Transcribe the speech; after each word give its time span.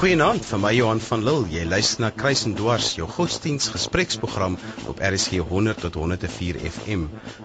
Goeienaand 0.00 0.46
van 0.48 0.62
my 0.62 0.70
Johan 0.72 1.00
van 1.04 1.20
Lille. 1.20 1.48
Jy 1.52 1.66
luister 1.68 2.00
na 2.00 2.08
Kruis 2.16 2.46
en 2.48 2.54
Dwars, 2.56 2.94
jou 2.96 3.04
godsdiens 3.04 3.66
gespreksprogram 3.68 4.54
op 4.88 5.00
RSG 5.04 5.42
100 5.50 5.82
tot 5.84 5.98
104 6.00 6.56
FM. 6.70 7.02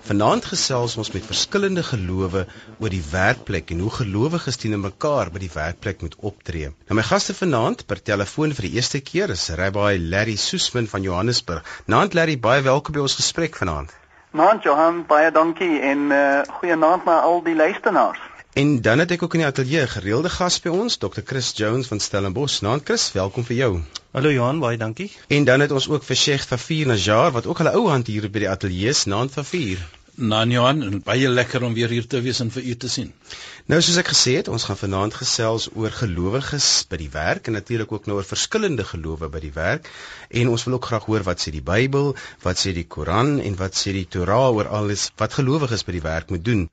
Vanaand 0.07 0.45
gesels 0.47 0.93
ons 0.95 1.09
met 1.11 1.25
verskillende 1.27 1.83
gelowe 1.83 2.45
oor 2.79 2.93
die 2.93 3.01
werkplek 3.11 3.73
en 3.75 3.81
hoe 3.83 3.91
gelowiges 3.97 4.55
teenoor 4.61 4.85
mekaar 4.85 5.33
by 5.35 5.41
die 5.43 5.51
werkplek 5.51 6.05
moet 6.05 6.15
optree. 6.31 6.69
Nou 6.87 6.95
my 6.95 7.03
gaste 7.03 7.35
vanaand 7.35 7.83
per 7.89 7.99
telefoon 8.11 8.55
vir 8.55 8.69
die 8.69 8.79
eerste 8.79 9.01
keer 9.03 9.33
is 9.35 9.49
Rabbi 9.59 9.97
Larry 9.99 10.37
Soesman 10.39 10.87
van 10.87 11.03
Johannesburg. 11.03 11.67
Naand 11.91 12.15
Larry, 12.15 12.37
baie 12.39 12.63
welkom 12.63 12.95
by 12.95 13.03
ons 13.03 13.17
gesprek 13.19 13.59
vanaand. 13.59 13.91
Naand 14.31 14.63
Johan, 14.63 15.03
baie 15.11 15.27
dankie 15.35 15.73
en 15.91 16.07
uh, 16.07 16.23
goeienaand 16.61 17.03
aan 17.03 17.21
al 17.33 17.43
die 17.43 17.57
luisteraars. 17.59 18.23
En 18.55 18.81
dan 18.81 19.01
het 19.03 19.11
ek 19.11 19.23
ook 19.23 19.33
in 19.35 19.41
die 19.41 19.47
ateljee 19.47 19.87
gereelde 19.91 20.29
gas 20.31 20.55
by 20.63 20.71
ons, 20.71 20.95
Dr. 20.97 21.19
Chris 21.27 21.49
Jones 21.57 21.89
van 21.91 21.99
Stellenbosch. 21.99 22.61
Naam 22.63 22.79
Chris, 22.87 23.09
welkom 23.11 23.43
vir 23.43 23.55
jou. 23.55 23.71
Hallo 24.15 24.29
Johan, 24.31 24.61
baie 24.63 24.77
dankie. 24.79 25.09
En 25.27 25.43
dan 25.49 25.59
het 25.59 25.73
ons 25.75 25.89
ook 25.91 26.05
vir 26.07 26.15
Sheikh 26.15 26.45
Tafir 26.47 26.87
Najjar 26.87 27.33
wat 27.35 27.49
ook 27.51 27.59
hulle 27.59 27.73
ou 27.75 27.89
hand 27.89 28.07
hier 28.07 28.29
by 28.31 28.45
die 28.45 28.49
ateljee 28.49 28.93
is, 28.95 29.01
naam 29.11 29.27
Tafir. 29.33 29.81
Nan 30.31 30.53
Johan, 30.55 31.01
baie 31.03 31.27
lekker 31.33 31.65
om 31.67 31.75
weer 31.75 31.91
hier 31.91 32.07
te 32.07 32.21
wees 32.23 32.39
en 32.45 32.53
vir 32.55 32.69
u 32.71 32.77
te 32.85 32.93
sien. 32.93 33.11
Nou 33.67 33.81
soos 33.83 33.99
ek 33.99 34.13
gesê 34.13 34.37
het, 34.37 34.47
ons 34.47 34.69
gaan 34.69 34.79
vanaand 34.79 35.19
gesels 35.19 35.67
oor 35.75 35.91
gelowiges 35.91 36.69
by 36.87 37.01
die 37.03 37.11
werk 37.11 37.51
en 37.51 37.59
natuurlik 37.59 37.91
ook 37.91 38.07
nou 38.07 38.21
oor 38.21 38.29
verskillende 38.29 38.87
gelowe 38.87 39.27
by 39.35 39.43
die 39.43 39.51
werk. 39.57 39.91
En 40.31 40.53
ons 40.55 40.63
wil 40.69 40.79
ook 40.79 40.87
graag 40.93 41.11
hoor 41.11 41.27
wat 41.27 41.43
sê 41.43 41.51
die 41.51 41.65
Bybel, 41.73 42.13
wat 42.47 42.63
sê 42.63 42.71
die 42.79 42.87
Koran 42.87 43.41
en 43.43 43.59
wat 43.59 43.75
sê 43.75 43.91
die 43.99 44.07
Torah 44.07 44.47
oor 44.55 44.71
alles 44.79 45.09
wat 45.19 45.35
gelowiges 45.41 45.83
by 45.83 45.99
die 45.99 46.05
werk 46.07 46.31
moet 46.31 46.47
doen. 46.47 46.69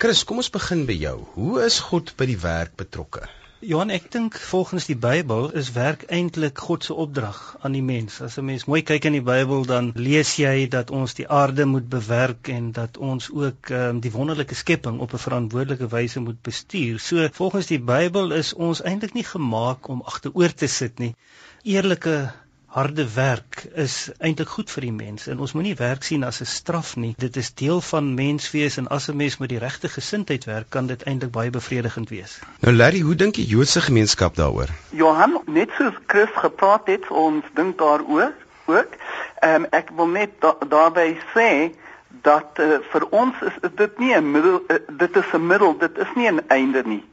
Chris, 0.00 0.22
kom 0.24 0.38
ons 0.40 0.48
begin 0.48 0.86
by 0.88 0.94
jou. 0.96 1.18
Hoe 1.34 1.58
is 1.60 1.74
God 1.84 2.14
by 2.16 2.24
die 2.30 2.38
werk 2.40 2.70
betrokke? 2.80 3.26
Johan, 3.60 3.90
ek 3.92 4.06
dink 4.14 4.38
volgens 4.40 4.86
die 4.88 4.94
Bybel 4.96 5.50
is 5.60 5.68
werk 5.74 6.06
eintlik 6.08 6.62
God 6.64 6.86
se 6.88 6.94
opdrag 7.02 7.40
aan 7.60 7.76
die 7.76 7.82
mens. 7.84 8.16
As 8.24 8.38
'n 8.40 8.46
mens 8.46 8.64
mooi 8.64 8.80
kyk 8.90 9.10
in 9.10 9.18
die 9.18 9.26
Bybel, 9.26 9.66
dan 9.68 9.90
lees 10.06 10.30
jy 10.40 10.70
dat 10.72 10.88
ons 11.00 11.12
die 11.18 11.28
aarde 11.28 11.66
moet 11.68 11.90
bewerk 11.92 12.48
en 12.48 12.72
dat 12.72 12.96
ons 12.96 13.28
ook 13.28 13.68
um, 13.76 14.00
die 14.00 14.14
wonderlike 14.16 14.56
skepping 14.62 15.04
op 15.04 15.12
'n 15.12 15.24
verantwoordelike 15.26 15.92
wyse 15.92 16.24
moet 16.24 16.40
bestuur. 16.48 16.98
So, 16.98 17.28
volgens 17.32 17.66
die 17.66 17.82
Bybel 17.92 18.32
is 18.32 18.54
ons 18.54 18.80
eintlik 18.80 19.12
nie 19.12 19.28
gemaak 19.34 19.88
om 19.88 20.00
agteroor 20.00 20.54
te 20.54 20.66
sit 20.66 20.98
nie. 20.98 21.14
Eerlike 21.62 22.32
harde 22.70 23.14
werk 23.14 23.64
is 23.74 23.94
eintlik 24.22 24.48
goed 24.48 24.70
vir 24.70 24.84
die 24.86 24.92
mens 24.94 25.26
en 25.30 25.40
ons 25.42 25.52
moenie 25.58 25.74
werk 25.78 26.04
sien 26.06 26.22
as 26.24 26.40
'n 26.40 26.46
straf 26.46 26.96
nie. 26.96 27.14
Dit 27.18 27.36
is 27.36 27.50
deel 27.54 27.80
van 27.80 28.14
menswees 28.14 28.76
en 28.78 28.86
as 28.88 29.08
'n 29.08 29.16
mens 29.16 29.38
met 29.38 29.48
die 29.48 29.58
regte 29.58 29.88
gesindheid 29.88 30.44
werk, 30.44 30.70
kan 30.70 30.86
dit 30.86 31.02
eintlik 31.02 31.32
baie 31.32 31.50
bevredigend 31.50 32.08
wees. 32.08 32.38
Nou 32.60 32.74
Larry, 32.74 33.00
hoe 33.00 33.14
dink 33.14 33.34
die 33.34 33.46
Joodse 33.46 33.80
gemeenskap 33.80 34.36
daaroor? 34.36 34.68
Johan, 34.90 35.40
net 35.46 35.70
soos 35.78 35.94
Chris 36.06 36.30
gepraat 36.34 36.86
het, 36.86 37.10
ons 37.10 37.44
dink 37.54 37.78
daaroor 37.78 38.32
ook. 38.66 38.94
Ehm 39.40 39.54
um, 39.54 39.66
ek 39.70 39.90
wil 39.96 40.06
net 40.06 40.30
da 40.38 40.54
daarby 40.68 41.18
sê 41.34 41.74
dat 42.22 42.58
uh, 42.58 42.78
vir 42.92 43.06
ons 43.10 43.34
is, 43.42 43.56
is 43.62 43.74
dit 43.74 43.98
nie 43.98 44.14
'n 44.14 44.30
middel 44.30 44.62
uh, 44.68 44.76
dit 44.88 45.16
is 45.16 45.32
'n 45.32 45.46
middel, 45.46 45.78
dit 45.78 45.98
is 45.98 46.14
nie 46.14 46.30
'n 46.30 46.40
einde 46.48 46.82
nie. 46.86 47.04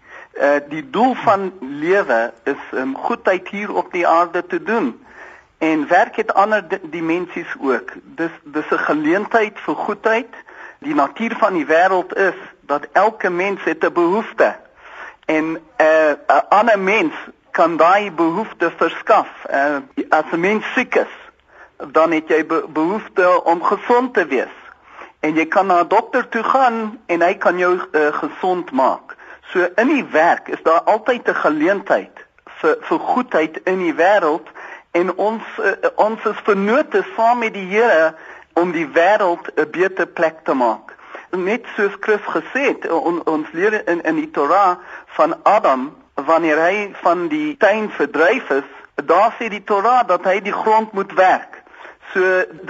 Uh 0.41 0.59
die 0.69 0.89
doel 0.89 1.15
van 1.15 1.51
lewe 1.59 2.33
is 2.43 2.61
om 2.71 2.79
um, 2.79 2.95
goedheid 2.95 3.47
hier 3.47 3.73
op 3.73 3.91
die 3.91 4.07
aarde 4.07 4.45
te 4.45 4.63
doen. 4.63 4.93
En 5.57 5.87
werk 5.87 6.15
het 6.15 6.33
ander 6.33 6.63
dimensies 6.81 7.55
ook. 7.59 7.91
Dis 8.03 8.31
dis 8.43 8.69
'n 8.69 8.77
geleentheid 8.77 9.59
vir 9.59 9.75
goedheid. 9.75 10.33
Die 10.79 10.95
natuur 10.95 11.35
van 11.37 11.53
die 11.53 11.65
wêreld 11.65 12.13
is 12.13 12.35
dat 12.61 12.87
elke 12.91 13.29
mens 13.29 13.63
het 13.63 13.83
'n 13.83 13.93
behoefte. 13.93 14.55
En 15.25 15.45
'n 15.51 15.59
uh, 15.81 16.11
'n 16.27 16.47
ander 16.49 16.79
mens 16.79 17.13
kan 17.51 17.77
daai 17.77 18.11
behoefte 18.11 18.71
verskaf. 18.77 19.29
Uh, 19.49 19.75
as 20.09 20.25
'n 20.31 20.39
mens 20.39 20.73
siek 20.73 20.95
is, 20.95 21.13
dan 21.77 22.11
het 22.11 22.27
jy 22.27 22.45
be 22.45 22.65
behoefte 22.69 23.43
om 23.43 23.63
gesond 23.63 24.13
te 24.13 24.25
wees. 24.25 24.55
En 25.19 25.33
jy 25.33 25.45
kan 25.45 25.65
na 25.65 25.79
'n 25.81 25.87
dokter 25.87 26.29
toe 26.29 26.43
gaan 26.43 27.01
en 27.05 27.21
hy 27.21 27.33
kan 27.33 27.57
jou 27.57 27.79
uh, 27.91 28.13
gesond 28.13 28.71
maak. 28.71 29.15
So 29.41 29.67
in 29.75 29.87
die 29.87 30.05
werk 30.11 30.47
is 30.47 30.63
daar 30.63 30.81
altyd 30.81 31.27
'n 31.27 31.35
geleentheid 31.35 32.25
vir 32.45 32.77
vir 32.81 32.99
goedheid 32.99 33.59
in 33.63 33.77
die 33.77 33.93
wêreld 33.93 34.47
en 34.97 35.13
ons 35.15 35.43
uh, 35.61 35.73
ons 35.95 36.25
is 36.31 36.43
vernote 36.49 37.03
saam 37.15 37.43
met 37.45 37.53
die 37.53 37.67
Here 37.69 38.13
om 38.57 38.71
die 38.71 38.87
wêreld 38.93 39.49
'n 39.55 39.69
beter 39.71 40.07
plek 40.07 40.43
te 40.43 40.53
maak. 40.53 40.95
Net 41.31 41.65
soos 41.75 41.95
Chris 41.99 42.25
gesê 42.25 42.63
het, 42.71 42.89
on, 42.89 43.21
ons 43.25 43.47
leer 43.51 43.81
in 43.87 44.01
in 44.01 44.15
die 44.15 44.31
Torah 44.31 44.77
van 45.17 45.35
Adam 45.43 45.95
wanneer 46.13 46.57
hy 46.57 46.77
van 47.03 47.27
die 47.27 47.57
tuin 47.57 47.89
verdryf 47.93 48.49
is, 48.49 48.69
daar 49.05 49.35
sê 49.37 49.49
die 49.49 49.63
Torah 49.63 50.07
dat 50.07 50.23
hy 50.25 50.39
die 50.41 50.55
grond 50.63 50.91
moet 50.91 51.13
werk. 51.13 51.61
So 52.13 52.21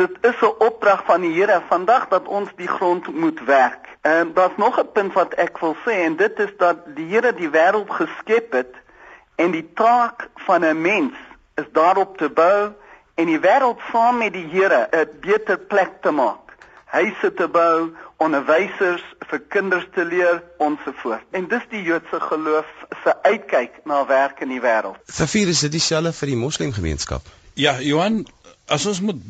dit 0.01 0.17
is 0.21 0.41
'n 0.41 0.55
opdrag 0.59 1.05
van 1.05 1.21
die 1.21 1.33
Here 1.33 1.61
vandag 1.69 2.07
dat 2.07 2.27
ons 2.27 2.49
die 2.55 2.67
grond 2.67 3.07
moet 3.13 3.39
werk. 3.45 3.87
En 4.01 4.33
daar's 4.33 4.57
nog 4.57 4.79
'n 4.79 4.91
punt 4.91 5.13
wat 5.13 5.33
ek 5.33 5.57
wil 5.59 5.75
sê 5.85 6.03
en 6.03 6.15
dit 6.15 6.39
is 6.39 6.53
dat 6.57 6.77
die 6.95 7.07
Here 7.13 7.33
die 7.33 7.49
wêreld 7.49 7.89
geskep 7.89 8.51
het 8.51 8.75
en 9.35 9.51
die 9.51 9.69
taak 9.73 10.27
van 10.35 10.65
'n 10.65 10.81
mens 10.81 11.13
is 11.61 11.69
daarop 11.73 12.17
te 12.17 12.29
bou 12.29 12.73
en 13.17 13.29
die 13.31 13.39
wêreld 13.41 13.81
saam 13.91 14.19
met 14.21 14.33
die 14.33 14.45
Here 14.51 14.87
'n 14.91 15.09
beter 15.21 15.57
plek 15.57 16.01
te 16.01 16.11
maak. 16.11 16.53
Huise 16.85 17.33
te 17.33 17.47
bou, 17.47 17.91
onderwysers 18.17 19.03
vir 19.29 19.39
kinders 19.39 19.87
te 19.93 20.05
leer 20.05 20.43
ensovoorts. 20.57 21.25
En 21.31 21.47
dis 21.47 21.65
die 21.69 21.81
Joodse 21.81 22.19
geloof 22.19 22.69
se 23.03 23.15
uitkyk 23.23 23.81
na 23.85 24.05
werk 24.05 24.39
in 24.39 24.49
die 24.49 24.61
wêreld. 24.61 24.97
Safir 25.05 25.47
is 25.47 25.59
dit 25.59 25.71
dieselfde 25.71 26.13
vir 26.13 26.27
die 26.27 26.39
moslimgemeenskap? 26.39 27.21
Ja, 27.53 27.81
Johan, 27.81 28.25
as 28.67 28.85
ons 28.85 29.01
moet 29.01 29.21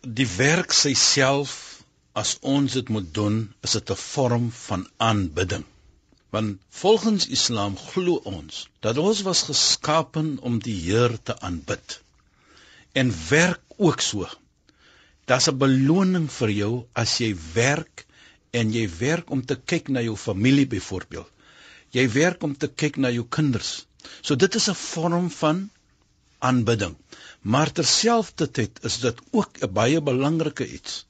die 0.00 0.28
werk 0.36 0.72
self 0.72 1.82
as 2.12 2.36
ons 2.40 2.72
dit 2.72 2.88
moet 2.88 3.08
doen, 3.14 3.54
is 3.62 3.72
dit 3.72 3.90
'n 3.90 3.94
vorm 3.94 4.50
van 4.50 4.86
aanbidding. 4.96 5.64
Want 6.36 6.58
volgens 6.68 7.26
Islam 7.32 7.76
glo 7.80 8.18
ons 8.28 8.56
dat 8.84 8.98
ons 9.00 9.20
was 9.24 9.42
geskapen 9.48 10.26
om 10.48 10.58
die 10.60 10.74
Heer 10.86 11.14
te 11.28 11.36
aanbid. 11.48 12.00
En 12.92 13.12
werk 13.28 13.62
ook 13.76 14.00
so. 14.04 14.28
Daar's 15.24 15.48
'n 15.48 15.56
beloning 15.58 16.26
vir 16.38 16.50
jou 16.50 16.72
as 16.92 17.14
jy 17.22 17.30
werk 17.54 18.04
en 18.50 18.72
jy 18.72 18.84
werk 18.98 19.30
om 19.30 19.44
te 19.44 19.56
kyk 19.72 19.88
na 19.88 20.02
jou 20.04 20.16
familie 20.16 20.66
byvoorbeeld. 20.66 21.30
Jy 21.96 22.04
werk 22.12 22.42
om 22.42 22.56
te 22.56 22.68
kyk 22.68 22.96
na 22.96 23.10
jou 23.10 23.24
kinders. 23.38 23.86
So 24.20 24.36
dit 24.36 24.54
is 24.54 24.68
'n 24.68 24.74
vorm 24.74 25.30
van 25.30 25.70
aanbidding. 26.38 26.96
Maar 27.40 27.72
terselfdertyd 27.72 28.84
is 28.84 28.98
dit 29.06 29.20
ook 29.30 29.62
'n 29.62 29.72
baie 29.72 30.00
belangrike 30.00 30.68
iets 30.68 31.06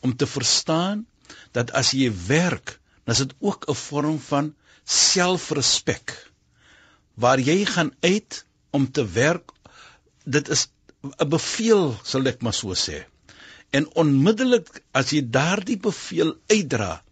om 0.00 0.16
te 0.16 0.26
verstaan 0.26 1.06
dat 1.52 1.70
as 1.72 1.90
jy 1.90 2.12
werk, 2.26 2.80
dan 3.04 3.14
is 3.14 3.22
dit 3.26 3.34
ook 3.38 3.68
'n 3.68 3.74
vorm 3.74 4.18
van 4.20 4.54
selfrespek 4.90 6.14
waar 7.14 7.40
jy 7.50 7.64
gaan 7.68 7.92
uit 8.00 8.44
om 8.76 8.86
te 8.90 9.04
werk 9.16 9.52
dit 10.24 10.48
is 10.48 10.68
'n 11.02 11.28
beveel 11.34 11.84
sal 12.04 12.26
ek 12.26 12.42
maar 12.42 12.54
so 12.54 12.74
sê. 12.74 13.04
En 13.72 13.86
onmiddellik 14.02 14.82
as 14.92 15.12
jy 15.14 15.22
daardie 15.36 15.78
beveel 15.78 16.34
uitdra 16.50 17.02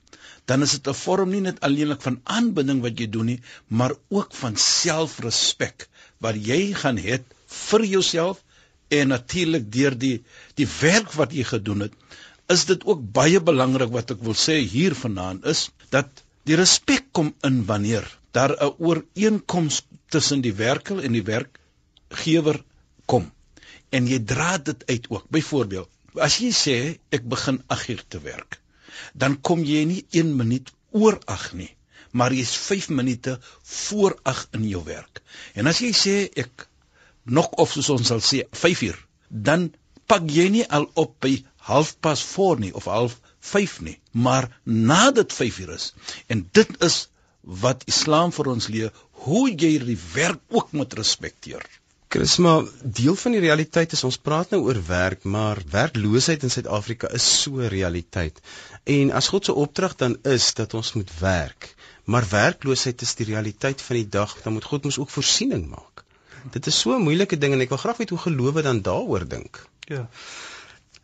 dan 0.49 0.65
is 0.65 0.73
dit 0.77 0.89
'n 0.89 1.01
vorm 1.05 1.31
nie 1.31 1.41
net 1.47 1.61
alleenlik 1.67 2.03
van 2.03 2.21
aanbidding 2.25 2.81
wat 2.85 3.01
jy 3.01 3.09
doen 3.17 3.29
nie 3.33 3.41
maar 3.69 3.95
ook 4.09 4.35
van 4.43 4.57
selfrespek 4.57 5.89
waar 6.25 6.37
jy 6.51 6.61
gaan 6.83 7.01
het 7.09 7.25
vir 7.47 7.85
jouself 7.95 8.45
en 8.99 9.13
natuurlik 9.15 9.73
deur 9.73 9.99
die 10.05 10.17
die 10.61 10.69
werk 10.81 11.13
wat 11.21 11.33
jy 11.33 11.45
gedoen 11.51 11.87
het 11.87 11.93
is 12.55 12.65
dit 12.71 12.85
ook 12.85 13.03
baie 13.21 13.41
belangrik 13.51 13.93
wat 13.99 14.11
ek 14.17 14.25
wil 14.29 14.39
sê 14.47 14.57
hier 14.77 14.97
vanaand 15.05 15.45
is 15.55 15.69
dat 15.97 16.25
Die 16.49 16.57
respek 16.57 17.11
kom 17.13 17.35
in 17.45 17.57
wanneer 17.69 18.07
daar 18.37 18.53
'n 18.57 18.75
ooreenkoms 18.89 19.83
tussen 20.15 20.41
die 20.41 20.55
werker 20.61 21.03
en 21.07 21.13
die 21.13 21.25
werkgewer 21.25 22.63
kom. 23.05 23.27
En 23.91 24.07
jy 24.07 24.19
dra 24.33 24.59
dit 24.59 24.87
uit 24.87 25.09
ook. 25.11 25.27
Byvoorbeeld, 25.37 25.91
as 26.29 26.39
jy 26.43 26.51
sê 26.53 26.77
ek 27.17 27.29
begin 27.35 27.63
8 27.67 27.89
uur 27.95 28.03
te 28.09 28.21
werk, 28.21 28.61
dan 29.13 29.41
kom 29.41 29.65
jy 29.65 29.85
nie 29.85 30.07
1 30.11 30.37
minuut 30.37 30.73
oor 30.91 31.21
8 31.27 31.53
nie, 31.53 31.71
maar 32.11 32.33
jy's 32.33 32.55
5 32.57 32.89
minute 32.89 33.39
voor 33.63 34.19
8 34.23 34.49
in 34.61 34.69
jou 34.69 34.85
werk. 34.85 35.23
En 35.55 35.67
as 35.67 35.81
jy 35.85 35.93
sê 35.93 36.17
ek 36.45 36.69
nog 37.25 37.53
of 37.61 37.73
soos 37.73 37.91
ons 37.91 38.09
sal 38.09 38.25
sê 38.25 38.45
5 38.65 38.83
uur, 38.89 38.99
dan 39.29 39.73
pak 40.07 40.31
jy 40.33 40.49
nie 40.49 40.65
al 40.65 40.89
op 40.95 41.19
by 41.21 41.35
halfpas 41.69 42.23
voor 42.33 42.61
nie 42.61 42.73
of 42.75 42.89
half 42.89 43.21
5 43.53 43.81
nie, 43.87 43.99
maar 44.13 44.49
nadat 44.63 45.33
5 45.33 45.59
uur 45.65 45.75
is. 45.75 45.93
En 46.27 46.49
dit 46.53 46.83
is 46.85 47.09
wat 47.65 47.85
Islam 47.89 48.33
vir 48.37 48.53
ons 48.53 48.69
leer, 48.69 48.93
hoe 49.25 49.49
jy 49.51 49.79
die 49.85 49.99
werk 50.15 50.41
ook 50.49 50.73
moet 50.77 50.95
respekteer. 50.99 51.65
Chrisma, 52.09 52.63
deel 52.83 53.17
van 53.21 53.35
die 53.37 53.43
realiteit 53.45 53.93
is 53.93 54.05
ons 54.09 54.17
praat 54.17 54.53
nou 54.55 54.63
oor 54.65 54.79
werk, 54.87 55.27
maar 55.29 55.59
werkloosheid 55.69 56.47
in 56.47 56.53
Suid-Afrika 56.53 57.11
is 57.13 57.27
so 57.43 57.61
'n 57.61 57.69
realiteit. 57.69 58.41
En 58.85 59.13
as 59.13 59.29
God 59.29 59.45
se 59.45 59.53
opdrag 59.53 59.97
dan 59.97 60.17
is 60.23 60.55
dat 60.55 60.75
ons 60.75 60.93
moet 60.93 61.11
werk, 61.21 61.75
maar 62.05 62.25
werkloosheid 62.31 63.03
is 63.03 63.15
die 63.15 63.27
realiteit 63.27 63.83
van 63.83 63.97
die 63.97 64.09
dag, 64.09 64.37
dan 64.43 64.53
moet 64.53 64.65
God 64.65 64.85
mos 64.85 64.99
ook 64.99 65.11
voorsiening 65.11 65.69
maak. 65.69 66.05
Dit 66.53 66.67
is 66.67 66.81
so 66.81 66.97
'n 66.97 67.03
moeilike 67.03 67.39
ding 67.39 67.53
en 67.53 67.61
ek 67.61 67.69
wil 67.69 67.85
graag 67.85 67.97
weet 67.97 68.11
hoe 68.11 68.19
gelowe 68.19 68.63
dan 68.63 68.83
daaroor 68.83 69.29
dink. 69.29 69.67
Ja. 69.81 70.09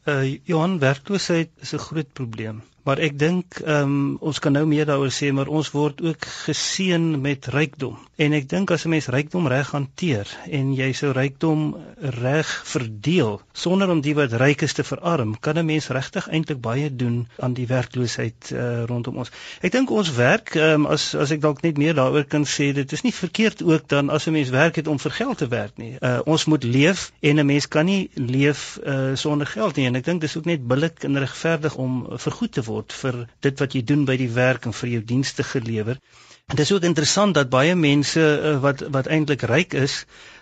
Uh 0.06 0.36
Johan 0.44 0.78
werkloosheid 0.78 1.50
is 1.64 1.72
'n 1.72 1.78
groot 1.78 2.12
probleem. 2.12 2.62
Maar 2.84 3.00
ek 3.00 3.14
dink 3.18 3.62
ehm 3.64 3.92
um, 3.92 4.16
ons 4.20 4.38
kan 4.44 4.52
nou 4.52 4.66
meer 4.68 4.84
daaroor 4.84 5.12
sê, 5.12 5.30
maar 5.32 5.48
ons 5.48 5.70
word 5.72 6.02
ook 6.04 6.26
geseën 6.44 7.04
met 7.20 7.46
rykdom. 7.48 7.96
En 8.20 8.34
ek 8.36 8.44
dink 8.48 8.70
as 8.70 8.84
'n 8.84 8.92
mens 8.92 9.08
rykdom 9.08 9.48
reg 9.48 9.70
hanteer 9.72 10.28
en 10.50 10.74
jy 10.76 10.92
sou 10.92 11.12
rykdom 11.16 11.76
reg 12.20 12.50
verdeel 12.64 13.40
sonder 13.52 13.90
om 13.90 14.00
die 14.00 14.14
wat 14.14 14.32
ryk 14.32 14.62
is 14.62 14.76
te 14.76 14.84
verarm, 14.84 15.32
kan 15.40 15.58
'n 15.58 15.64
mens 15.64 15.88
regtig 15.88 16.28
eintlik 16.28 16.60
baie 16.60 16.90
doen 16.96 17.26
aan 17.38 17.54
die 17.54 17.66
werkloosheid 17.66 18.50
uh, 18.52 18.84
rondom 18.84 19.16
ons. 19.16 19.32
Ek 19.62 19.72
dink 19.72 19.90
ons 19.90 20.12
werk 20.14 20.54
ehm 20.54 20.84
um, 20.84 20.86
as 20.86 21.14
as 21.14 21.30
ek 21.30 21.40
dalk 21.40 21.62
net 21.62 21.78
meer 21.78 21.94
daaroor 21.94 22.24
kan 22.24 22.44
sê, 22.44 22.72
dit 22.72 22.92
is 22.92 23.02
nie 23.02 23.14
verkeerd 23.14 23.62
ook 23.62 23.88
dan 23.88 24.10
as 24.10 24.28
'n 24.28 24.32
mens 24.32 24.50
werk 24.50 24.76
het 24.76 24.86
om 24.86 24.98
vir 24.98 25.10
geld 25.10 25.38
te 25.38 25.48
werk 25.48 25.76
nie. 25.76 25.96
Uh, 26.00 26.20
ons 26.26 26.44
moet 26.44 26.64
leef 26.64 27.12
en 27.20 27.40
'n 27.40 27.46
mens 27.46 27.68
kan 27.68 27.86
nie 27.86 28.10
leef 28.14 28.78
uh, 28.84 29.16
sonder 29.16 29.46
geld 29.46 29.76
nie 29.76 29.86
en 29.86 29.96
ek 29.96 30.04
dink 30.04 30.20
dis 30.20 30.36
ook 30.36 30.44
net 30.44 30.68
billik 30.68 31.04
en 31.04 31.18
regverdig 31.18 31.76
om 31.76 32.06
vergoed 32.18 32.52
te 32.52 32.62
word 32.62 32.73
word 32.74 32.94
vir 33.00 33.18
dit 33.46 33.62
wat 33.64 33.74
jy 33.78 33.82
doen 33.92 34.04
by 34.10 34.16
die 34.22 34.30
werk 34.38 34.68
en 34.70 34.76
vir 34.82 34.94
jou 34.96 35.02
dienste 35.14 35.46
gelewer. 35.54 36.00
En 36.44 36.56
dit 36.56 36.64
is 36.64 36.72
ook 36.72 36.82
interessant 36.82 37.34
dat 37.34 37.48
baie 37.48 37.74
mense 37.74 38.20
uh, 38.20 38.60
wat 38.60 38.80
wat 38.94 39.06
eintlik 39.06 39.42
ryk 39.42 39.72
is, 39.72 39.94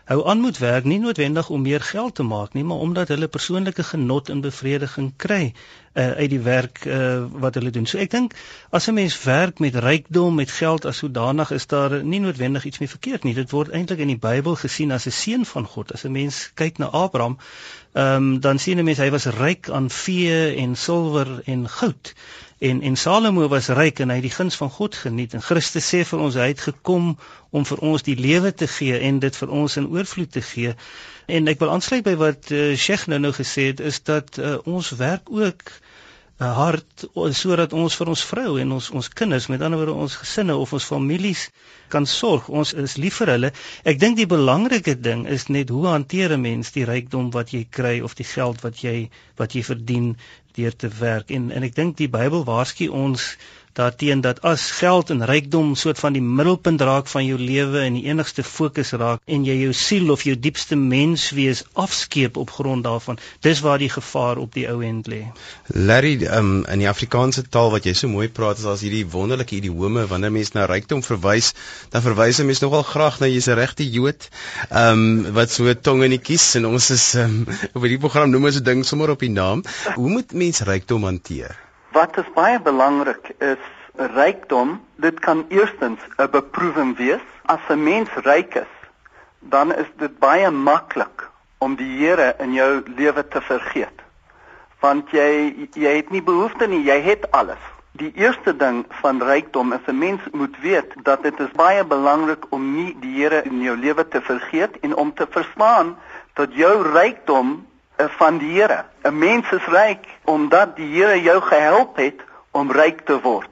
hou 0.05 0.27
aan 0.27 0.41
moet 0.45 0.59
werk 0.59 0.85
nie 0.85 0.99
noodwendig 0.99 1.49
om 1.49 1.63
meer 1.63 1.81
geld 1.81 2.15
te 2.15 2.23
maak 2.23 2.53
nie, 2.53 2.65
maar 2.65 2.83
omdat 2.87 3.09
hulle 3.09 3.29
persoonlike 3.29 3.83
genot 3.83 4.29
en 4.29 4.41
bevrediging 4.41 5.13
kry 5.17 5.45
uh, 5.47 6.11
uit 6.11 6.31
die 6.35 6.41
werk 6.41 6.83
uh, 6.85 7.23
wat 7.45 7.55
hulle 7.55 7.71
doen. 7.71 7.87
So 7.87 8.03
ek 8.03 8.11
dink 8.11 8.35
as 8.71 8.91
'n 8.91 8.99
mens 8.99 9.17
werk 9.23 9.63
met 9.63 9.79
rykdom, 9.87 10.35
met 10.35 10.51
geld 10.51 10.85
as 10.91 11.01
sodanig 11.05 11.51
is 11.51 11.67
daar 11.67 11.97
nie 12.05 12.21
noodwendig 12.21 12.65
iets 12.65 12.83
mee 12.83 12.93
verkeerd 12.97 13.25
nie. 13.25 13.35
Dit 13.39 13.55
word 13.55 13.71
eintlik 13.71 14.03
in 14.03 14.13
die 14.13 14.21
Bybel 14.27 14.59
gesien 14.67 14.93
as 14.93 15.07
'n 15.07 15.17
seën 15.23 15.47
van 15.55 15.67
God. 15.67 15.93
As 15.93 16.05
'n 16.05 16.13
mens 16.13 16.51
kyk 16.55 16.79
na 16.79 16.91
Abraham, 16.91 17.39
ehm 17.93 18.17
um, 18.17 18.41
dan 18.41 18.59
sien 18.59 18.79
'n 18.79 18.85
mens 18.85 18.99
hy 18.99 19.11
was 19.11 19.27
ryk 19.27 19.71
aan 19.71 19.91
vee 19.91 20.57
en 20.57 20.77
silwer 20.77 21.41
en 21.45 21.69
goud. 21.69 22.15
En 22.63 22.83
en 22.89 22.97
Salomo 22.97 23.49
was 23.51 23.69
ryk 23.75 23.99
en 24.05 24.13
hy 24.13 24.21
het 24.21 24.27
die 24.29 24.35
guns 24.35 24.57
van 24.61 24.71
God 24.71 24.95
geniet 24.95 25.33
en 25.35 25.43
Christus 25.43 25.89
sê 25.93 26.05
vir 26.07 26.21
ons 26.27 26.37
hy 26.39 26.45
het 26.53 26.61
gekom 26.63 27.09
om 27.51 27.65
vir 27.71 27.83
ons 27.89 28.05
die 28.07 28.15
lewe 28.15 28.53
te 28.55 28.69
gee 28.71 29.01
en 29.09 29.19
dit 29.25 29.39
vir 29.41 29.55
ons 29.63 29.79
in 29.81 29.89
oorvloed 29.91 30.31
te 30.37 30.43
gee. 30.47 30.75
En 31.27 31.51
ek 31.51 31.59
wil 31.63 31.73
aansluit 31.75 32.07
by 32.07 32.15
wat 32.21 32.53
uh, 32.55 32.77
Sheikh 32.79 33.09
nou 33.11 33.19
nou 33.25 33.33
gesê 33.35 33.73
het 33.73 33.83
is 33.93 33.99
dat 34.07 34.39
uh, 34.39 34.61
ons 34.63 34.93
werk 35.03 35.33
ook 35.43 35.75
uh, 36.43 36.53
hard 36.57 37.05
sodat 37.39 37.75
ons 37.77 37.97
vir 37.99 38.11
ons 38.13 38.23
vrou 38.31 38.57
en 38.63 38.75
ons 38.79 38.91
ons 38.99 39.09
kinders, 39.21 39.49
met 39.51 39.63
ander 39.63 39.81
woorde 39.81 39.99
ons 40.07 40.17
gesinne 40.23 40.55
of 40.55 40.73
ons 40.79 40.87
families 40.93 41.49
kan 41.93 42.07
sorg. 42.09 42.49
Ons 42.49 42.73
is 42.79 42.97
lief 42.97 43.19
vir 43.21 43.35
hulle. 43.35 43.51
Ek 43.85 44.01
dink 44.01 44.17
die 44.19 44.29
belangrike 44.31 44.95
ding 44.99 45.27
is 45.27 45.49
net 45.53 45.71
hoe 45.75 45.87
hanteer 45.91 46.35
'n 46.37 46.43
mens 46.47 46.73
die 46.79 46.87
rykdom 46.89 47.31
wat 47.35 47.53
jy 47.53 47.67
kry 47.79 48.01
of 48.01 48.15
die 48.15 48.29
geld 48.35 48.63
wat 48.63 48.83
jy 48.87 49.11
wat 49.37 49.55
jy 49.55 49.63
verdien 49.63 50.15
deur 50.59 50.77
te 50.77 50.89
werk. 50.99 51.31
En 51.31 51.51
en 51.51 51.67
ek 51.67 51.75
dink 51.79 51.97
die 51.97 52.11
Bybel 52.13 52.45
waarsku 52.49 52.89
ons 52.89 53.37
daarteen 53.79 54.21
dat 54.21 54.41
as 54.43 54.71
geld 54.71 55.11
en 55.11 55.25
rykdom 55.25 55.75
soort 55.75 55.99
van 55.99 56.13
die 56.13 56.23
middelpunt 56.23 56.81
raak 56.81 57.07
van 57.07 57.25
jou 57.27 57.39
lewe 57.39 57.81
en 57.81 57.97
die 57.97 58.05
enigste 58.11 58.43
fokus 58.43 58.93
raak 58.93 59.21
en 59.25 59.45
jy 59.49 59.57
jou 59.63 59.73
siel 59.73 60.11
of 60.13 60.25
jou 60.27 60.35
diepste 60.39 60.77
menswees 60.77 61.65
afskeep 61.73 62.37
op 62.37 62.51
grond 62.51 62.85
daarvan, 62.85 63.19
dis 63.41 63.61
waar 63.65 63.79
die 63.79 63.91
gevaar 63.93 64.41
op 64.43 64.53
die 64.55 64.67
ou 64.69 64.83
end 64.85 65.09
lê. 65.09 65.23
Larry, 65.67 66.15
um, 66.27 66.65
in 66.69 66.85
die 66.85 66.89
Afrikaanse 66.91 67.45
taal 67.49 67.73
wat 67.73 67.89
jy 67.89 67.95
so 67.97 68.13
mooi 68.13 68.29
praat, 68.29 68.61
is 68.61 68.69
as 68.69 68.85
hierdie 68.85 69.07
wonderlike 69.09 69.57
idiome 69.57 70.07
wanneer 70.11 70.35
mens 70.35 70.53
na 70.57 70.67
rykdom 70.71 71.03
verwys, 71.07 71.53
dan 71.95 72.05
verwys 72.05 72.41
'n 72.41 72.47
mens 72.47 72.61
nogal 72.65 72.83
graag 72.83 73.21
na 73.21 73.27
jy's 73.27 73.49
'n 73.49 73.59
regte 73.59 73.89
Jood. 73.89 74.29
Ehm 74.71 75.27
um, 75.27 75.33
wat 75.33 75.51
so 75.51 75.75
tong 75.75 76.05
in 76.05 76.11
die 76.11 76.23
kies 76.23 76.55
en 76.55 76.67
ons 76.67 76.91
is 76.91 77.15
um, 77.15 77.47
op 77.77 77.83
hierdie 77.83 77.99
program 77.99 78.31
noem 78.31 78.51
ons 78.51 78.61
'n 78.61 78.65
ding 78.65 78.85
sommer 78.85 79.11
op 79.11 79.21
die 79.21 79.31
naam. 79.31 79.65
Hoe 79.95 80.09
moet 80.09 80.33
mens 80.33 80.61
rykdom 80.61 81.05
hanteer? 81.05 81.72
Wat 81.93 82.17
is 82.17 82.33
baie 82.35 82.61
belangrik 82.61 83.35
is 83.39 83.59
rykdom. 83.97 84.81
Dit 84.97 85.21
kan 85.21 85.45
eerstens 85.49 86.01
'n 86.17 86.31
beproewing 86.31 86.97
wees. 86.97 87.21
As 87.43 87.61
'n 87.69 87.83
mens 87.83 88.11
ryk 88.15 88.55
is, 88.55 88.73
dan 89.39 89.75
is 89.75 89.87
dit 89.97 90.19
baie 90.19 90.51
maklik 90.51 91.31
om 91.59 91.77
die 91.77 91.99
Here 91.99 92.35
in 92.39 92.53
jou 92.53 92.83
lewe 92.97 93.29
te 93.29 93.41
vergeet. 93.41 94.01
Want 94.81 95.11
jy 95.11 95.69
jy 95.73 95.97
het 95.97 96.11
nie 96.11 96.23
behoefte 96.23 96.67
nie, 96.67 96.83
jy 96.83 97.01
het 97.01 97.31
alles. 97.31 97.63
Die 97.93 98.13
eerste 98.15 98.57
ding 98.57 98.87
van 98.89 99.23
rykdom 99.23 99.73
is 99.73 99.87
'n 99.87 99.99
mens 99.99 100.21
moet 100.33 100.61
weet 100.61 100.95
dat 101.03 101.23
dit 101.23 101.41
is 101.41 101.51
baie 101.51 101.85
belangrik 101.85 102.45
om 102.49 102.75
nie 102.75 102.97
die 103.01 103.23
Here 103.23 103.43
in 103.43 103.63
jou 103.63 103.77
lewe 103.77 104.09
te 104.09 104.21
vergeet 104.21 104.81
en 104.81 104.97
om 104.97 105.15
te 105.15 105.27
verstaan 105.31 105.99
dat 106.33 106.55
jou 106.55 106.83
rykdom 106.83 107.67
van 108.09 108.39
die 108.39 108.61
Here. 108.61 108.85
'n 109.05 109.19
Mens 109.19 109.53
is 109.53 109.67
ryk 109.67 110.07
omdat 110.25 110.77
die 110.77 110.89
Here 110.95 111.23
jou 111.23 111.41
gehelp 111.41 111.97
het 111.97 112.21
om 112.51 112.71
ryk 112.71 113.01
te 113.01 113.21
word. 113.21 113.51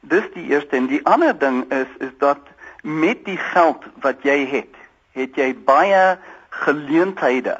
Dis 0.00 0.24
die 0.34 0.48
eerste 0.48 0.76
en 0.76 0.86
die 0.86 1.06
ander 1.06 1.38
ding 1.38 1.72
is 1.72 1.88
is 1.98 2.12
dat 2.18 2.38
met 2.82 3.24
die 3.24 3.36
geld 3.36 3.84
wat 4.00 4.22
jy 4.22 4.46
het, 4.46 4.74
het 5.12 5.36
jy 5.36 5.54
baie 5.54 6.18
geleenthede 6.48 7.58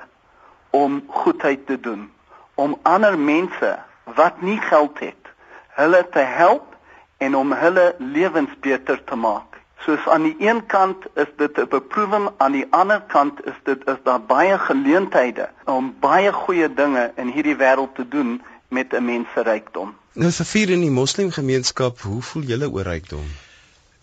om 0.71 1.03
goedheid 1.09 1.67
te 1.67 1.81
doen, 1.81 2.11
om 2.55 2.79
ander 2.83 3.19
mense 3.19 3.79
wat 4.05 4.41
nie 4.43 4.59
geld 4.61 4.99
het, 4.99 5.33
hulle 5.77 6.09
te 6.09 6.25
help 6.25 6.77
en 7.19 7.37
om 7.37 7.53
hulle 7.53 7.95
lewens 7.99 8.51
beter 8.61 9.05
te 9.05 9.17
maak. 9.17 9.50
Soos 9.85 10.09
aan 10.13 10.27
die 10.29 10.37
een 10.39 10.67
kant 10.67 11.07
is 11.15 11.31
dit 11.37 11.59
'n 11.59 11.69
beproewing, 11.69 12.29
aan 12.37 12.53
die 12.53 12.67
ander 12.71 13.01
kant 13.01 13.45
is 13.47 13.59
dit 13.65 13.87
is 13.89 14.01
daar 14.05 14.21
baie 14.21 14.59
geleenthede 14.59 15.49
om 15.65 15.95
baie 16.01 16.33
goeie 16.33 16.75
dinge 16.75 17.13
in 17.17 17.33
hierdie 17.33 17.57
wêreld 17.57 17.95
te 17.95 18.09
doen 18.09 18.43
met 18.69 18.93
'n 18.93 19.05
mens 19.05 19.27
se 19.35 19.43
rykdom. 19.43 19.95
Nou 20.13 20.31
vir 20.31 20.47
vier 20.47 20.71
in 20.71 20.81
die 20.81 20.91
moslimgemeenskap, 20.91 22.01
hoe 22.01 22.23
voel 22.23 22.43
julle 22.43 22.71
oor 22.71 22.85
rykdom? 22.85 23.25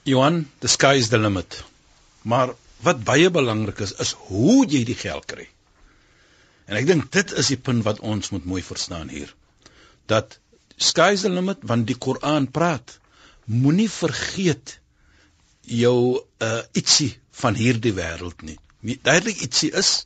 Johan, 0.04 0.46
the 0.60 0.68
sky 0.68 0.96
is 0.98 1.10
the 1.10 1.18
limit. 1.18 1.64
Maar 2.22 2.54
wat 2.82 3.04
baie 3.04 3.30
belangrik 3.30 3.80
is, 3.80 3.94
is 3.94 4.12
hoe 4.12 4.66
jy 4.66 4.84
die 4.84 4.96
geld 4.96 5.26
kry. 5.26 5.48
En 6.66 6.76
ek 6.76 6.88
dink 6.88 7.12
dit 7.12 7.32
is 7.32 7.48
die 7.48 7.60
punt 7.70 7.84
wat 7.84 8.00
ons 8.00 8.30
moet 8.30 8.46
mooi 8.46 8.64
verstaan 8.64 9.10
hier. 9.10 9.34
Dat 10.06 10.40
sky 10.78 11.12
is 11.18 11.22
the 11.22 11.30
limit 11.30 11.58
want 11.62 11.88
die 11.88 11.98
Koran 11.98 12.50
praat. 12.52 13.00
Moenie 13.46 13.90
vergeet 13.92 14.80
jou 15.68 16.24
uh 16.42 16.62
ietsie 16.74 17.12
van 17.42 17.58
hierdie 17.58 17.94
wêreld 17.94 18.42
nie. 18.48 18.58
Duidelik 18.82 19.42
ietsie 19.44 19.72
is 19.72 20.06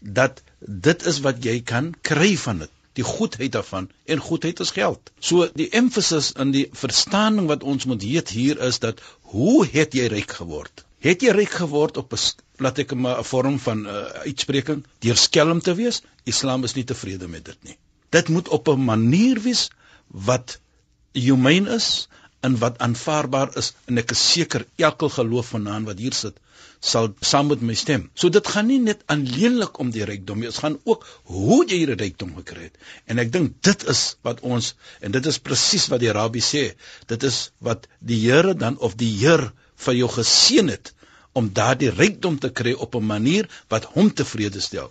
dat 0.00 0.42
dit 0.60 1.06
is 1.06 1.20
wat 1.24 1.40
jy 1.44 1.60
kan 1.64 1.94
kry 2.02 2.36
van 2.36 2.64
dit, 2.64 2.70
die 2.98 3.06
goedheid 3.06 3.52
daarvan 3.52 3.88
en 4.04 4.20
goedheid 4.20 4.60
is 4.60 4.72
geld. 4.76 5.10
So 5.20 5.48
die 5.54 5.70
emphasis 5.80 6.32
in 6.32 6.52
die 6.52 6.66
verstaaning 6.72 7.48
wat 7.48 7.64
ons 7.64 7.86
moet 7.88 8.02
weet 8.02 8.32
hier 8.34 8.60
is 8.66 8.80
dat 8.84 9.00
hoe 9.32 9.66
het 9.66 9.94
jy 9.94 10.08
ryk 10.12 10.36
geword? 10.40 10.84
Het 11.00 11.22
jy 11.24 11.32
ryk 11.32 11.54
geword 11.62 11.96
op 11.96 12.12
'n 12.12 12.18
laat 12.60 12.78
ek 12.78 12.92
'n 12.92 13.24
vorm 13.24 13.58
van 13.58 13.86
uh, 13.86 14.04
uitspreking 14.28 14.84
deur 14.98 15.16
skelm 15.16 15.60
te 15.60 15.74
wees? 15.74 16.02
Islam 16.24 16.64
is 16.64 16.74
nie 16.74 16.84
tevrede 16.84 17.28
met 17.28 17.44
dit 17.44 17.56
nie. 17.62 17.78
Dit 18.10 18.28
moet 18.28 18.48
op 18.48 18.68
'n 18.68 18.84
manier 18.84 19.40
wees 19.40 19.70
wat 20.08 20.58
humane 21.12 21.74
is, 21.74 22.08
in 22.48 22.56
wat 22.62 22.78
aanvaarbaar 22.86 23.56
is 23.62 23.72
en 23.86 23.98
ek 23.98 24.14
is 24.16 24.22
seker 24.32 24.66
elke 24.76 25.08
geloof 25.18 25.52
vanaand 25.56 25.90
wat 25.92 25.98
hier 25.98 26.16
sit 26.16 26.38
sal 26.80 27.10
saam 27.20 27.50
met 27.52 27.60
my 27.60 27.74
stem. 27.76 28.06
So 28.16 28.32
dit 28.32 28.46
gaan 28.48 28.68
nie 28.70 28.78
net 28.80 29.02
alleenlik 29.12 29.78
om 29.82 29.90
die 29.92 30.04
rykdom 30.08 30.40
nie, 30.40 30.48
dit 30.48 30.60
gaan 30.64 30.78
ook 30.88 31.04
hoe 31.28 31.58
jy 31.68 31.82
hierdie 31.82 31.98
rykdom 32.00 32.32
gekry 32.38 32.70
het. 32.70 32.78
En 33.06 33.20
ek 33.20 33.32
dink 33.32 33.58
dit 33.66 33.84
is 33.92 34.04
wat 34.26 34.40
ons 34.40 34.72
en 35.04 35.12
dit 35.12 35.26
is 35.32 35.40
presies 35.44 35.88
wat 35.92 36.00
die 36.00 36.12
rabbi 36.16 36.40
sê, 36.44 36.70
dit 37.12 37.28
is 37.28 37.50
wat 37.60 37.84
die 38.00 38.20
Here 38.24 38.54
dan 38.56 38.78
of 38.80 38.96
die 39.00 39.12
Heer 39.20 39.50
vir 39.84 39.98
jou 39.98 40.08
geseën 40.16 40.72
het 40.72 40.94
om 41.36 41.52
daardie 41.54 41.92
rykdom 41.92 42.40
te 42.40 42.50
kry 42.50 42.72
op 42.72 42.96
'n 42.96 43.06
manier 43.06 43.48
wat 43.68 43.84
hom 43.96 44.10
tevrede 44.10 44.60
stel. 44.60 44.90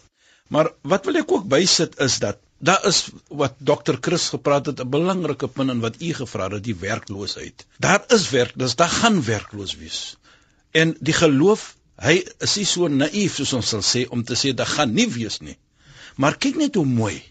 Maar 0.50 0.72
wat 0.82 1.06
wil 1.06 1.18
ek 1.18 1.32
ook 1.32 1.50
bysit 1.50 2.00
is 2.00 2.20
dat 2.20 2.38
Daar 2.60 2.86
is 2.86 3.08
wat 3.28 3.56
dokter 3.58 3.98
Chris 4.02 4.30
gepraat 4.30 4.66
het 4.66 4.80
'n 4.84 4.90
belangrike 4.90 5.48
punt 5.48 5.70
in 5.70 5.80
wat 5.80 6.02
u 6.02 6.14
gevra 6.14 6.50
het, 6.50 6.64
die 6.64 6.76
werkloosheid. 6.76 7.66
Daar 7.78 8.04
is 8.08 8.30
werk, 8.30 8.52
dis 8.56 8.76
daar 8.76 8.90
gaan 8.90 9.24
werkloos 9.24 9.76
wees. 9.76 10.18
En 10.72 10.96
die 11.00 11.14
geloof, 11.14 11.76
hy 11.96 12.26
is 12.40 12.56
nie 12.56 12.66
so 12.66 12.88
naïef 12.88 13.36
soos 13.36 13.54
ons 13.54 13.68
sal 13.68 13.84
sê 13.84 14.08
om 14.10 14.24
te 14.24 14.36
sê 14.36 14.52
dit 14.54 14.68
gaan 14.68 14.94
nie 14.94 15.08
wees 15.08 15.40
nie. 15.40 15.58
Maar 16.16 16.38
kyk 16.38 16.56
net 16.56 16.76
hoe 16.76 16.86
mooi. 16.86 17.24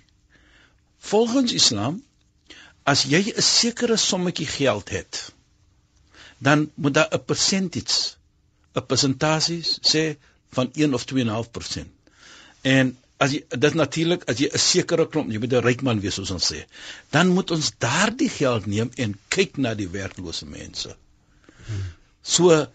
Volgens 0.98 1.52
Islam, 1.52 2.02
as 2.84 3.02
jy 3.02 3.32
'n 3.36 3.42
sekere 3.42 3.96
sommetjie 3.96 4.46
geld 4.46 4.88
het, 4.88 5.32
dan 6.38 6.70
moet 6.74 6.94
daar 6.94 7.08
'n 7.12 7.24
percentage, 7.24 8.16
'n 8.74 8.86
persentasie 8.86 9.62
sê 9.62 10.16
van 10.52 10.70
1 10.74 10.94
of 10.94 11.04
2.5%. 11.04 11.88
En 12.62 12.96
as 13.18 13.34
jy 13.34 13.42
dit 13.66 13.74
natuurlik 13.74 14.24
as 14.30 14.40
jy 14.40 14.48
'n 14.52 14.64
sekere 14.64 15.06
klomp 15.12 15.32
jy 15.32 15.38
moet 15.42 15.52
'n 15.52 15.66
ryk 15.68 15.82
man 15.82 16.00
wees 16.00 16.14
soos 16.20 16.30
ons 16.30 16.52
sê 16.52 16.64
dan 17.10 17.34
moet 17.36 17.50
ons 17.50 17.72
daardie 17.78 18.30
geld 18.30 18.66
neem 18.66 18.90
en 18.96 19.18
kyk 19.28 19.58
na 19.58 19.74
die 19.74 19.88
werklose 19.88 20.46
mense 20.46 20.94
so 22.22 22.66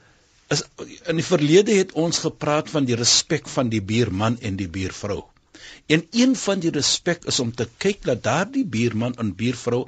is 0.53 0.63
in 1.09 1.19
die 1.19 1.25
verlede 1.27 1.75
het 1.77 1.93
ons 1.99 2.23
gepraat 2.25 2.69
van 2.73 2.87
die 2.89 2.97
respek 2.99 3.47
van 3.55 3.71
die 3.73 3.81
buurman 3.91 4.37
en 4.41 4.57
die 4.59 4.69
buurvrou. 4.77 5.21
En 5.93 6.05
een 6.11 6.35
van 6.39 6.61
die 6.63 6.71
respek 6.75 7.25
is 7.31 7.39
om 7.43 7.53
te 7.55 7.67
kyk 7.85 8.03
dat 8.09 8.23
daardie 8.27 8.65
buurman 8.75 9.17
en 9.23 9.33
buurvrou 9.39 9.83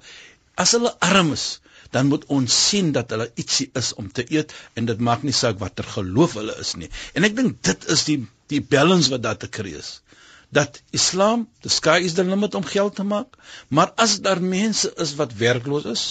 as 0.63 0.73
hulle 0.77 0.93
arm 1.03 1.33
is, 1.35 1.45
dan 1.91 2.09
moet 2.11 2.25
ons 2.33 2.55
sien 2.69 2.91
dat 2.95 3.11
hulle 3.13 3.27
ietsie 3.41 3.69
is 3.79 3.93
om 4.01 4.07
te 4.11 4.25
eet 4.31 4.53
en 4.79 4.87
dit 4.89 5.03
maak 5.09 5.23
nie 5.23 5.35
saak 5.35 5.59
watter 5.61 5.87
geloof 5.97 6.37
hulle 6.39 6.55
is 6.63 6.73
nie. 6.79 6.89
En 7.13 7.27
ek 7.27 7.35
dink 7.37 7.61
dit 7.69 7.91
is 7.95 8.07
die 8.09 8.19
die 8.53 8.61
balance 8.61 9.09
wat 9.09 9.23
daar 9.25 9.37
te 9.41 9.49
kry 9.49 9.71
is. 9.73 9.99
Dat 10.55 10.81
Islam, 10.95 11.47
the 11.65 11.69
sky 11.69 11.99
is 12.07 12.13
the 12.15 12.23
limit 12.23 12.55
om 12.55 12.63
geld 12.63 12.95
te 12.95 13.03
maak, 13.03 13.33
maar 13.67 13.89
as 13.99 14.19
daar 14.23 14.41
mense 14.41 14.91
is 15.03 15.15
wat 15.19 15.33
werkloos 15.39 15.87
is, 15.91 16.03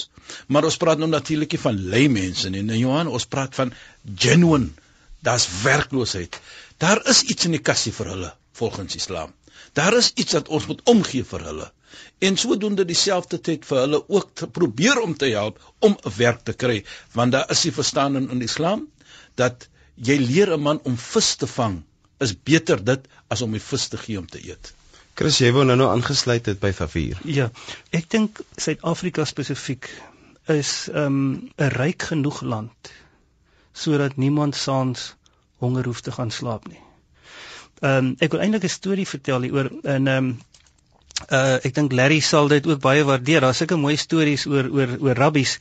maar 0.53 0.67
ons 0.69 0.77
praat 0.83 1.01
nou 1.01 1.09
natuurlik 1.09 1.55
nie 1.55 1.61
van 1.63 1.79
lei 1.95 2.03
mense 2.13 2.51
nie. 2.53 2.61
Nee, 2.63 2.83
Johan, 2.83 3.09
ons 3.09 3.25
praat 3.35 3.57
van 3.57 3.73
genuine. 4.25 4.69
Daar's 5.25 5.47
werkloosheid. 5.63 6.37
Daar 6.85 7.01
is 7.09 7.23
iets 7.33 7.49
in 7.49 7.57
die 7.57 7.63
kassie 7.71 7.93
vir 7.97 8.11
hulle 8.13 8.35
volgens 8.61 8.99
Islam. 9.01 9.33
Daar 9.73 9.97
is 9.97 10.11
iets 10.21 10.37
wat 10.37 10.53
ons 10.59 10.69
moet 10.69 10.85
omgee 10.93 11.25
vir 11.31 11.47
hulle. 11.49 11.71
En 12.29 12.37
sodoende 12.37 12.85
dieselfde 12.85 13.41
tyd 13.49 13.65
vir 13.65 13.81
hulle 13.87 14.03
ook 14.09 14.35
te 14.43 14.51
probeer 14.61 15.01
om 15.01 15.17
te 15.17 15.33
help 15.33 15.63
om 15.79 15.97
'n 15.97 16.15
werk 16.19 16.45
te 16.45 16.53
kry, 16.53 16.85
want 17.17 17.33
daar 17.33 17.51
is 17.51 17.65
die 17.65 17.73
verstaan 17.73 18.21
in 18.21 18.43
Islam 18.43 18.85
dat 19.41 19.69
jy 19.97 20.21
leer 20.21 20.53
'n 20.53 20.61
man 20.69 20.81
om 20.85 21.01
vis 21.09 21.35
te 21.41 21.47
vang 21.57 21.81
is 22.19 22.35
beter 22.51 22.85
dit 22.85 23.07
as 23.29 23.43
om 23.43 23.53
die 23.53 23.63
vis 23.63 23.89
te 23.89 23.99
gee 23.99 24.19
om 24.19 24.27
te 24.27 24.41
eet. 24.43 24.73
Chris, 25.15 25.39
jy 25.39 25.53
wou 25.55 25.65
nou 25.65 25.77
nou 25.79 25.89
aangesluit 25.93 26.47
het 26.47 26.61
by 26.61 26.73
Favier. 26.75 27.19
Ja, 27.25 27.51
ek 27.95 28.09
dink 28.11 28.41
Suid-Afrika 28.59 29.25
spesifiek 29.25 29.91
is 30.51 30.89
'n 30.91 30.97
um, 30.99 31.51
ryk 31.57 32.03
genoeg 32.11 32.43
land 32.43 32.91
sodat 33.73 34.17
niemand 34.17 34.57
saans 34.57 35.15
honger 35.59 35.85
hoef 35.85 36.01
te 36.01 36.13
gaan 36.13 36.31
slaap 36.31 36.67
nie. 36.69 36.83
Ehm 37.81 37.97
um, 37.97 38.17
ek 38.19 38.33
wil 38.33 38.41
eintlik 38.41 38.65
'n 38.65 38.75
storie 38.75 39.07
vertel 39.07 39.47
hieroor 39.47 39.71
in 39.71 40.07
ehm 40.07 40.17
um, 40.17 40.29
uh 41.31 41.57
ek 41.63 41.75
dink 41.75 41.93
Larry 41.93 42.21
sal 42.21 42.49
dit 42.49 42.67
ook 42.67 42.81
baie 42.81 43.05
waardeer. 43.05 43.41
Daar's 43.41 43.63
sulke 43.63 43.77
mooi 43.77 43.97
stories 43.97 44.47
oor 44.47 44.69
oor 44.71 44.97
oor 45.01 45.15
rabbies. 45.15 45.59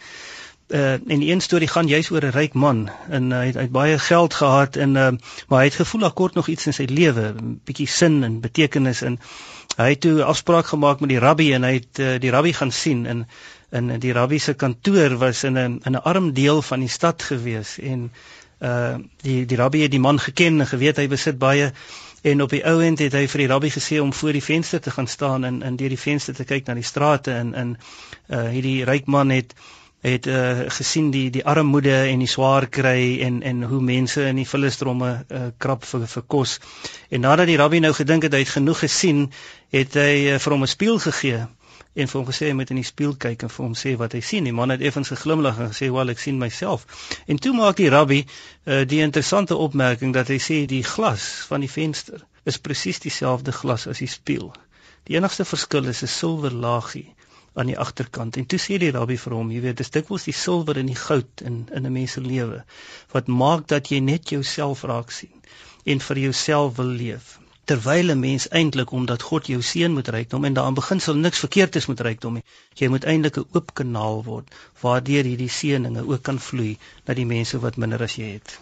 Uh 0.68 0.94
en 0.94 1.20
die 1.20 1.32
een 1.32 1.42
storie 1.42 1.68
gaan 1.68 1.88
juis 1.88 2.10
oor 2.12 2.24
'n 2.26 2.32
ryk 2.32 2.54
man 2.54 2.90
en 3.10 3.32
uh, 3.32 3.38
hy 3.38 3.46
het, 3.46 3.56
hy 3.56 3.62
het 3.62 3.72
baie 3.72 4.00
geld 4.00 4.34
gehad 4.34 4.76
en 4.76 4.96
uh 4.96 5.12
maar 5.48 5.60
hy 5.60 5.66
het 5.66 5.82
gevoel 5.82 6.02
daar 6.02 6.14
kort 6.14 6.34
nog 6.34 6.48
iets 6.48 6.66
in 6.66 6.74
sy 6.74 6.86
lewe, 6.90 7.34
'n 7.34 7.60
bietjie 7.64 7.88
sin 7.88 8.24
en 8.24 8.40
betekenis 8.40 9.02
en 9.02 9.20
hy 9.78 9.90
het 9.90 10.02
toe 10.02 10.24
afspraak 10.24 10.66
gemaak 10.66 11.00
met 11.00 11.10
die 11.10 11.20
rabbi 11.20 11.54
en 11.54 11.64
hy 11.64 11.74
het 11.74 12.00
uh, 12.00 12.20
die 12.20 12.32
rabbi 12.32 12.54
gaan 12.54 12.72
sien 12.72 13.06
en 13.06 13.28
in 13.72 14.00
die 14.00 14.14
rabbi 14.14 14.40
se 14.40 14.54
kantoor 14.54 15.18
was 15.18 15.44
in 15.44 15.58
'n 15.58 15.82
in 15.84 15.94
'n 15.94 16.04
arm 16.04 16.34
deel 16.34 16.62
van 16.62 16.80
die 16.80 16.90
stad 16.90 17.24
gewees 17.24 17.80
en 17.80 18.12
uh 18.62 18.96
die 19.22 19.46
die 19.46 19.58
rabbi 19.58 19.82
het 19.82 19.92
die 19.92 20.00
man 20.00 20.20
geken 20.20 20.60
en 20.60 20.68
geweet 20.68 20.98
hy 20.98 21.08
besit 21.08 21.38
baie 21.38 21.72
en 22.22 22.42
op 22.42 22.50
die 22.50 22.64
ou 22.66 22.82
end 22.84 23.00
het 23.00 23.14
hy 23.14 23.28
vir 23.28 23.44
die 23.44 23.48
rabbi 23.52 23.70
gesê 23.70 24.00
om 24.02 24.14
voor 24.14 24.32
die 24.32 24.44
venster 24.44 24.82
te 24.82 24.92
gaan 24.92 25.08
staan 25.08 25.44
en 25.44 25.62
in 25.62 25.76
deur 25.76 25.90
die 25.90 26.00
venster 26.00 26.36
te 26.36 26.44
kyk 26.44 26.68
na 26.68 26.74
die 26.74 26.88
strate 26.88 27.32
en 27.32 27.54
in 27.54 27.78
uh 28.30 28.50
hierdie 28.50 28.84
ryk 28.86 29.06
man 29.06 29.30
het 29.30 29.56
het 30.04 30.28
uh 30.28 30.68
gesien 30.78 31.12
die 31.12 31.30
die 31.32 31.46
armoede 31.48 31.96
en 32.12 32.20
die 32.20 32.28
swaar 32.28 32.68
kry 32.68 33.20
en 33.24 33.42
en 33.42 33.64
hoe 33.64 33.82
mense 33.82 34.26
in 34.28 34.42
die 34.42 34.48
vullestromme 34.48 35.12
uh 35.40 35.44
krap 35.58 35.86
vir 35.88 36.08
vir 36.16 36.26
kos 36.36 36.60
en 37.10 37.24
nadat 37.24 37.48
die 37.48 37.60
rabbi 37.62 37.80
nou 37.80 37.94
gedink 37.96 38.28
het 38.28 38.36
hy 38.36 38.42
het 38.44 38.56
genoeg 38.58 38.84
gesien 38.84 39.30
het 39.72 39.96
hy 39.96 40.34
uh, 40.34 40.40
vir 40.44 40.56
hom 40.58 40.68
'n 40.68 40.74
spieël 40.76 41.00
gegee 41.08 41.46
en 41.94 42.10
vir 42.10 42.20
hom 42.20 42.28
gesê 42.28 42.50
hy 42.50 42.58
moet 42.58 42.74
in 42.74 42.82
die 42.82 42.90
spieël 42.90 43.16
kyk 43.26 43.46
en 43.46 43.54
vir 43.54 43.64
hom 43.66 43.74
sê 43.78 43.94
wat 44.02 44.14
hy 44.18 44.22
sien. 44.26 44.48
Die 44.50 44.56
man 44.60 44.74
het 44.74 44.82
effens 44.82 45.12
geglimlag 45.14 45.60
en 45.60 45.72
gesê, 45.74 45.92
"Wel, 45.94 46.10
ek 46.10 46.20
sien 46.20 46.38
myself." 46.38 46.86
En 47.28 47.38
toe 47.38 47.54
maak 47.54 47.78
die 47.78 47.90
rabbi 47.90 48.24
uh, 48.24 48.86
die 48.86 49.02
interessante 49.02 49.56
opmerking 49.56 50.14
dat 50.14 50.28
hy 50.28 50.40
sê 50.42 50.66
die 50.66 50.84
glas 50.84 51.46
van 51.50 51.62
die 51.62 51.70
venster 51.70 52.26
is 52.44 52.58
presies 52.58 53.00
dieselfde 53.00 53.52
glas 53.52 53.88
as 53.88 54.00
die 54.00 54.08
spieël. 54.08 54.52
Die 55.04 55.16
enigste 55.16 55.46
verskil 55.46 55.86
is 55.86 56.04
'n 56.04 56.08
silwer 56.08 56.52
laagie 56.52 57.14
aan 57.54 57.70
die 57.72 57.78
agterkant. 57.86 58.38
En 58.38 58.46
toe 58.46 58.60
sê 58.60 58.80
die 58.82 58.92
rabbi 58.96 59.18
vir 59.26 59.36
hom, 59.38 59.52
jy 59.52 59.62
weet, 59.68 59.78
dis 59.78 59.94
dikwels 59.94 60.26
die 60.30 60.36
silwer 60.38 60.80
en 60.82 60.90
die 60.92 61.00
goud 61.06 61.46
in 61.50 61.68
in 61.72 61.86
'n 61.86 61.94
mens 62.00 62.18
se 62.18 62.22
lewe 62.22 62.64
wat 63.14 63.28
maak 63.28 63.68
dat 63.68 63.92
jy 63.94 64.00
net 64.00 64.30
jouself 64.30 64.84
raak 64.84 65.12
sien 65.12 65.40
en 65.86 66.00
vir 66.00 66.18
jouself 66.26 66.76
wil 66.78 66.94
leef 67.04 67.38
terwyl 67.72 68.12
'n 68.12 68.20
mens 68.20 68.46
eintlik 68.60 68.92
omdat 68.92 69.22
God 69.30 69.46
jou 69.48 69.62
seën 69.62 69.94
moet 69.98 70.08
rykdom 70.16 70.46
en 70.46 70.54
daarin 70.54 70.80
beginsel 70.80 71.16
niks 71.16 71.40
verkeerd 71.44 71.76
is 71.76 71.86
met 71.92 72.00
rykdom 72.08 72.34
nie. 72.34 72.44
Jy 72.80 72.88
moet 72.88 73.06
eintlik 73.12 73.38
'n 73.38 73.46
oop 73.52 73.74
kanaal 73.74 74.24
word 74.24 74.56
waardeur 74.82 75.24
hierdie 75.24 75.54
seëninge 75.60 76.04
ook 76.08 76.24
kan 76.24 76.40
vloei 76.40 76.78
na 77.06 77.14
die 77.14 77.26
mense 77.26 77.60
wat 77.60 77.78
minder 77.78 78.04
as 78.04 78.16
jy 78.16 78.34
het. 78.34 78.60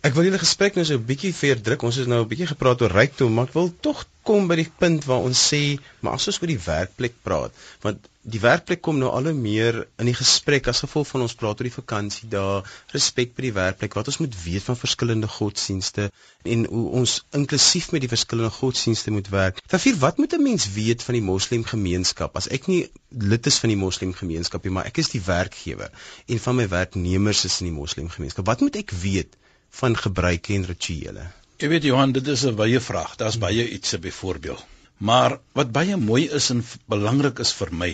Ek 0.00 0.14
wil 0.16 0.24
julle 0.24 0.38
gesprek 0.40 0.76
nou 0.78 0.82
so 0.88 0.96
'n 0.96 1.04
bietjie 1.08 1.30
verdruk. 1.36 1.82
Ons 1.84 1.96
het 2.00 2.06
nou 2.08 2.22
'n 2.22 2.28
bietjie 2.28 2.46
gepraat 2.48 2.80
oor 2.80 2.92
rykdom, 2.98 3.34
maar 3.34 3.48
ek 3.48 3.56
wil 3.56 3.66
tog 3.86 4.06
kom 4.24 4.46
by 4.48 4.56
die 4.56 4.70
punt 4.82 5.04
waar 5.04 5.26
ons 5.28 5.40
sê, 5.50 5.76
maar 6.00 6.14
as 6.16 6.28
ons 6.30 6.38
oor 6.40 6.48
die 6.48 6.62
werkplek 6.64 7.14
praat, 7.26 7.52
want 7.82 8.08
die 8.34 8.40
werkplek 8.40 8.80
kom 8.80 8.98
nou 9.00 9.10
al 9.10 9.28
hoe 9.28 9.34
meer 9.36 9.80
in 9.98 10.08
die 10.08 10.14
gesprek 10.16 10.68
as 10.72 10.80
gevolg 10.84 11.08
van 11.10 11.24
ons 11.26 11.34
praat 11.34 11.60
oor 11.60 11.68
die 11.68 11.74
vakansie 11.74 12.28
daar, 12.32 12.70
respek 12.94 13.34
by 13.36 13.42
die 13.42 13.52
werkplek, 13.58 13.96
wat 13.98 14.08
ons 14.12 14.20
moet 14.22 14.36
weet 14.44 14.64
van 14.68 14.78
verskillende 14.82 15.28
godsdienste 15.28 16.08
en 16.44 16.64
hoe 16.64 16.86
ons 17.00 17.16
inklusief 17.40 17.90
met 17.92 18.00
die 18.00 18.12
verskillende 18.12 18.52
godsdienste 18.56 19.12
moet 19.12 19.28
werk. 19.28 19.60
Vervier, 19.74 19.98
wat 20.06 20.16
moet 20.16 20.32
'n 20.32 20.42
mens 20.42 20.68
weet 20.78 21.02
van 21.02 21.18
die 21.18 21.26
moslemgemeenskap 21.28 22.36
as 22.36 22.48
ek 22.48 22.68
nie 22.72 22.88
lid 23.10 23.46
is 23.46 23.58
van 23.58 23.68
die 23.68 23.82
moslemgemeenskap 23.84 24.64
nie, 24.64 24.72
maar 24.72 24.86
ek 24.86 24.98
is 25.04 25.12
die 25.12 25.24
werkgewer 25.28 25.92
en 26.26 26.38
van 26.38 26.56
my 26.56 26.68
werknemers 26.68 27.44
is 27.44 27.60
in 27.60 27.68
die 27.68 27.78
moslemgemeenskap. 27.80 28.46
Wat 28.46 28.60
moet 28.60 28.76
ek 28.76 28.90
weet? 28.90 29.36
Van 29.70 29.96
gebruike 29.96 30.54
en 30.54 30.66
rituele? 30.66 31.30
Jy 31.60 31.68
weet 31.68 31.86
Johan, 31.88 32.12
dit 32.12 32.26
is 32.26 32.44
'n 32.46 32.56
baie 32.56 32.80
vraag. 32.80 33.16
Daar's 33.16 33.38
baie 33.38 33.68
iets 33.70 33.98
byvoorbeeld. 33.98 34.64
Maar 34.96 35.38
wat 35.52 35.72
baie 35.72 35.96
mooi 35.96 36.28
is 36.28 36.50
en 36.50 36.64
belangrik 36.86 37.38
is 37.38 37.52
vir 37.52 37.72
my, 37.72 37.90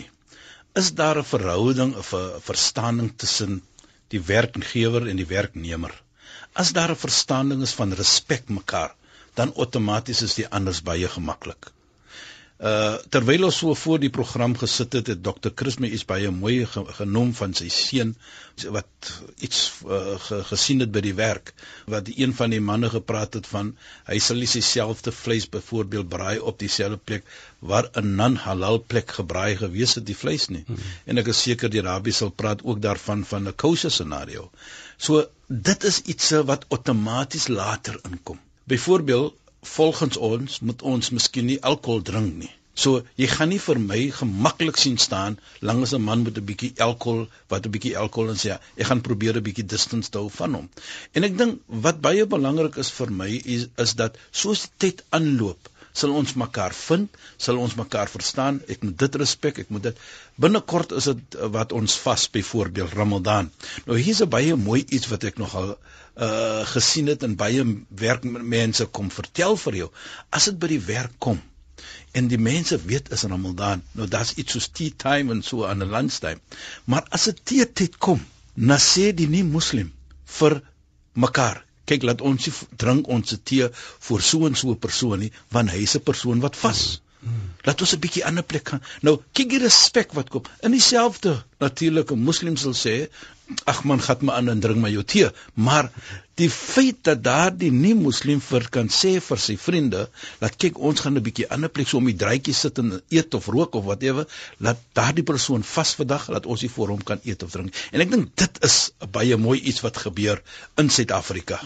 is 0.75 0.93
daar 0.95 1.19
'n 1.19 1.25
verhouding 1.25 1.97
of 1.97 2.13
'n 2.15 2.41
verstaaning 2.41 3.13
tussen 3.17 3.63
die 4.09 4.21
werkgewer 4.21 5.09
en 5.09 5.17
die 5.17 5.27
werknemer. 5.27 5.95
As 6.53 6.73
daar 6.73 6.91
'n 6.91 7.03
verstaaning 7.07 7.63
is 7.63 7.75
van 7.81 7.93
respek 7.93 8.49
mekaar, 8.49 8.95
dan 9.35 9.55
outomaties 9.55 10.23
is 10.23 10.35
die 10.35 10.49
anders 10.49 10.83
baie 10.83 11.09
gemaklik. 11.09 11.71
Uh 12.57 12.97
terwyl 13.13 13.45
ons 13.45 13.59
so 13.61 13.75
voor 13.77 13.99
die 14.01 14.09
program 14.09 14.55
gesit 14.57 14.95
het, 14.97 15.11
het 15.13 15.19
Dr. 15.23 15.51
Chris 15.55 15.77
my 15.77 15.91
iets 15.93 16.07
baie 16.09 16.31
mooi 16.33 16.65
ge 16.65 16.85
genoem 16.99 17.35
van 17.37 17.53
sy 17.53 17.67
seun 17.69 18.15
wat 18.73 19.11
iets 19.45 19.59
uh, 19.85 20.15
ge 20.29 20.39
gesien 20.49 20.81
het 20.81 20.95
by 20.95 21.03
die 21.05 21.13
werk 21.19 21.53
wat 21.93 22.09
een 22.09 22.33
van 22.39 22.55
die 22.57 22.63
manne 22.65 22.89
gepraat 22.95 23.37
het 23.37 23.51
van 23.51 23.75
hy 24.09 24.17
sal 24.25 24.41
nie 24.41 24.49
dieselfde 24.49 25.13
vleis 25.13 25.45
byvoorbeeld 25.53 26.09
braai 26.09 26.39
op 26.41 26.57
dieselfde 26.65 26.97
plek 26.97 27.29
waar 27.61 27.91
'n 27.93 28.17
non 28.17 28.41
halal 28.47 28.81
plek 28.81 29.13
gebraai 29.19 29.61
gewees 29.61 29.95
het 30.01 30.07
die 30.09 30.17
vleis 30.17 30.49
nie. 30.49 30.65
Hmm. 30.65 30.81
En 31.05 31.19
ek 31.19 31.29
is 31.37 31.43
seker 31.43 31.69
die 31.69 31.85
rabbi 31.85 32.13
sal 32.13 32.33
praat 32.33 32.65
ook 32.65 32.81
daarvan 32.81 33.25
van 33.25 33.49
'n 33.49 33.57
kosher 33.57 33.91
scenario. 33.91 34.51
So 34.97 35.29
dit 35.47 35.85
is 35.85 36.01
iets 36.09 36.31
wat 36.31 36.65
outomaties 36.69 37.49
later 37.49 38.01
inkom. 38.09 38.41
Byvoorbeeld 38.65 39.35
volgens 39.73 40.17
ons 40.31 40.61
moet 40.61 40.83
ons 40.95 41.11
miskien 41.19 41.47
nie 41.51 41.63
alkohol 41.73 42.03
drink 42.13 42.35
nie. 42.45 42.53
So 42.77 42.99
jy 43.21 43.27
gaan 43.33 43.49
nie 43.53 43.61
vir 43.65 43.79
my 43.83 43.99
gemaklik 44.17 44.77
sien 44.81 44.99
staan 45.05 45.39
langs 45.69 45.95
'n 45.97 46.03
man 46.09 46.25
met 46.25 46.39
'n 46.41 46.49
bietjie 46.51 46.73
alkohol 46.87 47.23
wat 47.53 47.67
'n 47.67 47.73
bietjie 47.77 47.95
alkohol 48.03 48.33
en 48.33 48.41
sê 48.43 48.51
ja, 48.51 48.59
ek 48.77 48.91
gaan 48.91 49.01
probeer 49.07 49.39
'n 49.39 49.47
bietjie 49.47 49.67
distance 49.75 50.13
hou 50.13 50.29
van 50.41 50.59
hom. 50.59 50.69
En 51.15 51.25
ek 51.29 51.39
dink 51.39 51.63
wat 51.87 52.03
baie 52.09 52.27
belangrik 52.35 52.77
is 52.85 52.91
vir 52.99 53.15
my 53.23 53.31
is 53.57 53.67
is 53.85 53.95
dat 54.03 54.21
soos 54.43 54.67
die 54.67 54.75
tyd 54.85 55.03
aanloop, 55.19 55.71
sal 56.01 56.13
ons 56.21 56.37
mekaar 56.43 56.77
vind, 56.77 57.17
sal 57.39 57.59
ons 57.65 57.77
mekaar 57.81 58.13
verstaan. 58.13 58.61
Ek 58.69 58.85
moet 58.85 58.99
dit 59.05 59.21
respek, 59.25 59.65
ek 59.65 59.71
moet 59.73 59.89
dit 59.89 60.03
binnekort 60.45 60.93
is 61.01 61.09
dit 61.13 61.41
wat 61.59 61.73
ons 61.73 61.99
vas 62.05 62.29
byvoorbeeld 62.39 62.99
Ramadan. 63.01 63.51
Nou 63.87 63.97
hier's 63.99 64.21
'n 64.21 64.35
baie 64.37 64.57
mooi 64.69 64.85
iets 64.85 65.09
wat 65.15 65.25
ek 65.25 65.39
nogal 65.39 65.79
uh 66.17 66.63
gesien 66.73 67.11
het 67.13 67.23
en 67.23 67.37
baie 67.37 67.65
werkmense 68.05 68.87
kom 68.99 69.11
vertel 69.11 69.57
vir 69.65 69.75
jou 69.83 69.91
as 70.39 70.49
dit 70.51 70.59
by 70.63 70.71
die 70.75 70.85
werk 70.87 71.19
kom 71.19 71.43
en 72.17 72.31
die 72.33 72.41
mense 72.41 72.79
weet 72.93 73.13
is 73.13 73.27
Ramadan 73.29 73.83
nou 73.99 74.09
daar's 74.09 74.33
iets 74.41 74.57
soos 74.57 74.71
tea 74.79 74.95
time 74.97 75.33
en 75.33 75.43
so 75.43 75.67
aan 75.69 75.83
'n 75.85 75.93
lunchtime 75.97 76.41
maar 76.85 77.05
as 77.11 77.29
dit 77.31 77.45
tee 77.45 77.67
tyd 77.83 77.99
kom 77.99 78.25
na 78.55 78.79
sê 78.81 79.13
die 79.13 79.29
nie 79.29 79.45
moslim 79.45 79.93
vir 80.39 80.63
mekaar 81.15 81.67
kyk 81.91 82.07
laat 82.09 82.23
ons 82.29 82.49
drink 82.83 83.09
ons 83.17 83.35
tee 83.51 83.69
vir 84.09 84.23
so 84.29 84.47
en 84.49 84.57
so 84.61 84.71
'n 84.73 84.85
persoon 84.87 85.21
nie 85.25 85.33
want 85.57 85.71
hy 85.75 85.83
is 85.89 85.97
'n 85.97 86.09
persoon 86.11 86.41
wat 86.47 86.57
vas. 86.63 87.01
Laat 87.67 87.81
ons 87.83 87.93
'n 87.95 88.03
bietjie 88.05 88.25
ander 88.29 88.45
plek 88.51 88.69
gaan. 88.69 88.83
Nou, 89.07 89.15
kyk 89.37 89.49
die 89.55 89.63
respek 89.63 90.13
wat 90.19 90.29
kom. 90.31 90.45
In 90.67 90.73
dieselfde 90.77 91.33
natuurlike 91.65 92.15
moslims 92.29 92.63
sal 92.67 92.77
sê 92.85 92.95
ag 93.65 93.85
man, 93.87 94.01
gat 94.03 94.23
my 94.27 94.35
aan 94.35 94.51
en 94.51 94.61
drink 94.61 94.81
my 94.83 94.91
jou 94.91 95.03
tee, 95.07 95.29
maar 95.55 95.91
die 96.37 96.49
feit 96.51 96.99
dat 97.07 97.23
daardie 97.25 97.71
nie 97.73 97.95
moslim 97.97 98.41
vir 98.45 98.67
kan 98.75 98.91
sê 98.93 99.15
vir 99.25 99.41
sy 99.41 99.55
vriende 99.61 100.03
dat 100.41 100.57
kyk 100.61 100.81
ons 100.89 101.01
gaan 101.01 101.17
'n 101.17 101.23
bietjie 101.29 101.47
ander 101.55 101.71
plek 101.71 101.89
so 101.89 101.99
om 101.99 102.11
die 102.11 102.17
draadjie 102.23 102.55
sit 102.55 102.79
en 102.83 103.01
eet 103.09 103.35
of 103.39 103.47
rook 103.47 103.75
of 103.75 103.85
whatever 103.85 104.27
laat 104.59 104.83
daardie 104.99 105.25
persoon 105.25 105.63
vas 105.63 105.95
vandag 105.95 106.27
dat 106.35 106.47
ons 106.47 106.63
nie 106.63 106.73
vir 106.77 106.93
hom 106.95 107.03
kan 107.03 107.21
eet 107.25 107.43
of 107.43 107.51
drink. 107.51 107.75
En 107.93 108.01
ek 108.01 108.11
dink 108.11 108.37
dit 108.37 108.63
is 108.69 108.77
baie 109.13 109.37
mooi 109.37 109.59
iets 109.61 109.81
wat 109.81 109.97
gebeur 109.97 110.43
in 110.77 110.91
Suid-Afrika. 110.91 111.61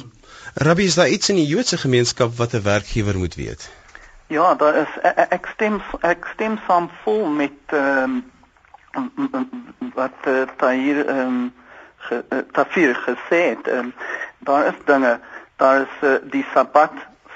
Rabbi 0.55 0.85
is 0.85 0.95
daar 0.95 1.09
iets 1.09 1.29
in 1.31 1.37
die 1.37 1.47
Joodse 1.47 1.79
gemeenskap 1.79 2.37
wat 2.37 2.55
'n 2.55 2.63
werkgewer 2.63 3.19
moet 3.19 3.35
weet? 3.35 3.71
Ja, 4.29 4.55
daar 4.55 4.77
is 4.77 4.93
e, 5.03 5.09
e, 5.09 5.27
ek 5.31 5.47
stem 5.55 5.83
ek 6.03 6.29
stem 6.35 6.61
saam 6.67 6.91
vol 7.05 7.27
met 7.27 7.59
ehm 7.67 8.23
um, 8.97 9.49
wat 9.95 10.27
uh, 10.27 10.47
daar 10.57 10.73
hier 10.75 11.07
ehm 11.07 11.27
um, 11.27 11.53
ge, 12.07 12.25
uh, 12.28 12.38
Tafir 12.52 12.95
gesê 12.95 13.40
het. 13.54 13.69
Um, 13.69 13.92
daar 14.38 14.66
is 14.66 14.78
dinge, 14.85 15.19
daar 15.57 15.80
is 15.80 15.95
uh, 16.00 16.16
die 16.23 16.45
Sabbat 16.52 16.92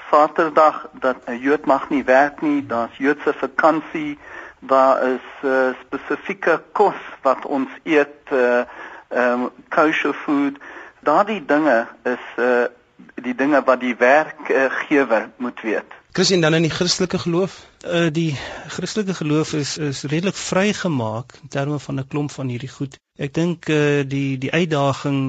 Saterdag 0.09 0.87
dat 0.91 1.15
'n 1.25 1.39
Jood 1.39 1.65
mag 1.65 1.89
nie 1.89 2.03
werk 2.03 2.41
nie, 2.41 2.65
daar's 2.65 2.97
Joodse 2.97 3.33
vakansie, 3.33 4.19
daar 4.59 5.01
is 5.03 5.27
uh, 5.41 5.73
spesifieke 5.81 6.61
kos 6.71 7.01
wat 7.21 7.45
ons 7.45 7.69
eet, 7.83 8.31
uh, 8.31 8.61
um, 9.09 9.49
kosher 9.69 10.13
food. 10.13 10.57
Daardie 10.99 11.45
dinge 11.45 11.87
is 12.03 12.25
uh, 12.35 12.65
die 13.15 13.35
dinge 13.35 13.63
wat 13.63 13.79
die 13.79 13.95
werkgewer 13.95 15.21
uh, 15.21 15.27
moet 15.37 15.61
weet. 15.61 15.91
Christen 16.15 16.41
dan 16.41 16.53
in 16.53 16.61
die 16.63 16.71
Christelike 16.71 17.19
geloof? 17.19 17.55
Uh 17.83 18.07
die 18.11 18.37
Christelike 18.71 19.13
geloof 19.13 19.49
is 19.53 19.77
is 19.77 20.03
redelik 20.03 20.37
vrygemaak 20.39 21.33
in 21.41 21.49
terme 21.55 21.79
van 21.79 21.99
'n 21.99 22.07
klomp 22.07 22.31
van 22.31 22.47
hierdie 22.47 22.69
goed. 22.71 22.95
Ek 23.19 23.33
dink 23.33 23.67
uh 23.67 24.03
die 24.07 24.37
die 24.37 24.51
uitdaging 24.51 25.19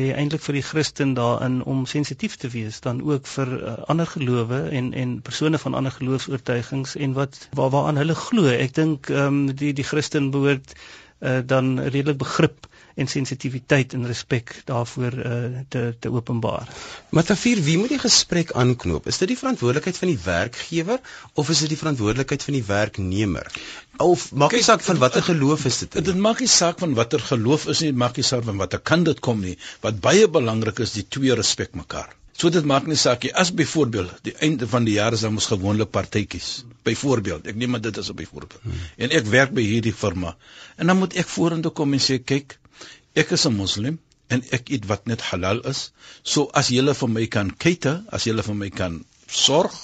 lê 0.00 0.10
eintlik 0.12 0.44
vir 0.44 0.58
die 0.58 0.66
Christen 0.72 1.14
daarin 1.14 1.62
om 1.62 1.86
sensitief 1.86 2.36
te 2.36 2.48
wees 2.56 2.80
dan 2.80 3.00
ook 3.02 3.26
vir 3.26 3.54
uh, 3.56 3.72
ander 3.88 4.06
gelowe 4.06 4.60
en 4.68 4.92
en 4.92 5.16
persone 5.22 5.58
van 5.58 5.74
ander 5.80 5.96
geloofs-oortuigings 5.96 6.94
en 6.96 7.16
wat 7.16 7.48
waar 7.52 7.70
waaraan 7.70 8.02
hulle 8.04 8.14
glo. 8.26 8.44
Ek 8.44 8.74
dink 8.74 9.08
ehm 9.08 9.26
um, 9.26 9.54
die 9.54 9.72
die 9.72 9.88
Christen 9.92 10.30
behoort 10.30 10.76
uh 11.24 11.40
dan 11.54 11.78
redelik 11.80 12.18
begrip 12.18 12.68
en 12.94 13.10
sensitiwiteit 13.10 13.92
en 13.96 14.06
respek 14.06 14.54
daarvoor 14.64 15.16
uh, 15.18 15.62
te 15.68 15.82
te 16.00 16.12
openbaar. 16.12 16.68
Maar 17.10 17.24
Tafir, 17.24 17.62
wie 17.66 17.76
moet 17.78 17.94
die 17.94 17.98
gesprek 17.98 18.52
aanknoop? 18.52 19.06
Is 19.10 19.18
dit 19.18 19.32
die 19.32 19.38
verantwoordelikheid 19.38 19.98
van 19.98 20.12
die 20.12 20.18
werkgewer 20.24 21.00
of 21.34 21.50
is 21.50 21.62
dit 21.64 21.74
die 21.74 21.80
verantwoordelikheid 21.80 22.42
van 22.42 22.58
die 22.58 22.64
werknemer? 22.66 23.50
Of 24.02 24.30
maak 24.32 24.54
nie 24.54 24.64
saak 24.66 24.82
van 24.86 24.98
watter 25.02 25.22
geloof 25.22 25.64
is 25.70 25.78
dit? 25.84 26.00
Dit 26.10 26.18
maak 26.18 26.42
nie 26.42 26.50
saak 26.50 26.82
van 26.82 26.94
watter 26.98 27.22
geloof 27.22 27.66
is 27.74 27.82
nie, 27.86 27.92
maak 27.92 28.18
nie 28.18 28.26
saak 28.26 28.46
van 28.46 28.60
watter 28.62 28.82
kan 28.82 29.06
dit 29.06 29.20
kom 29.20 29.42
nie. 29.42 29.56
Wat 29.86 30.00
baie 30.02 30.28
belangrik 30.28 30.82
is, 30.86 30.94
die 30.98 31.08
twee 31.08 31.34
respek 31.34 31.74
mekaar. 31.78 32.14
So 32.34 32.50
dit 32.50 32.64
maak 32.66 32.88
nie 32.90 32.98
saak 32.98 33.22
nie 33.22 33.32
as 33.42 33.52
byvoorbeeld 33.54 34.24
die 34.26 34.34
einde 34.42 34.66
van 34.70 34.86
die 34.88 34.96
jaar 34.96 35.14
is 35.14 35.22
dan 35.22 35.36
ons 35.38 35.46
gewoonlik 35.52 35.92
partytjies. 35.94 36.64
Byvoorbeeld, 36.86 37.46
ek 37.46 37.58
neem 37.60 37.70
maar 37.70 37.84
dit 37.84 37.98
as 37.98 38.10
'n 38.10 38.18
byvoorbeeld. 38.18 38.62
Hmm. 38.62 38.80
En 38.96 39.10
ek 39.10 39.26
werk 39.34 39.52
by 39.54 39.62
hierdie 39.62 39.94
firma. 39.94 40.36
En 40.76 40.86
dan 40.86 40.98
moet 40.98 41.14
ek 41.14 41.28
vorentoe 41.28 41.72
kom 41.72 41.92
en 41.92 42.02
sê, 42.02 42.18
kyk, 42.18 42.58
ek 43.14 43.30
is 43.30 43.46
'n 43.46 43.54
moslim 43.54 43.98
en 44.28 44.42
ek 44.50 44.70
eet 44.70 44.86
wat 44.90 45.06
net 45.06 45.20
halal 45.30 45.60
is. 45.70 45.92
So 46.22 46.50
as 46.52 46.68
julle 46.68 46.94
vir 46.94 47.08
my 47.08 47.26
kan 47.26 47.52
cater, 47.64 48.02
as 48.08 48.24
julle 48.24 48.42
vir 48.42 48.54
my 48.54 48.70
kan 48.70 49.04
sorg, 49.28 49.74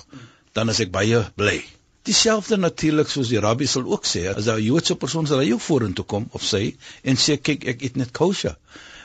dan 0.53 0.69
is 0.69 0.81
ek 0.81 0.91
baie 0.91 1.23
bly. 1.37 1.63
Dieselfde 2.09 2.57
natuurlik 2.57 3.09
soos 3.09 3.29
die 3.29 3.41
rabbi 3.41 3.67
sal 3.67 3.85
ook 3.85 4.07
sê, 4.09 4.27
as 4.35 4.49
'n 4.49 4.63
Joodse 4.63 4.97
persoon 4.97 5.27
sal 5.27 5.39
hy 5.39 5.53
ook 5.53 5.61
vorentoe 5.61 6.05
kom 6.05 6.29
of 6.33 6.43
sê 6.43 6.75
en 7.05 7.17
sê 7.17 7.37
kyk 7.37 7.65
ek 7.65 7.83
eet 7.83 7.97
net 7.97 8.13
kosher. 8.13 8.57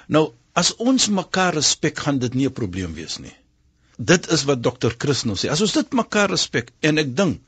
Nou, 0.07 0.33
as 0.55 0.71
ons 0.79 1.07
mekaar 1.11 1.57
respek, 1.59 1.99
gaan 2.05 2.19
dit 2.19 2.33
nie 2.33 2.47
'n 2.47 2.57
probleem 2.59 2.93
wees 2.95 3.17
nie. 3.19 3.35
Dit 3.97 4.27
is 4.31 4.43
wat 4.43 4.63
dokter 4.63 4.95
Chris 4.97 5.23
nou 5.23 5.35
sê. 5.35 5.49
As 5.51 5.61
ons 5.61 5.71
dit 5.71 5.93
mekaar 5.93 6.29
respek 6.29 6.71
en 6.81 6.97
ek 6.97 7.15
dink 7.15 7.41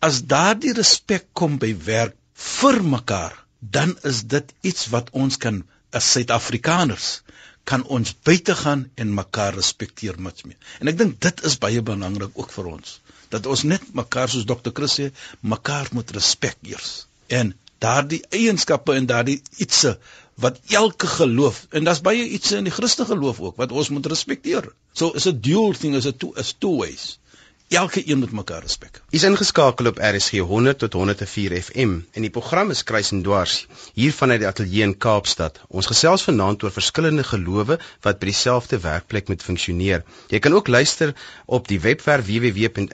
as 0.00 0.22
daardie 0.22 0.74
respek 0.76 1.28
kom 1.32 1.58
by 1.58 1.72
werk 1.86 2.16
vir 2.34 2.82
mekaar, 2.82 3.32
dan 3.60 3.96
is 4.02 4.22
dit 4.22 4.52
iets 4.62 4.88
wat 4.92 5.10
ons 5.12 5.36
kan 5.36 5.64
as 5.92 6.10
Suid-Afrikaners 6.12 7.22
kan 7.64 7.84
ons 7.96 8.12
buite 8.28 8.54
gaan 8.54 8.90
en 9.00 9.14
mekaar 9.14 9.54
respekteer 9.56 10.20
met 10.20 10.44
meer. 10.44 10.58
En 10.80 10.88
ek 10.88 10.98
dink 10.98 11.20
dit 11.20 11.44
is 11.48 11.56
baie 11.58 11.80
belangrik 11.82 12.36
ook 12.36 12.52
vir 12.52 12.66
ons 12.76 13.00
dat 13.34 13.46
ons 13.50 13.62
net 13.66 13.86
mekaar 13.98 14.30
soos 14.30 14.44
Dr. 14.46 14.70
Chris 14.76 14.92
sê, 15.00 15.06
mekaar 15.42 15.88
moet 15.96 16.10
respekteer. 16.14 16.82
En 17.26 17.54
daardie 17.82 18.20
eienskappe 18.30 18.94
en 18.94 19.08
daardie 19.10 19.40
ietsie 19.64 19.94
wat 20.34 20.58
elke 20.68 21.06
geloof 21.06 21.66
en 21.70 21.84
daar's 21.84 22.02
baie 22.02 22.24
ietsie 22.28 22.56
in 22.58 22.68
die 22.68 22.74
Christelike 22.74 23.14
geloof 23.14 23.40
ook 23.40 23.56
wat 23.56 23.72
ons 23.72 23.88
moet 23.94 24.06
respekteer. 24.06 24.72
So 24.92 25.12
is 25.12 25.26
'n 25.28 25.40
dual 25.40 25.72
thing 25.72 25.94
is 25.94 26.06
'n 26.06 26.16
two 26.16 26.32
is 26.36 26.54
two 26.58 26.76
ways 26.78 27.18
elke 27.74 28.08
een 28.10 28.18
met 28.18 28.32
mekaar 28.32 28.60
respek. 28.62 29.02
Is 29.10 29.22
ingeskakel 29.22 29.86
op 29.86 29.98
RSG 29.98 30.30
100 30.38 30.78
tot 30.78 30.92
104 30.92 31.62
FM 31.62 31.98
en 32.12 32.22
die 32.22 32.30
program 32.30 32.70
is 32.70 32.82
Kruis 32.82 33.10
en 33.10 33.22
Dwars 33.22 33.66
hier 33.94 34.12
vanuit 34.12 34.38
die 34.40 34.48
ateljee 34.48 34.82
in 34.86 34.96
Kaapstad. 34.98 35.60
Ons 35.68 35.86
gesels 35.90 36.22
vanaand 36.28 36.62
oor 36.62 36.72
verskillende 36.74 37.24
gelowe 37.24 37.78
wat 38.06 38.18
by 38.20 38.26
dieselfde 38.30 38.78
werkplek 38.84 39.28
moet 39.32 39.42
funksioneer. 39.42 40.04
Jy 40.30 40.38
kan 40.38 40.54
ook 40.54 40.68
luister 40.68 41.14
op 41.46 41.68
die 41.68 41.80
webwerf 41.80 42.26
www.rsg.co.za. 42.26 42.88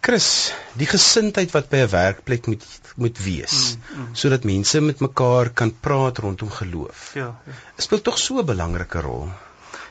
Chris, 0.00 0.52
die 0.78 0.86
gesindheid 0.86 1.50
wat 1.50 1.68
by 1.68 1.76
'n 1.84 1.90
werkplek 1.90 2.46
moet 2.46 2.64
moet 2.98 3.18
wees 3.22 3.76
mm, 3.76 3.98
mm. 3.98 4.14
sodat 4.14 4.44
mense 4.44 4.80
met 4.80 5.00
mekaar 5.00 5.50
kan 5.50 5.80
praat 5.80 6.18
rondom 6.18 6.50
geloof. 6.50 7.10
Ja. 7.14 7.40
ja. 7.46 7.52
Speel 7.76 8.00
tog 8.00 8.18
so 8.18 8.38
'n 8.38 8.46
belangrike 8.46 9.00
rol. 9.00 9.28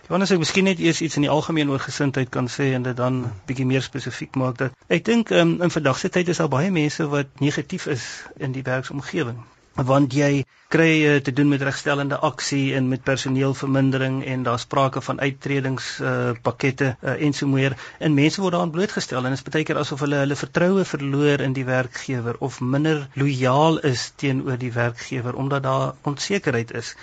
Johannes, 0.08 0.32
ek 0.32 0.40
miskien 0.40 0.64
net 0.64 0.80
eers 0.80 1.02
iets 1.04 1.18
in 1.20 1.26
die 1.26 1.32
algemeen 1.32 1.68
oor 1.68 1.82
gesindheid 1.84 2.30
kan 2.32 2.46
sê 2.48 2.70
en 2.78 2.86
dit 2.86 2.96
dan 2.96 3.18
bietjie 3.50 3.66
meer 3.68 3.84
spesifiek 3.84 4.38
maak 4.40 4.56
dat 4.62 4.78
ek 4.98 5.04
dink 5.10 5.34
um, 5.36 5.58
in 5.66 5.74
vandag 5.74 6.00
se 6.00 6.08
tyd 6.16 6.32
is 6.32 6.40
daar 6.40 6.48
baie 6.54 6.70
mense 6.72 7.08
wat 7.12 7.42
negatief 7.44 7.90
is 7.92 8.06
in 8.40 8.56
die 8.56 8.64
werksomgewing. 8.64 9.42
Want 9.90 10.16
jy 10.16 10.46
kry 10.74 10.92
uh, 11.08 11.16
te 11.24 11.32
doen 11.34 11.48
met 11.48 11.62
regstellende 11.62 12.18
aksie 12.28 12.76
en 12.76 12.88
met 12.92 13.04
personeelvermindering 13.04 14.26
en 14.26 14.44
daar 14.44 14.60
sprake 14.60 15.02
van 15.02 15.20
uittredings 15.20 16.00
uh, 16.00 16.32
pakkette 16.42 16.96
uh, 17.02 17.14
en 17.28 17.34
so 17.34 17.48
meer. 17.48 17.78
En 18.00 18.14
mense 18.14 18.42
word 18.42 18.56
daaraan 18.56 18.74
blootgestel 18.76 19.24
en 19.24 19.36
dit 19.36 19.40
is 19.40 19.48
baie 19.48 19.64
keer 19.68 19.80
asof 19.80 20.04
hulle 20.04 20.20
hulle 20.24 20.36
vertroue 20.36 20.84
verloor 20.86 21.46
in 21.46 21.56
die 21.56 21.66
werkgewer 21.68 22.36
of 22.44 22.60
minder 22.60 23.08
lojaal 23.16 23.80
is 23.88 24.12
teenoor 24.20 24.60
die 24.60 24.74
werkgewer 24.76 25.40
omdat 25.40 25.64
daar 25.64 25.96
onsekerheid 26.04 26.76
is. 26.76 26.96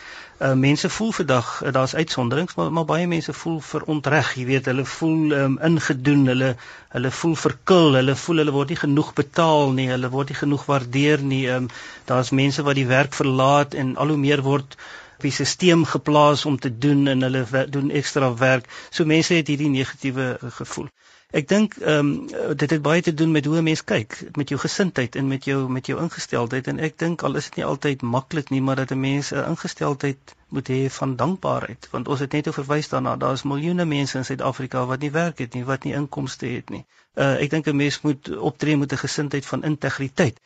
Uh, 0.43 0.53
mense 0.59 0.89
voel 0.91 1.13
vandag 1.13 1.63
uh, 1.63 1.73
daar's 1.73 1.95
uitsonderings 1.95 2.55
maar 2.59 2.73
maar 2.73 2.85
baie 2.85 3.07
mense 3.07 3.33
voel 3.33 3.61
verontreg 3.63 4.33
jy 4.35 4.47
weet 4.49 4.67
hulle 4.67 4.85
voel 4.85 5.33
um, 5.39 5.53
ingedoen 5.63 6.27
hulle 6.27 6.49
hulle 6.91 7.13
voel 7.21 7.37
verkil 7.39 7.95
hulle 7.95 8.17
voel 8.19 8.43
hulle 8.43 8.55
word 8.57 8.73
nie 8.75 8.81
genoeg 8.81 9.13
betaal 9.15 9.71
nie 9.79 9.87
hulle 9.93 10.11
word 10.11 10.33
nie 10.33 10.39
genoeg 10.41 10.67
waardeer 10.67 11.23
nie 11.23 11.45
um, 11.55 11.69
daar's 12.11 12.33
mense 12.35 12.67
wat 12.67 12.75
die 12.81 12.89
werk 12.91 13.15
verlaat 13.15 13.54
en 13.75 13.97
al 13.97 14.09
hoe 14.09 14.23
meer 14.27 14.43
word 14.43 14.77
op 15.17 15.27
die 15.27 15.33
stelsel 15.33 15.85
geplaas 15.85 16.45
om 16.45 16.59
te 16.59 16.73
doen 16.87 17.07
en 17.07 17.23
hulle 17.23 17.67
doen 17.77 17.91
ekstra 17.91 18.35
werk 18.35 18.71
so 18.91 19.05
mense 19.05 19.35
het 19.35 19.49
hierdie 19.53 19.73
negatiewe 19.79 20.27
uh, 20.41 20.51
gevoel 20.61 20.89
Ek 21.35 21.49
dink 21.51 21.73
ehm 21.83 22.09
um, 22.09 22.57
dit 22.59 22.73
het 22.73 22.83
baie 22.83 23.03
te 23.03 23.13
doen 23.21 23.33
met 23.35 23.47
hoe 23.51 23.57
'n 23.59 23.67
mens 23.69 23.81
kyk, 23.85 24.13
met 24.41 24.49
jou 24.53 24.59
gesindheid 24.65 25.17
en 25.17 25.27
met 25.29 25.45
jou 25.45 25.57
met 25.77 25.87
jou 25.91 25.97
ingesteldheid 26.03 26.69
en 26.73 26.79
ek 26.89 26.99
dink 27.03 27.23
al 27.23 27.41
is 27.41 27.49
dit 27.49 27.57
nie 27.59 27.65
altyd 27.71 28.03
maklik 28.03 28.53
nie, 28.55 28.61
maar 28.67 28.77
dat 28.81 28.93
'n 28.95 29.01
mens 29.01 29.33
'n 29.33 29.43
ingesteldheid 29.49 30.35
moet 30.49 30.69
hê 30.75 30.79
van 30.99 31.17
dankbaarheid, 31.17 31.89
want 31.91 32.09
ons 32.09 32.21
het 32.21 32.33
net 32.33 32.47
oor 32.47 32.59
verwys 32.61 32.89
daarna, 32.89 33.17
daar's 33.17 33.43
miljoene 33.43 33.85
mense 33.85 34.19
in 34.19 34.25
Suid-Afrika 34.25 34.85
wat 34.87 35.01
nie 35.01 35.11
werk 35.11 35.39
het 35.39 35.55
nie, 35.55 35.65
wat 35.65 35.85
nie 35.85 35.95
inkomste 35.95 36.47
het 36.47 36.71
nie. 36.71 36.85
Uh 37.15 37.35
ek 37.43 37.51
dink 37.51 37.67
'n 37.67 37.77
mens 37.77 38.01
moet 38.01 38.37
optree 38.37 38.77
met 38.77 38.93
'n 38.93 39.05
gesindheid 39.07 39.47
van 39.47 39.65
integriteit. 39.65 40.41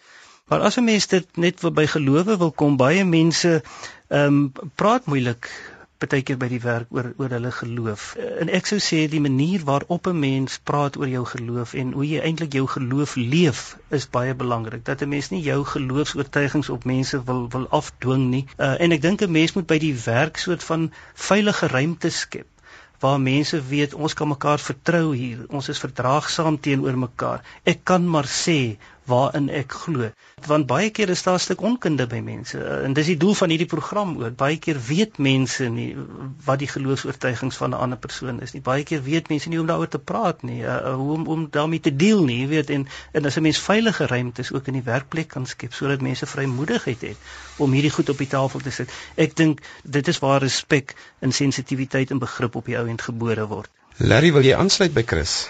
Maar 0.49 0.61
as 0.61 0.77
'n 0.77 0.85
mens 0.85 1.07
dit 1.07 1.37
net 1.37 1.61
by 1.73 1.87
gelowe 1.87 2.37
wil 2.37 2.53
kom, 2.53 2.77
baie 2.77 3.05
mense 3.05 3.63
ehm 4.09 4.25
um, 4.27 4.53
praat 4.75 5.07
moeilik 5.07 5.51
baie 5.99 6.23
keer 6.23 6.39
by 6.39 6.47
die 6.49 6.61
werk 6.63 6.93
oor 6.95 7.09
oor 7.19 7.33
hulle 7.35 7.51
geloof. 7.53 8.03
Uh, 8.17 8.27
en 8.43 8.51
ek 8.59 8.69
sou 8.71 8.79
sê 8.79 9.01
die 9.11 9.21
manier 9.21 9.65
waarop 9.71 10.07
'n 10.07 10.21
mens 10.21 10.59
praat 10.71 10.97
oor 10.97 11.09
jou 11.09 11.25
geloof 11.27 11.75
en 11.75 11.93
hoe 11.93 12.07
jy 12.07 12.21
eintlik 12.29 12.53
jou 12.55 12.67
geloof 12.67 13.17
leef 13.17 13.63
is 13.91 14.07
baie 14.19 14.35
belangrik. 14.35 14.85
Dat 14.85 15.03
'n 15.03 15.09
mens 15.09 15.31
nie 15.31 15.43
jou 15.43 15.65
geloofs-oortuigings 15.65 16.71
op 16.71 16.85
mense 16.85 17.25
wil 17.25 17.49
wil 17.49 17.67
afdwing 17.81 18.29
nie. 18.31 18.45
Uh, 18.57 18.81
en 18.81 18.93
ek 18.93 19.03
dink 19.03 19.23
'n 19.23 19.31
mens 19.31 19.53
moet 19.53 19.67
by 19.67 19.79
die 19.79 19.97
werk 20.05 20.37
soort 20.37 20.65
van 20.65 20.93
veilige 21.15 21.67
ruimte 21.67 22.11
skep 22.11 22.47
waar 23.01 23.21
mense 23.21 23.61
weet 23.63 23.95
ons 23.95 24.15
kan 24.15 24.29
mekaar 24.29 24.59
vertrou 24.59 25.15
hier. 25.15 25.45
Ons 25.49 25.69
is 25.69 25.79
verdraagsaam 25.79 26.61
teenoor 26.61 26.99
mekaar. 26.99 27.45
Ek 27.65 27.85
kan 27.85 28.09
maar 28.09 28.27
sê 28.27 28.77
waarin 29.09 29.49
ek 29.51 29.73
glo. 29.85 30.11
Want 30.47 30.69
baie 30.71 30.91
keer 30.95 31.11
is 31.15 31.23
daar 31.27 31.39
'n 31.39 31.45
stuk 31.45 31.63
onkunde 31.63 32.07
by 32.07 32.21
mense 32.25 32.59
en 32.59 32.93
dis 32.93 33.07
die 33.07 33.17
doel 33.17 33.35
van 33.35 33.51
hierdie 33.51 33.69
program 33.69 34.17
ook. 34.23 34.37
Baie 34.37 34.59
keer 34.59 34.81
weet 34.89 35.19
mense 35.19 35.69
nie 35.69 35.97
wat 36.45 36.59
die 36.59 36.69
geloofs-oortuigings 36.69 37.57
van 37.57 37.71
'n 37.71 37.81
ander 37.87 37.99
persoon 37.99 38.41
is 38.41 38.53
nie. 38.53 38.63
Baie 38.63 38.85
keer 38.85 39.03
weet 39.03 39.29
mense 39.29 39.49
nie 39.49 39.59
hoe 39.59 39.67
om 39.67 39.71
daaroor 39.73 39.89
te 39.89 39.99
praat 39.99 40.43
nie, 40.43 40.63
uh, 40.63 40.95
hoe 40.95 41.13
om 41.13 41.27
om 41.27 41.47
daarmee 41.51 41.81
te 41.81 41.97
deel 41.97 42.25
nie, 42.25 42.41
jy 42.41 42.49
weet 42.49 42.71
en 42.71 42.87
en 43.13 43.25
as 43.25 43.37
'n 43.37 43.43
mens 43.43 43.59
veilige 43.59 44.07
ruimtes 44.07 44.53
ook 44.53 44.67
in 44.67 44.79
die 44.81 44.87
werkplek 44.93 45.29
kan 45.29 45.47
skep 45.47 45.73
sodat 45.73 46.01
mense 46.01 46.27
vrymoedigheid 46.27 47.01
het 47.01 47.17
om 47.57 47.73
hierdie 47.73 47.91
goed 47.91 48.09
op 48.09 48.19
die 48.19 48.27
tafel 48.27 48.61
te 48.61 48.71
sit. 48.71 48.93
Ek 49.17 49.37
dink 49.37 49.61
dit 49.85 50.09
is 50.09 50.19
waar 50.19 50.41
respek 50.41 50.95
en 51.19 51.33
sensitiwiteit 51.33 52.11
en 52.11 52.19
begrip 52.19 52.55
op 52.55 52.65
die 52.65 52.79
ou 52.79 52.89
end 52.89 53.03
gebore 53.03 53.47
word. 53.47 53.71
Larry, 53.97 54.33
wil 54.33 54.43
jy 54.43 54.55
aansluit 54.55 54.95
by 54.95 55.03
Chris? 55.03 55.49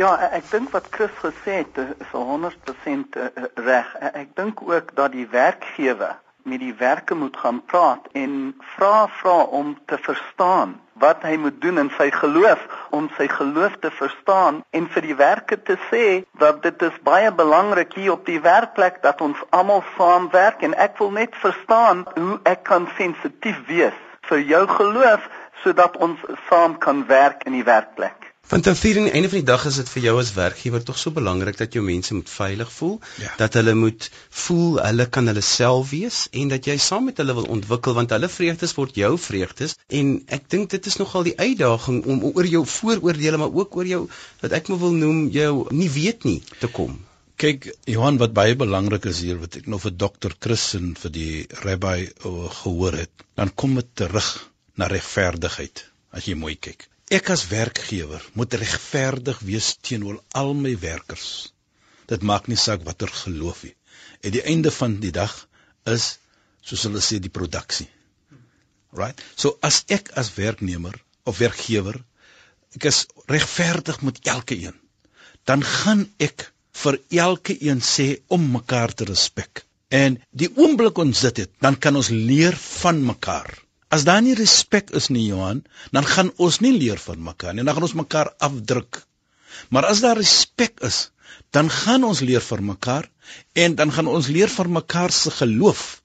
Ja, 0.00 0.14
ek 0.32 0.46
dink 0.48 0.70
wat 0.72 0.86
Chris 0.94 1.12
gesê 1.20 1.58
het 1.60 1.76
is 1.76 2.12
100% 2.16 3.16
eh, 3.20 3.24
eh, 3.26 3.48
reg. 3.54 3.88
Ek 4.00 4.30
dink 4.38 4.62
ook 4.64 4.94
dat 4.96 5.12
die 5.12 5.26
werkgewer 5.28 6.14
met 6.48 6.62
die 6.62 6.72
werker 6.78 7.16
moet 7.20 7.36
gaan 7.36 7.58
praat 7.68 8.06
en 8.16 8.54
vra 8.76 9.08
vra 9.18 9.34
om 9.58 9.74
te 9.90 9.98
verstaan 10.00 10.72
wat 11.04 11.20
hy 11.28 11.34
moet 11.42 11.58
doen 11.60 11.82
in 11.82 11.90
sy 11.98 12.08
geloof 12.14 12.62
om 12.96 13.10
sy 13.18 13.26
geloof 13.28 13.76
te 13.84 13.90
verstaan 13.98 14.62
en 14.70 14.88
vir 14.94 15.08
die 15.10 15.18
werker 15.18 15.60
te 15.68 15.76
sê 15.90 16.06
dat 16.40 16.62
dit 16.64 16.86
is 16.88 16.96
baie 17.04 17.28
belangrik 17.42 17.92
hier 18.00 18.14
op 18.16 18.24
die 18.24 18.40
werkplek 18.40 19.02
dat 19.04 19.20
ons 19.20 19.44
almal 19.50 19.84
saamwerk 19.98 20.64
en 20.64 20.78
ek 20.80 20.96
wil 21.02 21.12
net 21.18 21.36
verstaan 21.44 22.06
hoe 22.16 22.40
ek 22.48 22.64
kan 22.72 22.88
sensitief 22.96 23.60
wees 23.68 24.00
vir 24.32 24.48
jou 24.54 24.64
geloof 24.80 25.28
sodat 25.60 26.00
ons 26.08 26.24
saam 26.48 26.80
kan 26.80 27.04
werk 27.12 27.44
in 27.44 27.60
die 27.60 27.68
werkplek. 27.68 28.19
Want 28.50 28.64
dan 28.66 28.74
vir 28.74 28.96
die 28.98 29.10
einde 29.14 29.28
van 29.30 29.38
die 29.38 29.46
dag 29.46 29.64
is 29.68 29.76
dit 29.78 29.90
vir 29.92 30.02
jou 30.08 30.12
as 30.18 30.32
werkgewer 30.34 30.82
tog 30.82 30.96
so 30.98 31.14
belangrik 31.14 31.58
dat 31.58 31.76
jou 31.76 31.84
mense 31.86 32.14
moet 32.16 32.30
veilig 32.32 32.72
voel, 32.74 32.96
ja. 33.22 33.30
dat 33.38 33.54
hulle 33.54 33.76
moet 33.78 34.08
voel 34.44 34.80
hulle 34.82 35.06
kan 35.16 35.30
hulle 35.30 35.44
self 35.46 35.92
wees 35.92 36.18
en 36.40 36.50
dat 36.50 36.66
jy 36.66 36.74
saam 36.82 37.06
met 37.06 37.22
hulle 37.22 37.36
wil 37.38 37.46
ontwikkel 37.56 37.94
want 37.94 38.10
hulle 38.16 38.32
vreugdes 38.38 38.74
word 38.80 38.98
jou 38.98 39.12
vreugdes 39.26 39.76
en 40.00 40.10
ek 40.38 40.50
dink 40.56 40.74
dit 40.74 40.90
is 40.90 40.98
nogal 40.98 41.28
die 41.30 41.36
uitdaging 41.38 42.02
om 42.10 42.26
oor 42.32 42.50
jou 42.56 42.64
vooroordeele 42.74 43.38
maar 43.38 43.54
ook 43.62 43.78
oor 43.78 43.92
jou 43.92 44.02
wat 44.42 44.58
ek 44.58 44.72
wil 44.74 44.98
noem 44.98 45.22
jou 45.36 45.54
nie 45.70 45.90
weet 46.00 46.26
nie 46.26 46.40
te 46.58 46.74
kom. 46.80 46.98
Kyk 47.38 47.70
Johan 47.86 48.18
wat 48.18 48.34
baie 48.34 48.58
belangrik 48.58 49.06
is 49.14 49.22
hier 49.22 49.38
wat 49.38 49.62
ek 49.62 49.70
nou 49.70 49.78
vir 49.78 49.94
dokter 49.94 50.34
Christen 50.34 50.96
vir 50.98 51.14
die 51.14 51.34
rabbi 51.62 52.10
uh, 52.10 52.50
gehoor 52.64 52.98
het, 52.98 53.14
dan 53.38 53.54
kom 53.54 53.78
dit 53.78 53.94
terug 54.02 54.34
na 54.74 54.90
regverdigheid 54.90 55.86
as 56.10 56.26
jy 56.26 56.34
mooi 56.34 56.58
kyk. 56.58 56.90
Ek 57.10 57.30
as 57.34 57.48
werkgewer 57.50 58.22
moet 58.38 58.54
regverdig 58.54 59.40
wees 59.42 59.72
teenoor 59.82 60.20
al 60.40 60.52
my 60.54 60.76
werkers. 60.78 61.50
Dit 62.10 62.22
maak 62.22 62.46
nie 62.46 62.58
saak 62.58 62.84
watter 62.86 63.10
geloof 63.22 63.64
jy. 63.66 63.72
En 64.22 64.34
die 64.36 64.44
einde 64.52 64.70
van 64.74 64.98
die 65.02 65.10
dag 65.14 65.32
is 65.90 66.12
soos 66.62 66.84
hulle 66.86 67.02
sê 67.02 67.18
die 67.18 67.32
produksie. 67.32 67.88
Right? 68.94 69.18
So 69.34 69.58
as 69.66 69.82
ek 69.88 70.12
as 70.22 70.34
werknemer 70.36 70.94
of 71.26 71.40
werkgewer 71.42 71.98
ek 72.78 72.86
is 72.90 73.00
regverdig 73.30 73.98
met 74.06 74.20
elke 74.30 74.54
een, 74.54 74.76
dan 75.50 75.64
gaan 75.66 76.04
ek 76.22 76.46
vir 76.82 77.00
elke 77.24 77.56
een 77.58 77.82
sê 77.82 78.20
om 78.30 78.44
mekaar 78.52 78.94
te 78.94 79.08
respek. 79.08 79.64
En 79.90 80.20
die 80.30 80.50
oomblik 80.54 80.98
ons 81.02 81.24
dit 81.26 81.42
het, 81.42 81.50
dan 81.58 81.74
kan 81.74 81.98
ons 81.98 82.12
leer 82.14 82.54
van 82.54 83.02
mekaar. 83.02 83.50
As 83.90 84.04
daar 84.06 84.22
nie 84.22 84.36
respek 84.38 84.92
is 84.94 85.08
nie, 85.10 85.26
Johan, 85.28 85.64
dan 85.90 86.06
gaan 86.06 86.30
ons 86.38 86.60
nie 86.64 86.72
leer 86.76 87.00
van 87.02 87.22
mekaar 87.26 87.54
nie. 87.54 87.64
Dan 87.66 87.74
gaan 87.74 87.88
ons 87.88 87.98
mekaar 87.98 88.30
afdruk. 88.38 89.02
Maar 89.74 89.88
as 89.90 90.02
daar 90.04 90.20
respek 90.20 90.78
is, 90.86 91.08
dan 91.50 91.70
gaan 91.70 92.06
ons 92.06 92.20
leer 92.22 92.44
van 92.44 92.62
mekaar 92.64 93.08
en 93.64 93.74
dan 93.74 93.92
gaan 93.92 94.06
ons 94.10 94.28
leer 94.30 94.50
van 94.50 94.70
mekaar 94.72 95.10
se 95.14 95.30
geloof 95.30 96.02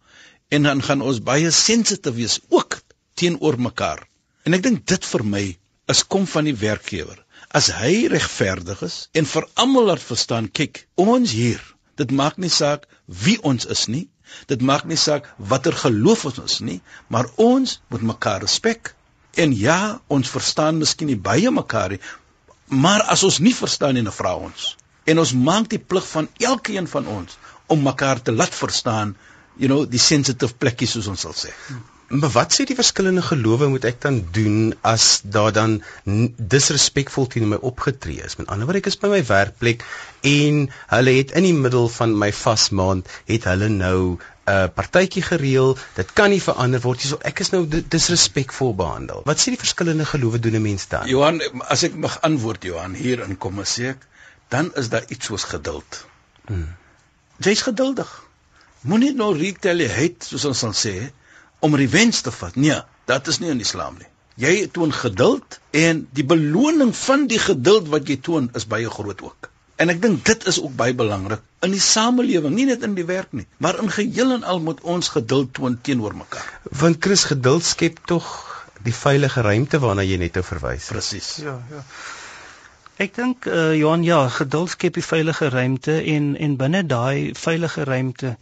en 0.50 0.66
dan 0.70 0.82
gaan 0.88 1.02
ons 1.02 1.22
baie 1.26 1.52
sensitief 1.52 2.18
wees 2.18 2.40
ook 2.50 2.80
teenoor 3.14 3.58
mekaar. 3.62 4.02
En 4.46 4.58
ek 4.58 4.66
dink 4.66 4.86
dit 4.90 5.08
vir 5.12 5.24
my 5.36 5.46
is 5.94 6.04
kom 6.10 6.26
van 6.30 6.50
die 6.50 6.58
werkgewer. 6.58 7.22
As 7.54 7.70
hy 7.74 8.08
regverdig 8.12 8.82
is 8.86 8.98
en 9.14 9.30
vir 9.30 9.48
almal 9.62 9.90
laat 9.92 10.04
verstaan, 10.04 10.50
kyk, 10.50 10.86
ons 11.02 11.32
hier, 11.38 11.62
dit 12.02 12.12
maak 12.12 12.38
nie 12.42 12.52
saak 12.54 12.90
wie 13.26 13.38
ons 13.46 13.70
is 13.78 13.86
nie, 13.88 14.08
Dit 14.52 14.62
maak 14.62 14.86
nie 14.90 14.98
saak 15.00 15.28
watter 15.38 15.76
geloof 15.86 16.26
ons 16.30 16.42
is 16.44 16.60
nie, 16.66 16.80
maar 17.08 17.30
ons 17.36 17.80
moet 17.94 18.06
mekaar 18.14 18.42
respek. 18.46 18.94
En 19.36 19.54
ja, 19.58 20.00
ons 20.08 20.32
verstaan 20.32 20.80
miskien 20.80 21.12
nie 21.12 21.20
baie 21.20 21.52
mekaar 21.52 21.96
nie, 21.96 22.02
maar 22.68 23.04
as 23.14 23.24
ons 23.28 23.40
nie 23.44 23.54
verstaan 23.56 23.98
nie, 23.98 24.04
dan 24.04 24.16
vra 24.16 24.36
ons. 24.48 24.76
En 25.06 25.20
ons 25.22 25.34
maak 25.48 25.68
die 25.70 25.82
plig 25.82 26.06
van 26.10 26.30
elkeen 26.52 26.88
van 26.88 27.08
ons 27.18 27.38
om 27.68 27.84
mekaar 27.84 28.22
te 28.22 28.34
laat 28.34 28.56
verstaan, 28.56 29.16
you 29.58 29.68
know, 29.68 29.84
die 29.90 30.02
sensitive 30.02 30.56
plekkies 30.60 30.96
soos 30.96 31.12
ons 31.12 31.28
sal 31.28 31.36
sê. 31.38 31.52
Maar 32.08 32.30
wat 32.30 32.54
sê 32.54 32.64
die 32.70 32.78
verskillende 32.78 33.22
gelowe 33.26 33.68
moet 33.68 33.86
ek 33.90 34.02
dan 34.04 34.20
doen 34.32 34.76
as 34.86 35.24
daar 35.24 35.52
dan 35.56 35.80
disrespekvol 36.38 37.26
teenoor 37.34 37.56
my 37.56 37.58
opgetree 37.66 38.22
is? 38.22 38.36
Met 38.38 38.52
ander 38.54 38.70
woorde, 38.70 38.84
ek 38.84 38.92
is 38.92 39.00
by 39.02 39.10
my 39.10 39.22
werkplek 39.26 39.82
en 40.30 40.68
hulle 40.92 41.16
het 41.18 41.34
in 41.40 41.48
die 41.48 41.56
middel 41.58 41.90
van 41.90 42.14
my 42.22 42.30
vasmaand 42.34 43.10
het 43.32 43.50
hulle 43.50 43.72
nou 43.74 43.98
'n 44.14 44.20
uh, 44.54 44.68
partytjie 44.78 45.24
gereël. 45.26 45.74
Dit 45.98 46.14
kan 46.14 46.30
nie 46.30 46.42
verander 46.42 46.82
word 46.82 47.02
nie. 47.02 47.10
So 47.10 47.18
ek 47.26 47.42
is 47.42 47.50
nou 47.50 47.66
disrespekvol 47.66 48.76
behandel. 48.78 49.26
Wat 49.26 49.42
sê 49.42 49.56
die 49.56 49.64
verskillende 49.66 50.06
gelowe 50.06 50.40
doen 50.40 50.62
'n 50.62 50.62
mens 50.62 50.88
dan? 50.88 51.10
Johan, 51.10 51.42
as 51.74 51.84
ek 51.90 51.98
mag 51.98 52.22
antwoord 52.22 52.64
Johan 52.64 52.94
hier 52.94 53.26
in 53.26 53.38
kom 53.38 53.60
as 53.60 53.80
ek, 53.80 53.98
dan 54.54 54.70
is 54.76 54.90
daar 54.90 55.06
iets 55.08 55.26
soos 55.26 55.44
geduld. 55.44 56.06
Hmm. 56.46 56.76
Jy's 57.42 57.66
geduldig. 57.66 58.10
Moenie 58.82 59.14
nou 59.14 59.34
retaliate 59.38 60.26
soos 60.30 60.46
ons 60.46 60.60
sal 60.60 60.78
sê 60.78 61.12
om 61.66 61.76
revenge 61.82 62.22
te 62.22 62.32
vat. 62.32 62.56
Nee, 62.56 62.78
dit 63.10 63.34
is 63.34 63.42
nie 63.42 63.52
in 63.54 63.64
Islam 63.64 63.98
nie. 64.02 64.10
Jy 64.42 64.54
toon 64.76 64.92
geduld 64.94 65.60
en 65.72 66.06
die 66.18 66.26
beloning 66.28 66.92
van 67.00 67.28
die 67.32 67.40
geduld 67.40 67.88
wat 67.94 68.10
jy 68.12 68.18
toon 68.30 68.50
is 68.60 68.68
baie 68.72 68.90
groot 68.92 69.22
ook. 69.24 69.50
En 69.80 69.92
ek 69.92 70.02
dink 70.04 70.24
dit 70.28 70.46
is 70.52 70.60
ook 70.62 70.76
baie 70.80 70.96
belangrik 70.96 71.44
in 71.66 71.74
die 71.74 71.84
samelewing, 71.84 72.54
nie 72.56 72.68
net 72.70 72.84
in 72.88 72.94
die 72.96 73.08
werk 73.08 73.34
nie, 73.36 73.48
maar 73.64 73.80
in 73.82 73.90
geheel 73.92 74.36
en 74.38 74.44
al 74.48 74.62
moet 74.64 74.84
ons 74.96 75.10
geduld 75.16 75.54
toon 75.58 75.80
teenoor 75.82 76.16
mekaar. 76.16 76.52
Want 76.84 77.02
Chris 77.04 77.26
geduld 77.32 77.66
skep 77.66 78.04
tog 78.12 78.30
die 78.86 78.94
veilige 78.94 79.42
ruimte 79.42 79.82
waarna 79.84 80.06
jy 80.06 80.20
net 80.22 80.38
verwys. 80.46 80.92
Presies. 80.94 81.32
Ja, 81.44 81.58
ja. 81.72 81.82
Ek 83.02 83.16
dink 83.18 83.50
uh, 83.52 83.74
Johan 83.76 84.06
ja, 84.08 84.22
geduld 84.32 84.72
skep 84.72 84.96
die 84.96 85.04
veilige 85.04 85.50
ruimte 85.52 85.98
en 86.14 86.36
en 86.40 86.56
binne 86.62 86.86
daai 86.88 87.34
veilige 87.36 87.84
ruimte 87.90 88.38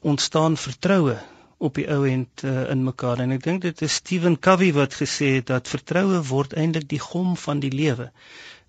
ontstaan 0.00 0.56
vertroue 0.56 1.18
op 1.60 1.76
die 1.76 1.86
ou 1.92 2.04
end 2.08 2.44
uh, 2.48 2.70
in 2.72 2.84
mekaar 2.86 3.20
en 3.20 3.34
ek 3.36 3.42
dink 3.44 3.64
dit 3.66 3.82
is 3.84 3.98
Stephen 4.00 4.38
Covey 4.46 4.70
wat 4.76 4.96
gesê 4.96 5.34
het 5.38 5.50
dat 5.50 5.68
vertroue 5.68 6.22
word 6.30 6.56
eintlik 6.62 6.86
die 6.92 7.02
gom 7.06 7.34
van 7.36 7.60
die 7.64 7.72
lewe. 7.74 8.08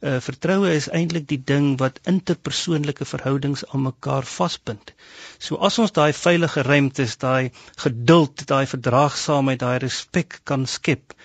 Uh 0.02 0.18
vertroue 0.26 0.74
is 0.74 0.90
eintlik 0.90 1.28
die 1.30 1.40
ding 1.52 1.70
wat 1.80 2.02
interpersoonlike 2.10 3.06
verhoudings 3.06 3.64
aan 3.70 3.86
mekaar 3.86 4.28
vasbind. 4.28 4.94
So 5.38 5.62
as 5.70 5.80
ons 5.84 5.96
daai 5.96 6.12
veilige 6.18 6.66
ruimtes, 6.68 7.16
daai 7.22 7.52
geduld, 7.86 8.44
daai 8.52 8.66
verdraagsaamheid, 8.74 9.62
daai 9.64 9.80
respek 9.86 10.42
kan 10.44 10.68
skep, 10.76 11.16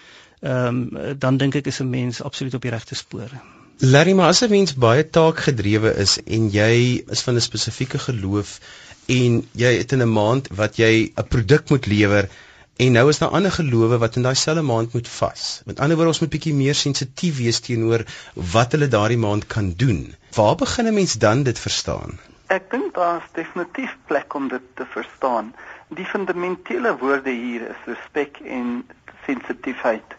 ehm 0.43 0.83
um, 0.95 1.15
dan 1.27 1.43
dink 1.43 1.57
ek 1.63 1.73
is 1.73 1.81
'n 1.81 1.91
mens 1.91 2.23
absoluut 2.23 2.55
op 2.55 2.67
die 2.69 2.75
regte 2.79 2.95
spore. 2.95 3.41
Larry, 3.79 4.13
maar 4.13 4.29
as 4.29 4.43
'n 4.43 4.51
mens 4.51 4.75
baie 4.75 5.05
taakgedrewe 5.11 5.97
is 6.05 6.19
en 6.25 6.51
jy 6.51 7.03
is 7.17 7.23
van 7.23 7.35
'n 7.35 7.49
spesifieke 7.51 7.99
geloof 7.99 8.61
en 9.07 9.39
jy 9.53 9.73
het 9.79 9.93
in 9.93 10.03
'n 10.03 10.13
maand 10.13 10.49
wat 10.61 10.77
jy 10.77 11.13
'n 11.15 11.29
produk 11.29 11.71
moet 11.71 11.87
lewer 11.87 12.29
en 12.77 12.93
nou 12.93 13.09
is 13.09 13.19
daar 13.19 13.35
ander 13.39 13.53
gelowe 13.53 13.99
wat 13.99 14.17
in 14.17 14.23
daai 14.23 14.35
selfde 14.35 14.63
maand 14.63 14.93
moet 14.93 15.09
vas. 15.09 15.63
Met 15.65 15.81
ander 15.81 15.97
woorde 15.97 16.13
ons 16.13 16.21
moet 16.21 16.31
bietjie 16.31 16.55
meer 16.55 16.75
sensitief 16.75 17.37
wees 17.37 17.61
teenoor 17.61 18.05
wat 18.35 18.73
hulle 18.73 18.89
daardie 18.89 19.19
maand 19.19 19.47
kan 19.47 19.73
doen. 19.77 20.15
Waar 20.35 20.57
begin 20.57 20.87
'n 20.87 20.95
mens 20.95 21.15
dan 21.15 21.43
dit 21.43 21.59
verstaan? 21.59 22.19
Ek 22.47 22.71
dink 22.71 22.95
daar 22.95 23.17
is 23.17 23.31
definitief 23.33 23.97
plek 24.07 24.35
om 24.35 24.49
dit 24.49 24.63
te 24.75 24.85
verstaan. 24.87 25.55
Die 25.89 26.05
fundamentele 26.05 26.97
woorde 26.99 27.31
hier 27.31 27.63
is 27.71 27.83
respek 27.85 28.39
en 28.45 28.87
sensitiefheid. 29.27 30.15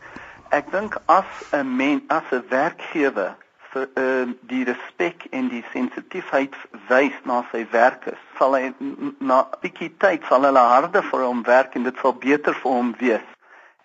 Ek 0.50 0.72
dink 0.72 0.98
as 1.06 1.26
'n 1.52 1.76
mens 1.76 2.02
as 2.08 2.24
'n 2.32 2.44
werkgewer 2.50 3.36
vir 3.72 3.88
uh, 4.00 4.28
die 4.50 4.64
respek 4.68 5.28
en 5.32 5.50
die 5.52 5.64
sensitiefheid 5.72 6.56
wys 6.90 7.16
na 7.30 7.42
sy 7.52 7.66
werkers 7.72 8.22
sal 8.38 8.56
hy 8.56 8.72
na 9.20 9.44
bietjie 9.62 9.90
tyd 10.02 10.26
sal 10.30 10.46
hulle 10.48 10.64
harder 10.74 11.06
vir 11.12 11.26
hom 11.26 11.44
werk 11.48 11.76
en 11.76 11.88
dit 11.88 12.04
sal 12.04 12.14
beter 12.14 12.56
vir 12.62 12.78
hom 12.80 12.94
wees. 13.02 13.28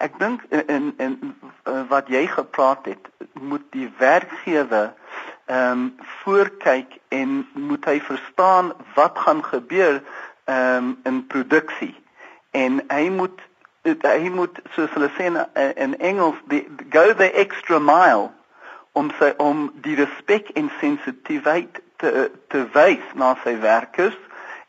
Ek 0.03 0.19
dink 0.19 0.43
in 0.51 0.91
in, 0.99 1.15
in 1.23 1.87
wat 1.91 2.11
jy 2.11 2.27
gepraat 2.27 2.89
het, 2.91 3.09
moet 3.39 3.65
die 3.75 3.89
werkgewer 3.99 4.93
ehm 5.47 5.71
um, 5.71 5.87
voorkyk 6.23 6.99
en 7.09 7.43
moet 7.53 7.85
hy 7.85 7.99
verstaan 8.01 8.73
wat 8.95 9.19
gaan 9.19 9.43
gebeur 9.45 10.03
ehm 10.45 10.77
um, 10.77 10.93
in 11.05 11.27
produksie. 11.27 11.95
En 12.51 12.83
hy 12.89 13.09
moet 13.11 13.41
hy 13.83 14.31
moet 14.31 14.61
soos 14.75 14.91
hulle 14.95 15.11
sê 15.19 15.27
in, 15.31 15.39
in 15.75 15.99
Engels 15.99 16.39
die 16.51 16.63
go 16.91 17.15
the 17.15 17.31
extra 17.35 17.79
mile 17.79 18.31
om 18.93 19.11
sy 19.19 19.33
om 19.37 19.71
die 19.85 19.97
respek 19.97 20.49
en 20.59 20.71
sensitiwiteit 20.81 21.81
te 21.97 22.31
te 22.49 22.67
wys 22.75 23.15
na 23.15 23.35
sy 23.45 23.57
werkers 23.61 24.19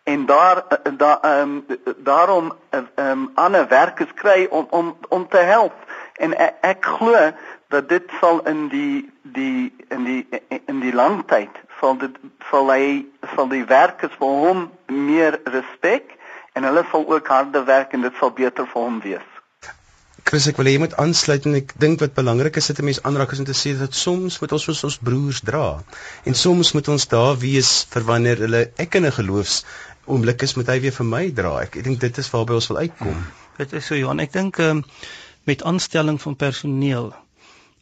en 0.03 0.25
daar 0.25 0.63
daar 0.97 1.19
ehm 1.21 1.41
um, 1.41 1.65
daarom 1.97 2.53
ehm 2.69 3.09
um, 3.09 3.31
ander 3.33 3.67
werkers 3.67 4.13
kry 4.13 4.47
om 4.49 4.67
om 4.69 4.97
om 5.09 5.27
te 5.27 5.37
help 5.37 5.73
en 6.17 6.37
ek, 6.37 6.55
ek 6.61 6.85
glo 6.85 7.31
dat 7.67 7.89
dit 7.89 8.11
sal 8.19 8.41
in 8.47 8.67
die 8.67 9.09
die 9.21 9.73
in 9.89 10.03
die 10.03 10.27
in 10.65 10.79
die 10.79 10.93
lang 10.93 11.23
tyd 11.27 11.61
sal 11.79 11.97
dit 11.97 12.17
sal 12.49 12.71
hy 12.71 13.05
sal 13.35 13.47
die 13.47 13.65
werkers 13.65 14.15
vir 14.19 14.35
hom 14.45 14.71
meer 14.87 15.39
respek 15.43 16.17
en 16.53 16.63
hulle 16.63 16.85
sal 16.91 17.07
ook 17.09 17.27
harder 17.27 17.65
werk 17.65 17.93
en 17.93 18.05
dit 18.05 18.19
sal 18.19 18.31
beter 18.31 18.67
vir 18.73 18.81
hom 18.81 18.99
wees. 19.03 19.32
Chris, 20.23 20.47
ek 20.47 20.57
wil 20.59 20.69
hê 20.69 20.73
jy 20.75 20.81
moet 20.81 20.93
aansluit 21.01 21.45
en 21.49 21.57
ek 21.59 21.73
dink 21.83 22.01
wat 22.03 22.13
belangrik 22.17 22.57
is 22.59 22.69
dit 22.71 22.79
'n 22.79 22.87
mens 22.89 23.01
aanraak 23.03 23.33
is 23.35 23.39
om 23.43 23.47
te 23.49 23.55
sê 23.61 23.73
dat 23.79 23.93
soms 23.93 24.39
moet 24.41 24.51
ons 24.57 24.83
ons 24.89 24.97
broers 25.09 25.41
dra 25.49 25.83
en 26.25 26.35
soms 26.43 26.71
moet 26.73 26.87
ons 26.87 27.07
daar 27.07 27.35
wees 27.37 27.71
vir 27.95 28.03
wanneer 28.11 28.37
hulle 28.45 28.61
ek 28.85 28.95
in 28.95 29.05
'n 29.05 29.17
geloofs 29.19 29.63
oomblik 30.05 30.43
is 30.43 30.55
moet 30.55 30.67
hy 30.67 30.79
weer 30.79 30.95
vir 30.99 31.05
my 31.05 31.31
dra. 31.31 31.61
Ek, 31.61 31.75
ek 31.77 31.83
dink 31.83 31.99
dit 31.99 32.17
is 32.17 32.29
waarby 32.29 32.53
ons 32.53 32.67
wil 32.67 32.77
uitkom. 32.77 33.13
Hmm. 33.13 33.27
Dit 33.57 33.73
is 33.73 33.85
so 33.85 33.95
Johan, 33.95 34.19
ek 34.19 34.33
dink 34.33 34.57
um, 34.59 34.83
met 35.43 35.63
aanstelling 35.63 36.21
van 36.21 36.35
personeel 36.35 37.13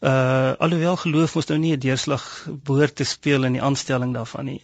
uh 0.02 0.52
alhoewel 0.58 0.96
geloof 0.96 1.34
mos 1.34 1.46
nou 1.46 1.58
nie 1.58 1.72
'n 1.76 1.78
deurslag 1.80 2.24
behoort 2.64 2.96
te 2.96 3.04
speel 3.04 3.44
in 3.44 3.52
die 3.52 3.62
aanstelling 3.62 4.14
daarvan 4.14 4.44
nie 4.44 4.62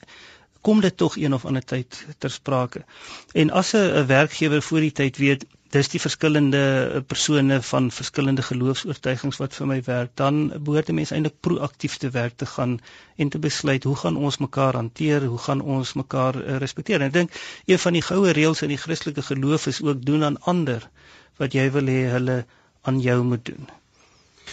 kom 0.60 0.80
dit 0.80 0.96
tog 0.96 1.16
een 1.16 1.34
of 1.34 1.44
ander 1.44 1.64
tyd 1.64 2.06
ter 2.18 2.30
sprake. 2.30 2.84
En 3.32 3.50
as 3.50 3.72
'n 3.72 4.06
werkgewer 4.06 4.62
voor 4.62 4.80
die 4.80 4.92
tyd 4.92 5.16
weet 5.16 5.46
dis 5.74 5.88
die 5.92 6.00
verskillende 6.00 6.60
eh, 6.60 7.00
persone 7.06 7.58
van 7.70 7.90
verskillende 7.92 8.42
geloofs-oortuigings 8.46 9.40
wat 9.42 9.56
vir 9.58 9.68
my 9.70 9.78
werk, 9.86 10.14
dan 10.20 10.52
behoort 10.64 10.88
'n 10.88 10.94
mens 10.94 11.12
eintlik 11.12 11.40
proaktief 11.40 11.96
te 11.96 12.10
werk 12.10 12.36
te 12.36 12.46
gaan 12.46 12.78
en 13.16 13.28
te 13.28 13.38
besluit 13.38 13.84
hoe 13.84 13.96
gaan 13.96 14.16
ons 14.16 14.38
mekaar 14.38 14.74
hanteer, 14.74 15.24
hoe 15.24 15.38
gaan 15.38 15.60
ons 15.60 15.92
mekaar 15.92 16.36
uh, 16.36 16.56
respekteer. 16.56 17.00
En 17.00 17.06
ek 17.06 17.12
dink 17.12 17.40
een 17.66 17.78
van 17.78 17.92
die 17.92 18.02
goue 18.02 18.32
reëls 18.32 18.62
in 18.62 18.68
die 18.68 18.82
Christelike 18.84 19.22
geloof 19.22 19.66
is 19.66 19.82
ook 19.82 20.04
doen 20.04 20.24
aan 20.24 20.40
ander 20.40 20.88
wat 21.36 21.52
jy 21.52 21.70
wil 21.70 21.86
hê 21.86 22.08
hulle 22.16 22.44
aan 22.82 23.00
jou 23.00 23.22
moet 23.22 23.44
doen. 23.44 23.68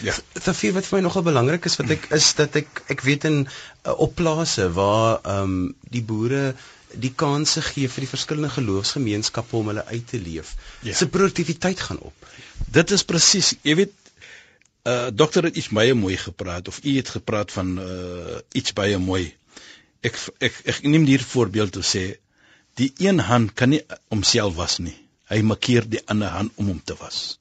Ja. 0.04 0.12
Vir 0.12 0.72
wat 0.76 0.84
vir 0.84 0.98
my 0.98 1.02
nogal 1.06 1.22
belangrik 1.24 1.64
is 1.64 1.78
wat 1.80 1.90
ek 1.90 2.10
is 2.12 2.34
dat 2.36 2.56
ek 2.60 2.82
ek 2.92 3.00
weet 3.00 3.24
in 3.24 3.46
uh, 3.46 3.94
op 3.96 4.14
plase 4.14 4.68
waar 4.72 5.22
ehm 5.22 5.42
um, 5.42 5.74
die 5.88 6.04
boere 6.04 6.54
die 7.00 7.12
kanse 7.22 7.62
gee 7.62 7.88
vir 7.92 8.04
die 8.04 8.10
verskillende 8.10 8.52
geloofsgemeenskappe 8.54 9.56
om 9.56 9.70
hulle 9.72 9.84
uit 9.86 10.08
te 10.08 10.20
leef. 10.20 10.54
Ja. 10.82 10.94
Se 10.94 11.08
produktiwiteit 11.08 11.80
gaan 11.80 12.00
op. 12.10 12.28
Dit 12.72 12.90
is 12.96 13.04
presies, 13.04 13.54
jy 13.62 13.76
weet 13.82 13.94
uh 14.86 15.08
dokter 15.12 15.48
het 15.48 15.56
iets 15.56 15.72
baie 15.74 15.94
mooi 15.98 16.16
gepraat 16.16 16.68
of 16.68 16.78
u 16.84 16.96
het 16.96 17.08
gepraat 17.16 17.52
van 17.52 17.78
uh 17.82 18.38
iets 18.52 18.72
baie 18.72 18.98
mooi. 18.98 19.24
Ek 20.00 20.18
ek 20.38 20.60
ek 20.64 20.82
neem 20.86 21.06
hier 21.08 21.24
voorbeeld 21.32 21.72
te 21.78 21.82
sê 21.82 22.04
die 22.78 22.92
een 23.02 23.18
hand 23.18 23.54
kan 23.58 23.72
nie 23.74 23.82
homself 24.12 24.54
was 24.54 24.78
nie. 24.78 24.94
Hy 25.32 25.40
makkeer 25.42 25.88
die 25.90 26.02
ander 26.06 26.30
hand 26.30 26.52
om 26.60 26.68
hom 26.70 26.82
te 26.84 26.94
was. 27.00 27.38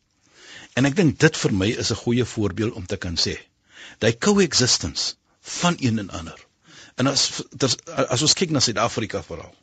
En 0.74 0.88
ek 0.90 0.96
dink 0.96 1.20
dit 1.22 1.38
vir 1.44 1.54
my 1.54 1.70
is 1.84 1.92
'n 1.92 2.02
goeie 2.02 2.26
voorbeeld 2.26 2.74
om 2.74 2.86
te 2.86 2.98
kan 2.98 3.16
sê. 3.26 3.38
Daai 4.00 4.18
coexistence 4.18 5.14
van 5.42 5.76
een 5.80 6.00
en 6.00 6.10
ander. 6.10 6.45
En 7.02 7.10
as 7.12 7.44
as, 7.60 7.78
as 8.16 8.24
ons 8.28 8.36
kyk 8.40 8.54
na 8.56 8.62
Suid-Afrika 8.64 9.22
veral. 9.28 9.54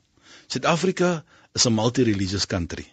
Suid-Afrika 0.52 1.12
is 1.58 1.66
'n 1.66 1.74
multi-religious 1.76 2.46
country. 2.46 2.86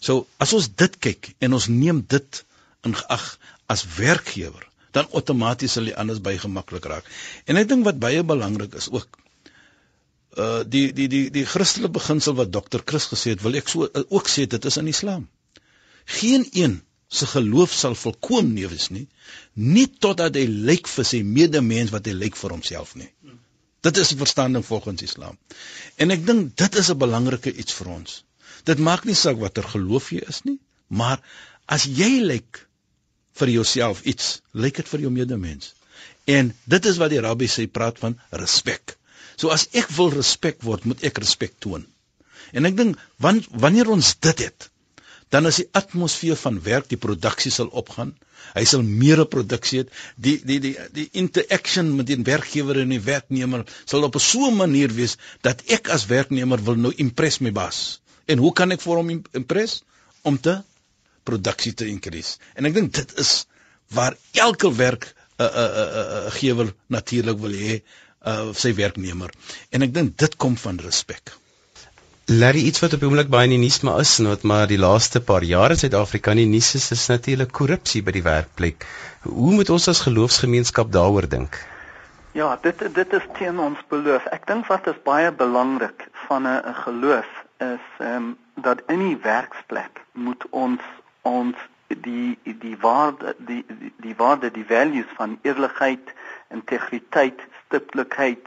So 0.00 0.26
as 0.38 0.52
ons 0.58 0.68
dit 0.82 0.98
kyk 1.06 1.34
en 1.40 1.58
ons 1.58 1.66
neem 1.68 2.04
dit 2.14 2.44
in 2.88 2.94
ag 3.16 3.24
as 3.72 3.84
werkgewer, 3.96 4.68
dan 4.92 5.10
outomaties 5.10 5.72
sal 5.72 5.88
die 5.88 5.96
anders 5.96 6.20
by 6.20 6.36
gemaklik 6.38 6.84
raak. 6.84 7.10
En 7.46 7.56
ek 7.56 7.68
dink 7.68 7.84
wat 7.84 7.98
baie 7.98 8.22
belangrik 8.22 8.74
is 8.80 8.88
ook 8.90 9.18
uh 10.42 10.62
die 10.64 10.92
die 10.96 11.08
die 11.12 11.26
die 11.30 11.44
Christelike 11.44 11.92
beginsel 11.98 12.34
wat 12.34 12.52
Dr. 12.52 12.80
Chris 12.84 13.08
gesê 13.12 13.34
het, 13.34 13.42
wil 13.44 13.60
ek 13.60 13.68
so 13.68 13.88
ook 14.08 14.28
sê 14.28 14.46
dit 14.46 14.64
is 14.64 14.80
in 14.80 14.88
Islam. 14.88 15.28
Geen 16.04 16.48
een 16.52 16.80
se 17.12 17.26
geloof 17.26 17.72
sal 17.76 17.94
volkoom 17.94 18.52
nie 18.56 18.68
wees 18.72 18.88
nie 18.94 19.06
nie 19.72 19.86
totdat 20.04 20.36
hy 20.40 20.46
lyk 20.70 20.88
vir 20.88 21.06
sy 21.08 21.20
medemens 21.38 21.92
wat 21.92 22.08
hy 22.08 22.14
lyk 22.16 22.38
vir 22.40 22.54
homself 22.56 22.94
nie 23.00 23.10
dit 23.82 23.96
is 23.96 24.12
'n 24.12 24.18
verstanding 24.24 24.66
volgens 24.66 25.02
Islam. 25.02 25.38
En 25.96 26.10
ek 26.10 26.26
dink 26.26 26.56
dit 26.56 26.74
is 26.74 26.90
'n 26.90 26.98
belangrike 26.98 27.54
iets 27.54 27.72
vir 27.72 27.88
ons. 27.88 28.24
Dit 28.64 28.78
maak 28.78 29.04
nie 29.04 29.14
saak 29.14 29.38
watter 29.38 29.64
geloof 29.64 30.10
jy 30.10 30.22
is 30.28 30.42
nie 30.44 30.58
maar 30.92 31.22
as 31.72 31.86
jy 31.88 32.20
lyk 32.20 32.64
vir 33.40 33.52
jouself 33.54 34.02
iets 34.12 34.40
lyk 34.52 34.82
dit 34.82 34.90
vir 34.92 35.06
jou 35.06 35.12
medemens. 35.14 35.72
En 36.28 36.52
dit 36.74 36.88
is 36.90 36.98
wat 37.00 37.12
die 37.14 37.22
rabbi 37.24 37.48
sê 37.48 37.64
praat 37.66 37.98
van 38.02 38.18
respek. 38.42 38.96
So 39.40 39.50
as 39.54 39.68
ek 39.78 39.88
wil 39.96 40.12
respek 40.12 40.60
word 40.66 40.84
moet 40.84 41.02
ek 41.08 41.22
respek 41.24 41.56
toon. 41.64 41.86
En 42.52 42.68
ek 42.68 42.76
dink 42.76 43.00
wanneer 43.18 43.88
ons 43.94 44.12
dit 44.20 44.44
het 44.46 44.68
dan 45.32 45.48
is 45.48 45.62
die 45.62 45.70
atmosfeer 45.72 46.36
van 46.36 46.58
werk, 46.60 46.90
die 46.90 47.00
produksie 47.00 47.48
sal 47.54 47.70
opgaan. 47.72 48.10
Hy 48.54 48.64
sal 48.68 48.82
meer 48.82 49.24
produksie 49.30 49.82
hê. 49.82 49.86
Die 50.16 50.36
die 50.44 50.58
die 50.60 50.74
die 50.96 51.08
interaction 51.22 51.94
met 51.96 52.06
die 52.10 52.18
werkgewer 52.26 52.82
en 52.82 52.92
die 52.94 53.00
werknemer 53.00 53.64
sal 53.84 54.04
op 54.08 54.16
'n 54.16 54.20
so 54.20 54.50
'n 54.50 54.56
manier 54.56 54.92
wees 54.98 55.16
dat 55.42 55.62
ek 55.68 55.88
as 55.88 56.06
werknemer 56.06 56.62
wil 56.64 56.76
nou 56.76 56.92
impress 56.96 57.40
my 57.40 57.52
baas. 57.52 58.00
En 58.26 58.38
hoe 58.38 58.52
kan 58.52 58.72
ek 58.72 58.80
vir 58.80 58.96
hom 58.96 59.10
impress? 59.32 59.82
Om 60.22 60.38
te 60.40 60.62
produksie 61.24 61.74
te 61.74 61.86
increase. 61.86 62.38
En 62.54 62.64
ek 62.64 62.74
dink 62.74 62.92
dit 62.94 63.18
is 63.18 63.46
waar 63.88 64.16
elke 64.32 64.70
werk 64.74 65.14
'n 65.38 65.44
'n 65.44 65.70
'n 65.72 66.26
'n 66.26 66.30
gewer 66.30 66.74
natuurlik 66.86 67.38
wil 67.38 67.52
hê 67.52 67.82
uh 68.26 68.52
sy 68.54 68.74
werknemer. 68.74 69.30
En 69.70 69.82
ek 69.82 69.94
dink 69.94 70.18
dit 70.18 70.36
kom 70.36 70.56
van 70.56 70.78
respek. 70.78 71.41
Larry 72.26 72.62
iets 72.68 72.80
wat 72.80 72.92
op 72.94 73.00
die 73.02 73.08
oomblik 73.08 73.30
baie 73.30 73.48
in 73.48 73.56
die 73.56 73.64
nuus 73.64 73.80
maar 73.82 73.98
is 74.00 74.18
en 74.22 74.28
wat 74.30 74.44
maar 74.46 74.68
die 74.70 74.78
laaste 74.78 75.20
paar 75.20 75.42
jare 75.42 75.74
in 75.74 75.80
Suid-Afrika 75.80 76.30
in 76.30 76.44
die 76.44 76.52
nuus 76.52 76.74
is, 76.78 76.92
is 76.94 77.08
natuurlik 77.10 77.50
korrupsie 77.50 78.02
by 78.06 78.14
die 78.14 78.22
werkplek. 78.22 78.86
Hoe 79.26 79.52
moet 79.56 79.70
ons 79.74 79.88
as 79.90 80.04
geloofsgemeenskap 80.06 80.92
daaroor 80.94 81.26
dink? 81.26 81.58
Ja, 82.38 82.54
dit 82.62 82.78
dit 82.94 83.12
is 83.12 83.26
teen 83.38 83.58
ons 83.58 83.80
beloof. 83.90 84.28
Ek 84.30 84.46
dink 84.46 84.70
wat 84.70 84.86
is 84.86 85.02
baie 85.04 85.32
belangrik 85.32 86.06
van 86.28 86.46
'n 86.46 86.74
geloof 86.84 87.28
is 87.58 87.86
ehm 87.98 88.16
um, 88.16 88.38
dat 88.54 88.82
in 88.86 89.02
die 89.08 89.18
werksplek 89.22 90.00
moet 90.12 90.46
ons 90.50 90.80
ons 91.22 91.56
die 91.88 92.38
die 92.44 92.76
waarde 92.80 93.34
die 93.38 93.64
die 93.98 94.14
waarde 94.16 94.50
die 94.50 94.66
values 94.66 95.10
van 95.18 95.38
eerlikheid, 95.42 96.14
integriteit, 96.50 97.40
stiptelikheid 97.66 98.46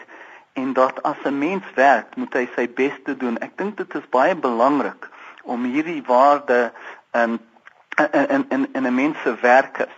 en 0.55 0.73
dat 0.73 1.03
as 1.03 1.17
'n 1.23 1.37
mens 1.37 1.63
werk, 1.75 2.15
moet 2.15 2.33
hy 2.33 2.47
sy 2.55 2.69
bes 2.75 2.95
te 3.03 3.17
doen. 3.17 3.37
Ek 3.37 3.57
dink 3.57 3.77
dit 3.77 3.95
is 3.95 4.09
baie 4.09 4.35
belangrik 4.35 5.09
om 5.43 5.63
hierdie 5.63 6.03
waarde 6.07 6.71
um, 7.11 7.39
in 8.11 8.45
in 8.49 8.67
in 8.73 8.87
'n 8.87 8.95
mens 8.95 9.21
se 9.21 9.35
werk 9.41 9.77
is. 9.77 9.97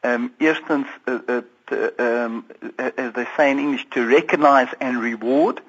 Ehm 0.00 0.14
um, 0.14 0.34
eerstens 0.38 0.88
uh, 1.04 1.14
uh, 1.26 1.42
um, 1.96 2.46
as 2.76 3.12
they 3.12 3.26
say 3.36 3.50
in 3.50 3.58
English 3.58 3.86
to 3.88 4.04
recognize 4.06 4.68
and 4.78 5.02
reward 5.02 5.62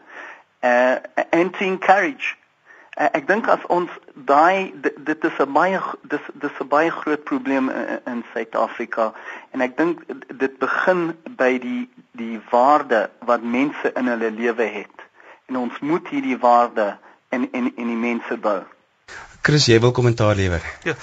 uh, 0.60 0.96
and 1.30 1.54
to 1.54 1.64
encourage 1.64 2.38
Uh, 2.96 3.10
ek 3.12 3.26
dink 3.28 3.48
as 3.52 3.64
ons 3.68 3.92
daai 4.28 4.72
dit 4.80 5.26
is 5.30 5.40
'n 5.44 5.54
baie 5.54 5.80
dis 6.12 6.28
dis 6.44 6.60
'n 6.64 6.68
baie 6.68 6.92
groot 6.92 7.24
probleem 7.24 7.70
in, 7.70 8.00
in 8.06 8.24
Suid-Afrika 8.34 9.14
en 9.52 9.62
ek 9.62 9.78
dink 9.78 10.00
dit 10.44 10.60
begin 10.60 11.12
by 11.38 11.58
die 11.60 11.90
die 12.12 12.40
waarde 12.52 13.10
wat 13.20 13.44
mense 13.44 13.92
in 13.96 14.08
hulle 14.08 14.32
lewe 14.32 14.68
het 14.80 15.04
en 15.50 15.58
ons 15.58 15.80
moet 15.80 16.08
hierdie 16.08 16.40
waarde 16.40 16.98
in 17.30 17.52
in 17.52 17.72
in 17.76 17.88
die 17.88 18.02
mense 18.08 18.38
bou. 18.38 18.62
Chris, 19.42 19.66
jy 19.66 19.80
wil 19.80 19.92
kommentaar 19.92 20.36
lewer? 20.36 20.64
Ja. 20.84 20.96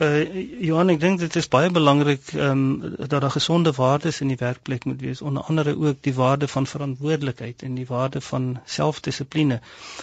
Uh 0.00 0.24
Johan, 0.64 0.88
ek 0.88 1.00
dink 1.00 1.18
dit 1.20 1.34
is 1.36 1.48
baie 1.52 1.68
belangrik 1.70 2.30
ehm 2.32 2.60
um, 2.82 2.94
dat 2.96 3.20
daar 3.20 3.30
gesonde 3.30 3.72
waardes 3.76 4.20
in 4.24 4.30
die 4.32 4.38
werkplek 4.40 4.84
moet 4.84 5.00
wees, 5.00 5.20
onder 5.22 5.42
andere 5.42 5.76
ook 5.76 5.98
die 6.00 6.14
waarde 6.14 6.48
van 6.48 6.66
verantwoordelikheid 6.66 7.62
en 7.62 7.74
die 7.74 7.86
waarde 7.86 8.20
van 8.20 8.60
selfdissipline. 8.64 9.60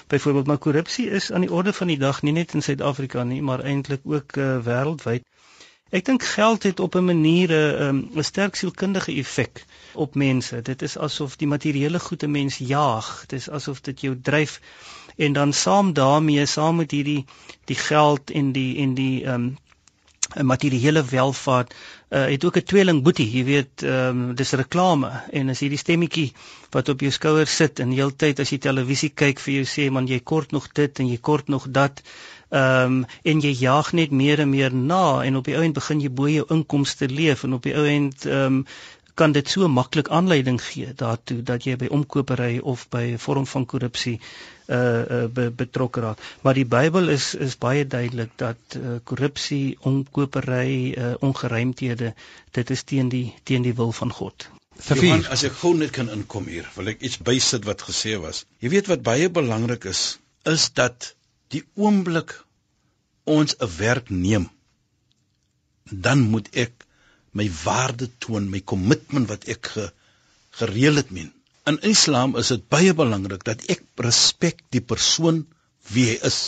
Byvoorbeeld, 0.07 0.47
maar 0.47 0.57
korrupsie 0.57 1.09
is 1.09 1.31
aan 1.31 1.41
die 1.41 1.51
orde 1.51 1.73
van 1.73 1.87
die 1.87 1.97
dag 1.97 2.21
nie 2.21 2.31
net 2.31 2.53
in 2.53 2.61
Suid-Afrika 2.61 3.23
nie, 3.23 3.41
maar 3.41 3.63
eintlik 3.65 4.01
ook 4.03 4.35
uh, 4.37 4.57
wêreldwyd. 4.65 5.25
Ek 5.89 6.05
dink 6.05 6.23
geld 6.23 6.63
het 6.63 6.79
op 6.79 6.95
'n 6.95 7.05
manier 7.05 7.49
'n 7.49 7.81
um, 7.87 8.09
'n 8.13 8.23
sterk 8.23 8.55
sielkundige 8.55 9.13
effek 9.13 9.65
op 9.93 10.15
mense. 10.15 10.61
Dit 10.61 10.81
is 10.81 10.97
asof 10.97 11.35
die 11.35 11.47
materiële 11.47 11.99
goede 11.99 12.27
mens 12.27 12.57
jaag. 12.57 13.23
Dit 13.27 13.39
is 13.39 13.49
asof 13.49 13.81
dit 13.81 14.01
jou 14.01 14.19
dryf 14.21 14.61
en 15.17 15.33
dan 15.33 15.53
saam 15.53 15.93
daarmee, 15.93 16.45
saam 16.45 16.75
met 16.75 16.91
hierdie 16.91 17.25
die 17.65 17.75
geld 17.75 18.31
en 18.31 18.51
die 18.51 18.77
en 18.77 18.93
die 18.93 19.23
ehm 19.25 19.33
um, 19.33 19.47
'n 19.47 19.57
materiële 20.41 21.03
welvaart 21.05 21.73
uh, 21.73 22.25
het 22.25 22.45
ook 22.45 22.57
'n 22.57 22.63
tweeling 22.63 23.03
boetie, 23.03 23.29
jy 23.31 23.43
weet, 23.43 23.83
ehm 23.83 24.29
um, 24.29 24.35
dis 24.35 24.51
reklame 24.51 25.11
en 25.31 25.49
as 25.49 25.59
hierdie 25.59 25.77
stemmetjie 25.77 26.33
wat 26.69 26.89
op 26.89 26.99
jou 26.99 27.11
skouer 27.11 27.47
sit 27.47 27.79
en 27.79 27.91
heeltyd 27.91 28.39
as 28.39 28.49
jy 28.49 28.57
televisie 28.57 29.09
kyk 29.09 29.39
vir 29.39 29.53
jou 29.53 29.65
sê 29.65 29.89
man 29.91 30.07
jy 30.07 30.19
kort 30.19 30.51
nog 30.51 30.67
dit 30.73 30.99
en 30.99 31.07
jy 31.07 31.17
kort 31.17 31.47
nog 31.47 31.65
dat 31.69 32.01
ehm 32.49 32.93
um, 32.99 33.05
en 33.23 33.41
jy 33.41 33.53
jaag 33.53 33.91
net 33.93 34.11
meer 34.11 34.39
en 34.39 34.49
meer 34.49 34.73
na 34.73 35.23
en 35.23 35.35
op 35.35 35.45
die 35.45 35.55
ou 35.55 35.63
end 35.63 35.73
begin 35.73 36.01
jy 36.01 36.09
bo 36.09 36.27
jou 36.27 36.45
inkomste 36.49 37.07
leef 37.07 37.43
en 37.43 37.53
op 37.53 37.63
die 37.63 37.75
ou 37.75 37.85
end 37.85 38.25
ehm 38.25 38.45
um, 38.61 38.65
kan 39.19 39.31
dit 39.35 39.49
so 39.49 39.67
maklik 39.67 40.07
aanleiding 40.07 40.61
gee 40.63 40.93
daartoe 40.95 41.41
dat 41.43 41.65
jy 41.67 41.75
by 41.75 41.87
omkopery 41.97 42.59
of 42.73 42.87
by 42.89 43.03
'n 43.13 43.19
vorm 43.19 43.45
van 43.45 43.65
korrupsie 43.65 44.19
uh, 44.69 44.77
uh 45.17 45.25
be, 45.33 45.49
betrokke 45.51 46.01
raak. 46.05 46.21
Maar 46.41 46.53
die 46.59 46.65
Bybel 46.65 47.09
is 47.15 47.33
is 47.35 47.57
baie 47.57 47.87
duidelik 47.87 48.31
dat 48.41 48.77
uh, 48.77 48.97
korrupsie, 49.03 49.77
omkopery, 49.79 50.93
uh, 50.93 51.13
ongeruimthede 51.25 52.13
dit 52.51 52.69
is 52.69 52.83
teen 52.83 53.09
die 53.09 53.27
teen 53.43 53.65
die 53.65 53.75
wil 53.75 53.91
van 53.91 54.13
God. 54.13 54.49
Johan, 54.87 55.25
as 55.27 55.43
ek 55.43 55.57
gou 55.59 55.73
net 55.75 55.91
kan 55.95 56.09
inkom 56.13 56.47
hier, 56.47 56.67
wil 56.77 56.87
ek 56.93 57.01
iets 57.03 57.19
bysit 57.19 57.65
wat 57.67 57.81
gesê 57.83 58.15
was. 58.21 58.45
Jy 58.63 58.71
weet 58.75 58.91
wat 58.91 59.03
baie 59.03 59.27
belangrik 59.29 59.89
is, 59.91 60.19
is 60.47 60.69
dat 60.77 61.13
die 61.51 61.63
oomblik 61.75 62.37
ons 63.25 63.57
'n 63.59 63.71
werk 63.77 64.09
neem, 64.09 64.47
dan 65.91 66.21
moet 66.31 66.47
ek 66.55 66.85
my 67.33 67.49
waarde 67.63 68.09
toon, 68.23 68.49
my 68.49 68.61
kommitment 68.61 69.27
wat 69.29 69.45
ek 69.51 69.73
ge, 69.73 69.89
gereël 70.61 70.95
het 71.01 71.11
men. 71.11 71.33
In 71.69 71.77
Islam 71.85 72.33
is 72.39 72.49
dit 72.53 72.61
baie 72.73 72.93
belangrik 72.97 73.43
dat 73.45 73.61
ek 73.73 73.83
respek 74.05 74.63
die 74.73 74.81
persoon 74.91 75.43
wie 75.93 76.05
hy 76.07 76.15
is, 76.29 76.39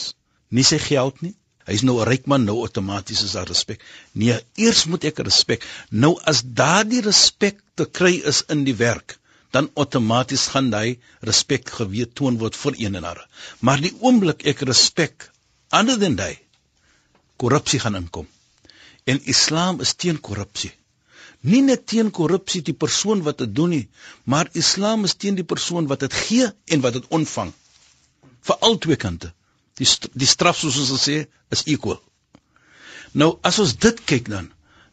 nie 0.50 0.66
sy 0.66 0.80
geld 0.82 1.22
nie. 1.26 1.34
Hy's 1.70 1.84
nou 1.86 2.00
'n 2.00 2.08
ryk 2.10 2.26
man, 2.32 2.48
nou 2.48 2.56
outomaties 2.64 3.22
is 3.28 3.36
daar 3.38 3.52
respek. 3.52 3.84
Nee, 4.18 4.40
eers 4.58 4.86
moet 4.90 5.06
ek 5.10 5.22
respek. 5.28 5.68
Nou 5.92 6.14
as 6.32 6.42
daardie 6.62 7.04
respek 7.06 7.62
te 7.78 7.86
kry 8.00 8.14
is 8.34 8.42
in 8.56 8.66
die 8.66 8.78
werk, 8.82 9.18
dan 9.54 9.70
outomaties 9.76 10.48
gaan 10.56 10.74
hy 10.74 10.98
respek 11.30 11.70
geweet 11.70 12.16
toon 12.16 12.42
word 12.42 12.58
vir 12.64 12.80
een 12.80 12.96
en 12.96 13.06
ander. 13.06 13.28
Maar 13.60 13.86
die 13.86 13.94
oomblik 14.00 14.46
ek 14.54 14.66
respek 14.72 15.30
ander 15.70 16.00
dan 16.02 16.18
hy 16.20 16.34
korrupsie 17.38 17.80
gaan 17.80 18.00
inkom. 18.02 18.28
En 19.06 19.22
Islam 19.36 19.82
is 19.86 19.94
teen 19.94 20.18
korrupsie 20.18 20.74
nie 21.42 21.62
net 21.66 21.86
teen 21.90 22.12
korrupsie 22.14 22.62
die 22.62 22.78
persoon 22.78 23.24
wat 23.26 23.42
dit 23.42 23.54
doen 23.56 23.74
nie, 23.74 23.86
maar 24.24 24.50
Islam 24.54 25.06
is 25.10 25.16
teen 25.16 25.36
die 25.36 25.48
persoon 25.48 25.88
wat 25.90 26.06
dit 26.06 26.14
gee 26.14 26.50
en 26.68 26.82
wat 26.86 26.94
dit 27.00 27.08
ontvang. 27.10 27.52
Vir 28.42 28.58
al 28.68 28.78
twee 28.78 28.98
kante. 28.98 29.34
Die 29.78 29.88
die 30.14 30.30
straf 30.30 30.60
soos 30.60 30.78
ons 30.84 31.06
sê 31.08 31.26
is 31.50 31.66
equal. 31.66 32.02
Nou 33.14 33.38
as 33.48 33.60
ons 33.64 33.74
dit 33.76 34.04
kyk 34.06 34.30
dan, 34.30 34.52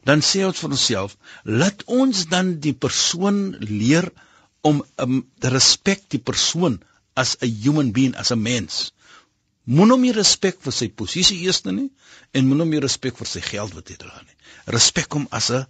dan 0.09 0.25
sê 0.25 0.45
ons 0.47 0.61
vir 0.63 0.73
onsself, 0.73 1.17
laat 1.45 1.85
ons 1.87 2.25
dan 2.33 2.57
die 2.65 2.73
persoon 2.73 3.57
leer 3.61 4.09
om 4.67 4.81
um, 5.05 5.21
te 5.41 5.53
respek 5.53 6.07
die 6.15 6.23
persoon 6.31 6.81
as 7.15 7.37
'n 7.43 7.51
human 7.65 7.93
being, 7.93 8.15
as 8.17 8.33
'n 8.33 8.43
mens. 8.43 8.93
Moenie 9.65 9.93
hom 9.93 10.05
respek 10.17 10.61
vir 10.65 10.73
sy 10.73 10.89
posisie 10.89 11.43
eers 11.45 11.65
nie 11.65 11.91
en 12.33 12.47
moenie 12.49 12.65
hom 12.65 12.73
respek 12.83 13.19
vir 13.19 13.27
sy 13.27 13.41
geld 13.41 13.75
wat 13.75 13.89
hy 13.89 13.97
dra 13.97 14.23
nie. 14.25 14.37
Respek 14.67 15.13
hom 15.13 15.29
as 15.31 15.51
'n 15.51 15.67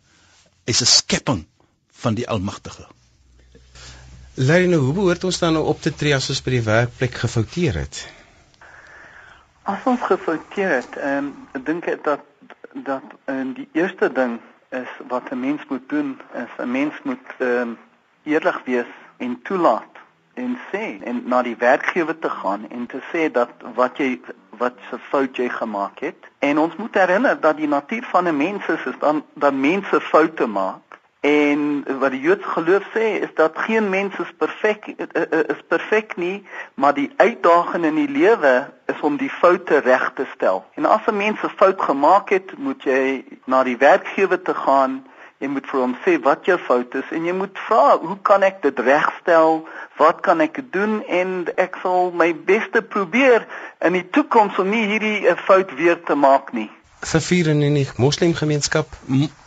is 0.68 0.80
'n 0.82 0.92
skepping 0.98 1.46
van 2.02 2.14
die 2.14 2.28
Almagtige. 2.28 2.86
Lene, 4.34 4.76
hoe 4.76 4.92
behoort 4.94 5.24
ons 5.24 5.38
dan 5.38 5.52
nou 5.52 5.64
op 5.66 5.80
te 5.80 5.94
tree 5.94 6.14
as 6.14 6.28
ons 6.28 6.42
by 6.42 6.50
die 6.50 6.62
werkplek 6.62 7.14
gefouteer 7.14 7.74
het? 7.74 8.04
As 9.62 9.84
ons 9.84 10.00
gefouteer 10.00 10.70
het, 10.76 10.96
ehm 10.96 11.32
um, 11.52 11.64
dink 11.64 11.86
ek 11.86 12.04
dat 12.04 12.20
dat 12.72 13.02
um, 13.26 13.52
die 13.54 13.68
eerste 13.72 14.12
ding 14.12 14.40
is 14.70 14.92
wat 15.08 15.32
'n 15.32 15.40
mens 15.40 15.62
moet 15.68 15.88
doen, 15.88 16.20
is 16.34 16.54
'n 16.58 16.70
mens 16.70 16.94
moet 17.02 17.28
ehm 17.38 17.60
um, 17.60 17.78
eerlik 18.22 18.60
wees 18.64 18.92
en 19.16 19.42
toelaat 19.42 19.94
en 20.34 20.58
sê 20.70 21.02
en 21.02 21.22
na 21.24 21.42
die 21.42 21.56
werkgewer 21.56 22.18
te 22.18 22.30
gaan 22.30 22.70
en 22.70 22.86
te 22.86 23.00
sê 23.12 23.30
dat 23.32 23.50
wat 23.74 23.96
jy 23.96 24.20
wat 24.58 24.74
se 24.90 24.98
fout 24.98 25.36
jy 25.36 25.48
gemaak 25.48 25.98
het. 26.00 26.28
En 26.38 26.58
ons 26.58 26.76
moet 26.76 26.94
herinner 26.94 27.40
dat 27.40 27.56
die 27.56 27.68
natuur 27.68 28.04
van 28.10 28.28
'n 28.28 28.36
mens 28.36 28.68
is, 28.68 28.84
is 28.84 28.98
dan 28.98 29.24
dat 29.34 29.52
mense 29.52 30.00
foute 30.00 30.46
maak. 30.46 30.88
En 31.20 31.84
wat 31.98 32.10
die 32.10 32.20
Joodse 32.20 32.48
geloof 32.48 32.84
sê 32.94 33.06
is 33.20 33.34
dat 33.34 33.58
geen 33.58 33.88
mens 33.88 34.18
is 34.18 34.32
perfek 34.38 34.86
eh, 34.86 35.06
eh, 35.12 35.38
is 35.46 35.62
perfek 35.68 36.16
nie, 36.16 36.46
maar 36.74 36.94
die 36.94 37.10
uitdaging 37.16 37.84
in 37.84 37.94
die 37.94 38.08
lewe 38.10 38.70
is 38.86 39.00
om 39.00 39.16
die 39.16 39.30
foute 39.30 39.78
reg 39.78 40.12
te 40.14 40.26
stel. 40.34 40.64
En 40.74 40.84
as 40.84 41.06
'n 41.06 41.16
mens 41.16 41.42
'n 41.42 41.56
fout 41.56 41.80
gemaak 41.82 42.28
het, 42.28 42.58
moet 42.58 42.82
jy 42.82 43.24
na 43.44 43.62
die 43.62 43.76
werkgewer 43.76 44.42
te 44.42 44.54
gaan 44.54 45.06
Jy 45.38 45.48
moet 45.54 45.66
vir 45.70 45.80
hom 45.80 45.92
sê 46.02 46.16
wat 46.22 46.48
jou 46.50 46.56
fout 46.58 46.94
is 46.98 47.10
en 47.14 47.26
jy 47.28 47.32
moet 47.32 47.58
vra, 47.68 47.98
hoe 48.02 48.16
kan 48.26 48.42
ek 48.42 48.62
dit 48.62 48.80
regstel? 48.82 49.60
Wat 49.98 50.22
kan 50.26 50.40
ek 50.42 50.58
doen 50.74 50.98
en 51.06 51.46
ek 51.56 51.78
sal 51.82 52.10
my 52.10 52.32
bes 52.48 52.66
te 52.74 52.82
probeer 52.82 53.46
in 53.86 53.94
die 53.94 54.06
toekoms 54.16 54.58
om 54.58 54.70
nie 54.72 54.84
hierdie 54.90 55.28
uh, 55.30 55.36
fout 55.46 55.70
weer 55.78 56.00
te 56.02 56.16
maak 56.18 56.50
nie. 56.56 56.66
Vir 57.06 57.22
vier 57.22 57.52
in 57.52 57.62
die 57.62 57.86
moslimgemeenskap, 58.02 58.90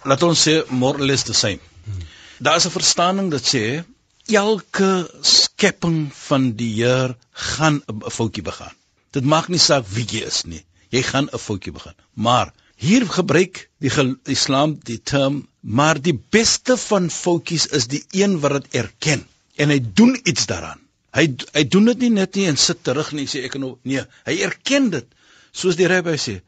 laat 0.07 0.23
ons 0.23 0.45
sê 0.47 0.61
more 0.69 0.95
or 0.95 1.07
less 1.09 1.27
the 1.27 1.35
same. 1.35 1.59
Hmm. 1.83 2.05
Daar 2.39 2.61
is 2.61 2.67
'n 2.67 2.77
verstaaning 2.77 3.31
dat 3.31 3.43
sê 3.43 3.83
elke 4.31 5.09
skepping 5.21 6.13
van 6.13 6.51
die 6.55 6.71
Heer 6.79 7.15
gaan 7.31 7.83
'n 7.87 8.09
foutjie 8.09 8.43
begaan. 8.43 8.75
Dit 9.11 9.25
maak 9.25 9.47
nie 9.47 9.59
saak 9.59 9.85
wie 9.87 10.07
jy 10.07 10.23
is 10.25 10.43
nie. 10.45 10.63
Jy 10.89 11.01
gaan 11.03 11.27
'n 11.27 11.37
foutjie 11.37 11.71
begaan. 11.71 11.95
Maar 12.13 12.53
Hier 12.81 13.03
gebruik 13.05 13.67
die 13.83 13.91
Islam 14.33 14.71
die 14.89 14.97
term 15.11 15.35
maar 15.61 15.99
die 16.01 16.15
beste 16.35 16.77
van 16.83 17.09
foutjies 17.13 17.67
is 17.77 17.85
die 17.91 18.01
een 18.17 18.39
wat 18.41 18.55
dit 18.57 18.77
erken 18.79 19.21
en 19.61 19.69
hy 19.69 19.77
doen 19.99 20.15
iets 20.23 20.47
daaraan. 20.49 20.81
Hy 21.13 21.27
hy 21.53 21.63
doen 21.75 21.91
dit 21.91 22.05
nie 22.05 22.13
net 22.15 22.39
nie 22.39 22.47
en 22.49 22.57
sit 22.57 22.81
terug 22.87 23.11
en 23.13 23.21
sê 23.29 23.43
ek 23.45 23.59
nou 23.61 23.75
nee, 23.91 24.01
hy 24.25 24.35
erken 24.47 24.89
dit. 24.95 25.05
Soos 25.53 25.77
die 25.77 25.89
rabbi 25.91 26.15
sê, 26.23 26.39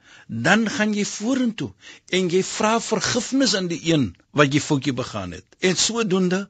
dan 0.48 0.66
gaan 0.72 0.96
jy 0.98 1.04
vorentoe 1.06 1.70
en 2.18 2.32
jy 2.34 2.42
vra 2.48 2.78
vergifnis 2.82 3.54
aan 3.60 3.70
die 3.70 3.82
een 3.92 4.10
wat 4.40 4.56
jy 4.56 4.64
foutjie 4.64 4.96
begaan 4.98 5.36
het. 5.38 5.46
En 5.62 5.78
sodoende 5.78 6.48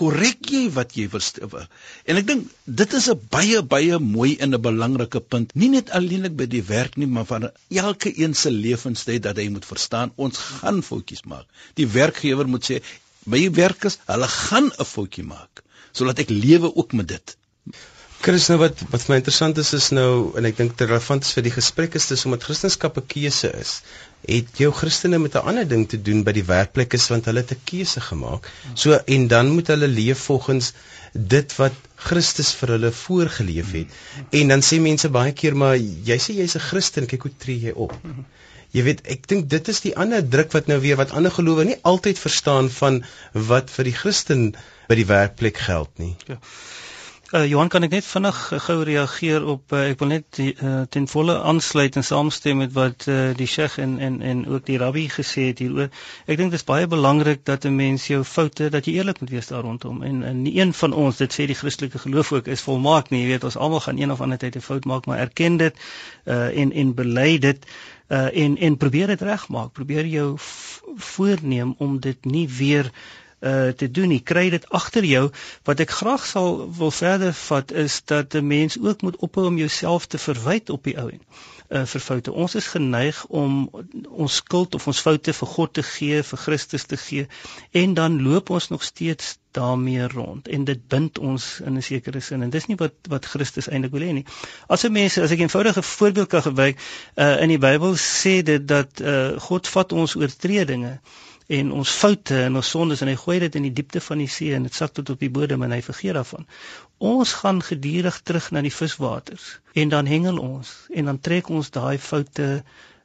korrek 0.00 0.50
jy 0.52 0.62
wat 0.76 0.94
jy 0.98 1.06
verstaan. 1.12 1.68
En 2.04 2.20
ek 2.20 2.26
dink 2.28 2.50
dit 2.80 2.96
is 2.98 3.08
'n 3.12 3.20
baie 3.36 3.62
baie 3.62 3.98
mooi 3.98 4.36
en 4.36 4.54
'n 4.54 4.62
belangrike 4.68 5.20
punt, 5.20 5.54
nie 5.54 5.70
net 5.72 5.90
alleenlik 5.90 6.36
by 6.36 6.46
die 6.46 6.62
werk 6.62 6.96
nie, 6.96 7.06
maar 7.06 7.26
van 7.32 7.50
elke 7.70 8.12
een 8.22 8.34
se 8.34 8.50
lewenstyd 8.50 9.22
dat 9.22 9.36
hy 9.36 9.48
moet 9.48 9.64
verstaan 9.64 10.12
ons 10.16 10.38
gaan 10.38 10.82
foutjies 10.82 11.24
maak. 11.24 11.46
Die 11.74 11.88
werkgewer 11.88 12.48
moet 12.48 12.64
sê 12.70 12.82
die 13.26 13.50
werkers, 13.50 13.98
hulle 14.06 14.28
gaan 14.28 14.70
'n 14.78 14.84
foutjie 14.84 15.24
maak 15.24 15.62
sodat 15.96 16.18
ek 16.18 16.30
lewe 16.30 16.68
ook 16.76 16.92
met 16.92 17.08
dit. 17.08 17.36
Chris, 18.20 18.48
nou 18.50 18.58
wat 18.58 18.80
wat 18.90 19.04
my 19.08 19.16
interessant 19.20 19.58
is 19.62 19.72
is 19.76 19.90
nou 19.94 20.36
en 20.38 20.44
ek 20.48 20.56
dink 20.58 20.72
dit 20.76 20.88
relevant 20.88 21.24
is 21.24 21.32
vir 21.36 21.44
die 21.46 21.52
gesprek 21.54 21.94
is 22.00 22.08
dis 22.10 22.24
omdat 22.28 22.46
Christendom 22.48 23.00
'n 23.00 23.06
keuse 23.12 23.50
is 23.60 23.72
het 24.26 24.58
jou 24.58 24.72
Christene 24.72 25.18
met 25.18 25.34
'n 25.34 25.46
ander 25.50 25.68
ding 25.68 25.88
te 25.88 26.02
doen 26.02 26.22
by 26.22 26.32
die 26.32 26.44
werkplek 26.44 26.92
is 26.92 27.08
want 27.08 27.24
hulle 27.24 27.40
het 27.44 27.52
'n 27.52 27.60
keuse 27.64 28.00
gemaak. 28.00 28.50
So 28.74 28.92
en 28.92 29.28
dan 29.28 29.50
moet 29.50 29.66
hulle 29.66 29.88
leef 29.88 30.18
volgens 30.18 30.72
dit 31.12 31.56
wat 31.56 31.72
Christus 31.94 32.52
vir 32.54 32.68
hulle 32.68 32.92
voorgeleef 32.92 33.72
het. 33.72 33.86
En 34.30 34.48
dan 34.48 34.62
sê 34.62 34.80
mense 34.80 35.08
baie 35.08 35.32
keer 35.32 35.56
maar 35.56 35.76
jy 35.76 36.18
sê 36.18 36.34
jy's 36.34 36.56
'n 36.56 36.66
Christen, 36.70 37.06
kyk 37.06 37.22
hoe 37.22 37.36
tree 37.38 37.60
jy 37.60 37.72
op. 37.72 37.94
Jy 38.70 38.82
weet, 38.82 39.00
ek 39.06 39.28
dink 39.28 39.48
dit 39.48 39.68
is 39.68 39.80
die 39.80 39.96
ander 39.96 40.28
druk 40.28 40.52
wat 40.52 40.66
nou 40.66 40.80
weer 40.80 40.96
wat 40.96 41.10
ander 41.10 41.30
gelowe 41.30 41.64
nie 41.64 41.78
altyd 41.82 42.18
verstaan 42.18 42.70
van 42.70 43.04
wat 43.32 43.70
vir 43.70 43.84
die 43.84 43.96
Christen 44.02 44.54
by 44.88 44.94
die 44.94 45.06
werkplek 45.06 45.56
geld 45.68 45.88
nie. 46.02 46.16
Ja. 46.26 46.38
Uh, 47.34 47.42
Johan 47.50 47.66
kan 47.66 47.82
ek 47.82 47.90
net 47.90 48.04
vinnig 48.06 48.36
gou 48.62 48.74
reageer 48.86 49.42
op 49.50 49.72
uh, 49.74 49.80
ek 49.90 49.98
wil 49.98 50.12
net 50.12 50.38
uh, 50.38 50.84
ten 50.94 51.08
volle 51.10 51.34
aansluit 51.50 51.96
en 51.98 52.04
saamstem 52.06 52.60
met 52.62 52.70
wat 52.76 53.08
uh, 53.10 53.32
die 53.34 53.48
Sheikh 53.50 53.80
en 53.82 53.96
en 53.98 54.20
en 54.22 54.44
ook 54.46 54.62
die 54.68 54.76
Rabbi 54.78 55.08
gesê 55.10 55.48
het 55.48 55.58
hieroor. 55.58 55.90
Ek 56.30 56.38
dink 56.38 56.54
dit 56.54 56.60
is 56.60 56.66
baie 56.68 56.86
belangrik 56.86 57.42
dat 57.42 57.66
'n 57.66 57.74
mens 57.74 58.06
jou 58.06 58.22
foute 58.22 58.68
dat 58.70 58.86
jy 58.86 58.94
eerlik 59.00 59.18
moet 59.20 59.34
wees 59.34 59.50
daar 59.50 59.66
rondom 59.66 60.04
en 60.06 60.22
en 60.22 60.44
nie 60.44 60.54
een 60.60 60.70
van 60.72 60.94
ons 60.94 61.18
dit 61.18 61.34
sê 61.34 61.48
die 61.50 61.58
Christelike 61.58 61.98
geloof 61.98 62.32
ook 62.32 62.46
is 62.46 62.62
volmaak 62.62 63.10
nie. 63.10 63.24
Jy 63.24 63.34
weet 63.34 63.50
ons 63.50 63.58
almal 63.58 63.82
gaan 63.82 63.98
een 63.98 64.14
of 64.14 64.20
ander 64.20 64.38
tyd 64.38 64.56
'n 64.56 64.62
fout 64.68 64.84
maak, 64.84 65.06
maar 65.06 65.18
erken 65.18 65.56
dit 65.56 65.74
uh, 66.30 66.54
en 66.54 66.72
en 66.72 66.94
bely 66.94 67.38
dit 67.38 67.66
uh, 68.08 68.30
en 68.30 68.56
en 68.56 68.76
probeer 68.76 69.06
dit 69.06 69.20
regmaak. 69.20 69.72
Probeer 69.72 70.06
jou 70.06 70.36
voorneem 70.96 71.74
om 71.78 71.98
dit 72.00 72.24
nie 72.24 72.48
weer 72.48 72.92
uh 73.40 73.68
te 73.68 73.90
doen 73.90 74.08
nie. 74.08 74.20
Kry 74.20 74.50
dit 74.50 74.68
agter 74.68 75.04
jou. 75.04 75.30
Wat 75.64 75.80
ek 75.80 75.90
graag 75.90 76.26
sal 76.26 76.72
wil 76.78 76.90
verder 76.90 77.32
vat 77.32 77.72
is 77.72 78.02
dat 78.04 78.34
'n 78.34 78.46
mens 78.46 78.78
ook 78.80 79.02
moet 79.02 79.16
ophou 79.16 79.46
om 79.46 79.58
jouself 79.58 80.06
te 80.06 80.18
verwyd 80.18 80.70
op 80.70 80.84
die 80.84 80.96
ou 80.98 81.10
en 81.10 81.20
uh, 81.68 81.84
vir 81.86 82.00
foute. 82.00 82.32
Ons 82.32 82.54
is 82.54 82.68
geneig 82.70 83.24
om 83.26 83.56
ons 84.10 84.34
skuld 84.42 84.74
of 84.74 84.86
ons 84.86 85.00
foute 85.02 85.32
vir 85.32 85.50
God 85.54 85.72
te 85.78 85.82
gee, 85.86 86.22
vir 86.22 86.38
Christus 86.38 86.86
te 86.90 86.98
gee 87.00 87.26
en 87.72 87.94
dan 87.98 88.20
loop 88.22 88.50
ons 88.50 88.68
nog 88.70 88.84
steeds 88.86 89.36
daarmee 89.56 90.08
rond 90.12 90.48
en 90.52 90.64
dit 90.68 90.80
bind 90.88 91.18
ons 91.18 91.44
in 91.64 91.76
'n 91.76 91.82
sekere 91.82 92.20
sin 92.20 92.42
en 92.42 92.50
dis 92.50 92.66
nie 92.66 92.76
wat 92.76 92.94
wat 93.08 93.26
Christus 93.26 93.68
eintlik 93.68 93.92
wil 93.92 94.06
hê 94.08 94.12
nie. 94.12 94.26
As 94.68 94.84
'n 94.84 94.92
mens 94.92 95.18
as 95.18 95.30
ek 95.30 95.38
'n 95.38 95.48
eenvoudige 95.48 95.82
voorbeeld 95.82 96.28
kan 96.28 96.42
gebruik, 96.42 96.76
uh, 97.16 97.40
in 97.42 97.48
die 97.48 97.58
Bybel 97.58 97.96
sê 97.96 98.42
dit 98.42 98.68
dat 98.68 99.00
uh, 99.00 99.40
God 99.40 99.66
vat 99.68 99.92
ons 99.92 100.16
oortredinge 100.16 101.00
en 101.46 101.72
ons 101.72 101.90
foute 101.90 102.38
en 102.48 102.56
ons 102.56 102.70
sondes 102.70 103.00
en 103.02 103.08
hy 103.08 103.16
gooi 103.16 103.38
dit 103.44 103.54
in 103.54 103.68
die 103.68 103.72
diepte 103.72 104.00
van 104.00 104.18
die 104.18 104.30
see 104.30 104.54
en 104.54 104.66
dit 104.66 104.74
sak 104.74 104.92
tot 104.98 105.10
op 105.10 105.20
die 105.20 105.30
bodem 105.30 105.62
en 105.62 105.72
hy 105.72 105.82
vergeet 105.82 106.18
daarvan. 106.18 106.46
Ons 106.98 107.32
gaan 107.42 107.62
gedurig 107.62 108.20
terug 108.22 108.50
na 108.50 108.64
die 108.66 108.74
viswaters 108.74 109.60
en 109.74 109.88
dan 109.94 110.10
hengel 110.10 110.38
ons 110.42 110.74
en 110.90 111.12
dan 111.12 111.20
trek 111.20 111.50
ons 111.50 111.70
daai 111.70 111.98
foute 111.98 112.50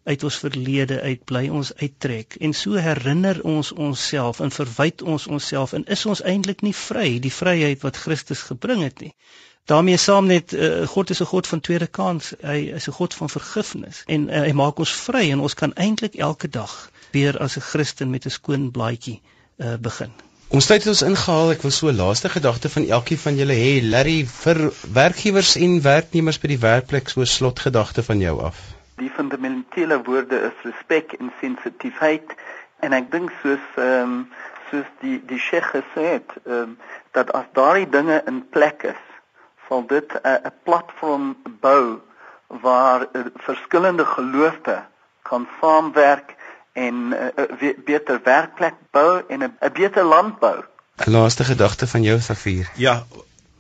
uit 0.03 0.23
ons 0.23 0.37
verlede 0.43 1.01
uit 1.01 1.25
bly 1.29 1.43
ons 1.53 1.69
uittrek 1.77 2.35
en 2.39 2.53
so 2.57 2.81
herinner 2.81 3.41
ons 3.45 3.69
onsself 3.71 4.39
en 4.41 4.53
verwyd 4.55 5.01
ons 5.01 5.27
onsself 5.27 5.75
en 5.77 5.85
is 5.95 6.05
ons 6.09 6.23
eintlik 6.33 6.63
nie 6.65 6.73
vry 6.73 7.19
die 7.21 7.33
vryheid 7.33 7.83
wat 7.85 7.99
Christus 8.01 8.41
gebring 8.47 8.81
het 8.81 9.03
nie 9.05 9.11
daarmee 9.69 9.99
saam 10.01 10.25
net 10.31 10.55
uh, 10.57 10.87
God 10.89 11.13
is 11.13 11.21
'n 11.21 11.29
God 11.33 11.47
van 11.47 11.61
tweede 11.61 11.87
kans 11.87 12.33
hy 12.41 12.57
is 12.79 12.87
'n 12.89 12.97
God 12.97 13.13
van 13.13 13.29
vergifnis 13.29 14.01
en 14.07 14.27
uh, 14.29 14.41
hy 14.47 14.55
maak 14.63 14.79
ons 14.79 14.95
vry 15.05 15.29
en 15.29 15.45
ons 15.49 15.53
kan 15.53 15.73
eintlik 15.73 16.17
elke 16.17 16.49
dag 16.49 16.73
weer 17.11 17.37
as 17.39 17.57
'n 17.57 17.61
Christen 17.61 18.09
met 18.09 18.25
'n 18.25 18.29
skoon 18.29 18.71
blaadjie 18.71 19.21
uh, 19.57 19.75
begin. 19.79 20.11
Ons 20.51 20.65
tyd 20.67 20.83
het 20.83 20.91
ons 20.91 21.01
ingehaal. 21.01 21.51
Ek 21.53 21.61
wil 21.63 21.71
so 21.71 21.91
laaste 21.95 22.29
gedagte 22.29 22.69
van 22.69 22.83
elkeen 22.83 23.17
van 23.17 23.37
julle 23.39 23.55
hê, 23.55 23.79
Larry, 23.83 24.25
vir 24.27 24.57
werkgewers 24.93 25.55
en 25.55 25.77
werknemers 25.81 26.39
by 26.43 26.49
die 26.51 26.59
werkplek 26.59 27.07
so 27.09 27.23
slotgedagte 27.23 28.03
van 28.03 28.19
jou 28.19 28.33
af. 28.43 28.59
Die 28.99 29.11
fundamentele 29.15 30.01
woorde 30.03 30.41
is 30.49 30.65
respek 30.67 31.15
en 31.19 31.31
sensitiwiteit 31.39 32.35
en 32.83 32.97
ek 32.97 33.07
dink 33.13 33.31
soos 33.41 33.63
ehm 33.77 34.03
um, 34.03 34.17
soos 34.71 34.91
die 34.99 35.21
die 35.27 35.39
Sheikh 35.39 35.71
gesê 35.71 36.03
het, 36.17 36.35
ehm 36.43 36.75
um, 36.75 36.75
dat 37.15 37.31
as 37.31 37.47
daardie 37.55 37.87
dinge 37.95 38.19
in 38.27 38.43
plek 38.49 38.83
is, 38.91 39.01
sal 39.69 39.87
dit 39.87 40.13
'n 40.19 40.27
uh, 40.27 40.51
'n 40.51 40.53
platform 40.67 41.35
bou 41.63 42.01
waar 42.47 43.07
uh, 43.07 43.25
verskillende 43.47 44.05
geloofte 44.05 44.81
kan 45.21 45.47
saamwerk 45.61 46.35
en 46.73 47.09
'n 47.09 47.13
uh, 47.13 47.45
uh, 47.61 47.75
beter 47.85 48.21
werkplek 48.23 48.75
bou 48.91 49.21
en 49.29 49.43
'n 49.43 49.73
beter 49.73 50.03
land 50.03 50.39
bou. 50.39 50.63
'n 51.05 51.11
Laaste 51.11 51.43
gedagte 51.43 51.87
van 51.87 52.03
jou 52.03 52.19
Safier. 52.19 52.71
Ja, 52.75 53.05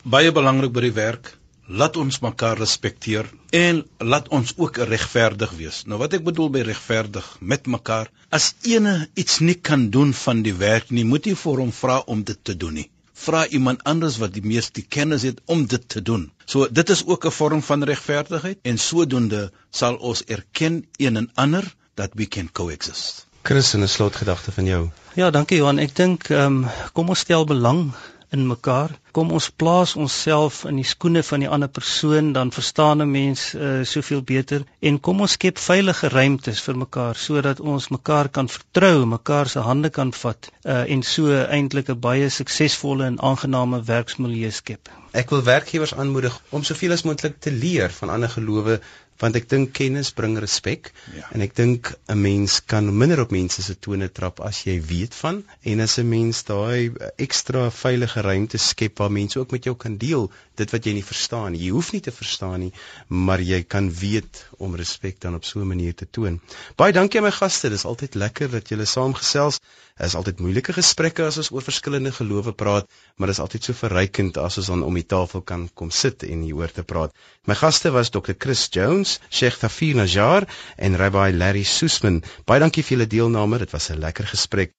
baie 0.03 0.31
belangrik 0.31 0.71
by 0.71 0.81
die 0.81 0.93
werk. 0.93 1.37
Laat 1.67 1.97
ons 1.97 2.19
mekaar 2.19 2.57
respekteer 2.57 3.29
en 3.49 3.85
laat 3.97 4.27
ons 4.27 4.53
ook 4.57 4.77
regverdig 4.77 5.51
wees. 5.57 5.83
Nou 5.85 5.99
wat 5.99 6.13
ek 6.13 6.23
bedoel 6.23 6.49
by 6.49 6.63
regverdig 6.67 7.27
met 7.39 7.67
mekaar, 7.67 8.11
as 8.29 8.55
ene 8.61 9.09
iets 9.13 9.39
nie 9.39 9.55
kan 9.55 9.89
doen 9.89 10.13
van 10.13 10.41
die 10.41 10.53
werk 10.53 10.89
nie, 10.89 11.05
moet 11.05 11.25
jy 11.25 11.35
vir 11.35 11.63
hom 11.63 11.71
vra 11.71 11.99
om 12.15 12.23
dit 12.23 12.43
te 12.43 12.57
doen 12.57 12.73
nie. 12.73 12.89
Vra 13.13 13.47
iemand 13.47 13.83
anders 13.83 14.17
wat 14.17 14.33
die 14.33 14.43
meeste 14.43 14.81
kennis 14.81 15.23
het 15.23 15.41
om 15.45 15.65
dit 15.65 15.89
te 15.89 16.01
doen. 16.01 16.31
So 16.45 16.67
dit 16.67 16.89
is 16.89 17.05
ook 17.05 17.25
'n 17.25 17.37
vorm 17.39 17.61
van 17.61 17.83
regverdigheid 17.83 18.59
en 18.63 18.77
sodoende 18.77 19.51
sal 19.69 19.95
ons 19.95 20.23
erken 20.25 20.85
een 20.97 21.17
en 21.17 21.31
ander 21.35 21.75
that 22.01 22.17
we 22.17 22.25
can 22.25 22.49
coexist. 22.51 23.25
Chris, 23.43 23.73
'n 23.73 23.87
slotgedagte 23.87 24.51
van 24.51 24.65
jou. 24.65 24.89
Ja, 25.13 25.29
dankie 25.29 25.57
Johan. 25.57 25.79
Ek 25.79 25.95
dink 25.95 26.29
ehm 26.29 26.63
um, 26.63 26.89
kom 26.93 27.09
ons 27.09 27.19
stel 27.19 27.45
belang 27.45 27.93
in 28.31 28.47
mekaar. 28.47 28.91
Kom 29.11 29.31
ons 29.35 29.49
plaas 29.49 29.95
onsself 29.99 30.61
in 30.69 30.77
die 30.79 30.87
skoene 30.87 31.23
van 31.27 31.43
die 31.43 31.49
ander 31.51 31.67
persoon, 31.67 32.31
dan 32.37 32.51
verstaan 32.55 33.01
'n 33.03 33.11
mens 33.11 33.41
uh, 33.53 33.83
soveel 33.83 34.21
beter 34.21 34.63
en 34.79 34.99
kom 34.99 35.21
ons 35.25 35.35
skep 35.37 35.59
veilige 35.59 36.07
ruimtes 36.13 36.61
vir 36.67 36.77
mekaar 36.83 37.15
sodat 37.15 37.59
ons 37.59 37.89
mekaar 37.89 38.29
kan 38.29 38.47
vertrou, 38.47 39.05
mekaar 39.05 39.49
se 39.49 39.59
hande 39.59 39.89
kan 39.89 40.13
vat 40.21 40.51
uh, 40.63 40.83
en 40.93 41.03
so 41.03 41.43
eintlik 41.57 41.89
'n 41.89 41.99
baie 41.99 42.29
suksesvolle 42.29 43.05
en 43.05 43.19
aangename 43.19 43.83
werksmilieu 43.83 44.51
skep. 44.51 44.89
Ek 45.11 45.29
wil 45.29 45.43
werkgewers 45.43 45.93
aanmoedig 45.93 46.39
om 46.49 46.63
soveel 46.63 46.91
as 46.91 47.03
moontlik 47.03 47.39
te 47.39 47.51
leer 47.51 47.91
van 47.99 48.09
ander 48.09 48.29
gelowe 48.29 48.79
want 49.21 49.37
ek 49.37 49.47
dink 49.49 49.73
kennis 49.77 50.11
bring 50.17 50.37
respek 50.41 50.91
ja. 51.15 51.27
en 51.31 51.41
ek 51.45 51.55
dink 51.55 51.93
'n 52.09 52.21
mens 52.21 52.59
kan 52.65 52.89
minder 52.97 53.21
op 53.21 53.31
mense 53.31 53.61
se 53.61 53.75
tone 53.79 54.09
trap 54.09 54.41
as 54.41 54.63
jy 54.65 54.79
weet 54.81 55.15
van. 55.15 55.43
En 55.63 55.79
as 55.79 55.97
'n 55.99 56.09
mens 56.09 56.43
daai 56.43 56.91
ekstra 57.17 57.69
veilige 57.69 58.21
ruimte 58.21 58.57
skep 58.57 58.97
waar 58.97 59.11
mense 59.11 59.39
ook 59.39 59.51
met 59.51 59.63
jou 59.63 59.75
kan 59.75 59.97
deel 59.97 60.31
dit 60.55 60.71
wat 60.71 60.85
jy 60.85 60.93
nie 60.93 61.05
verstaan 61.05 61.55
jy 61.55 61.69
hoef 61.71 61.91
nie 61.93 62.01
te 62.01 62.11
verstaan 62.11 62.59
nie 62.59 62.73
maar 63.07 63.41
jy 63.41 63.63
kan 63.63 63.89
weet 64.01 64.45
om 64.57 64.75
respek 64.75 65.19
dan 65.21 65.35
op 65.35 65.45
so 65.45 65.59
'n 65.59 65.67
manier 65.67 65.93
te 65.95 66.07
toon. 66.09 66.41
Baie 66.75 66.93
dankie 66.93 67.19
aan 67.19 67.25
my 67.25 67.31
gaste. 67.31 67.69
Dis 67.69 67.85
altyd 67.85 68.15
lekker 68.15 68.49
dat 68.51 68.69
julle 68.69 68.85
saamgesels 68.85 69.59
is 70.05 70.15
altyd 70.15 70.39
moeilike 70.39 70.73
gesprekke 70.73 71.25
as 71.27 71.37
ons 71.37 71.51
oor 71.51 71.65
verskillende 71.65 72.11
gelowe 72.11 72.53
praat 72.63 72.89
maar 73.17 73.31
dit 73.31 73.37
is 73.37 73.43
altyd 73.43 73.69
so 73.69 73.73
verrykend 73.73 74.37
as 74.37 74.57
ons 74.61 74.71
dan 74.73 74.83
om 74.83 74.93
die 74.97 75.07
tafel 75.15 75.41
kan 75.41 75.67
kom 75.73 75.91
sit 75.91 76.23
en 76.23 76.45
hieroor 76.47 76.71
te 76.73 76.83
praat 76.93 77.15
my 77.47 77.55
gaste 77.55 77.91
was 77.91 78.11
Dr 78.11 78.35
Chris 78.37 78.67
Jones 78.71 79.19
Sheikh 79.29 79.57
Tafir 79.61 79.95
Najjar 79.95 80.47
en 80.77 80.97
Rabbi 80.97 81.31
Larry 81.31 81.63
Soosman. 81.63 82.21
Baie 82.45 82.61
dankie 82.63 82.83
vir 82.85 82.97
julle 82.97 83.09
deelname. 83.15 83.61
Dit 83.65 83.71
was 83.71 83.89
'n 83.89 83.99
lekker 83.99 84.27
gesprek. 84.33 84.71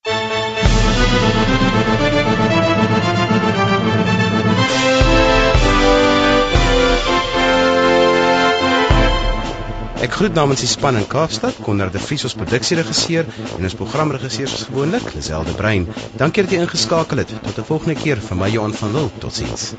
Ek 10.03 10.16
groet 10.18 10.34
namens 10.34 10.59
die 10.64 10.66
span 10.66 10.96
in 10.98 11.05
Kaapstad, 11.07 11.61
Konrad 11.62 11.94
de 11.94 12.00
Vries 12.03 12.24
ons 12.26 12.34
produksieregisseur 12.34 13.28
en 13.55 13.68
ons 13.68 13.76
programregisseur 13.78 14.50
soos 14.50 14.64
gewoonlik, 14.66 15.12
Liselde 15.14 15.55
Brein. 15.55 15.86
Dankie 16.18 16.42
dat 16.42 16.55
jy 16.57 16.64
ingeskakel 16.64 17.22
het. 17.22 17.30
Tot 17.44 17.59
'n 17.62 17.68
volgende 17.68 17.94
keer 18.00 18.18
van 18.28 18.38
my 18.38 18.48
Johan 18.50 18.74
van 18.74 18.92
Lille. 18.96 19.11
Totsiens. 19.18 19.74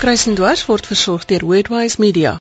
Kruisendwars 0.00 0.64
word 0.66 0.86
versorg 0.86 1.24
deur 1.24 1.44
Worldwide 1.44 1.94
Media. 1.98 2.38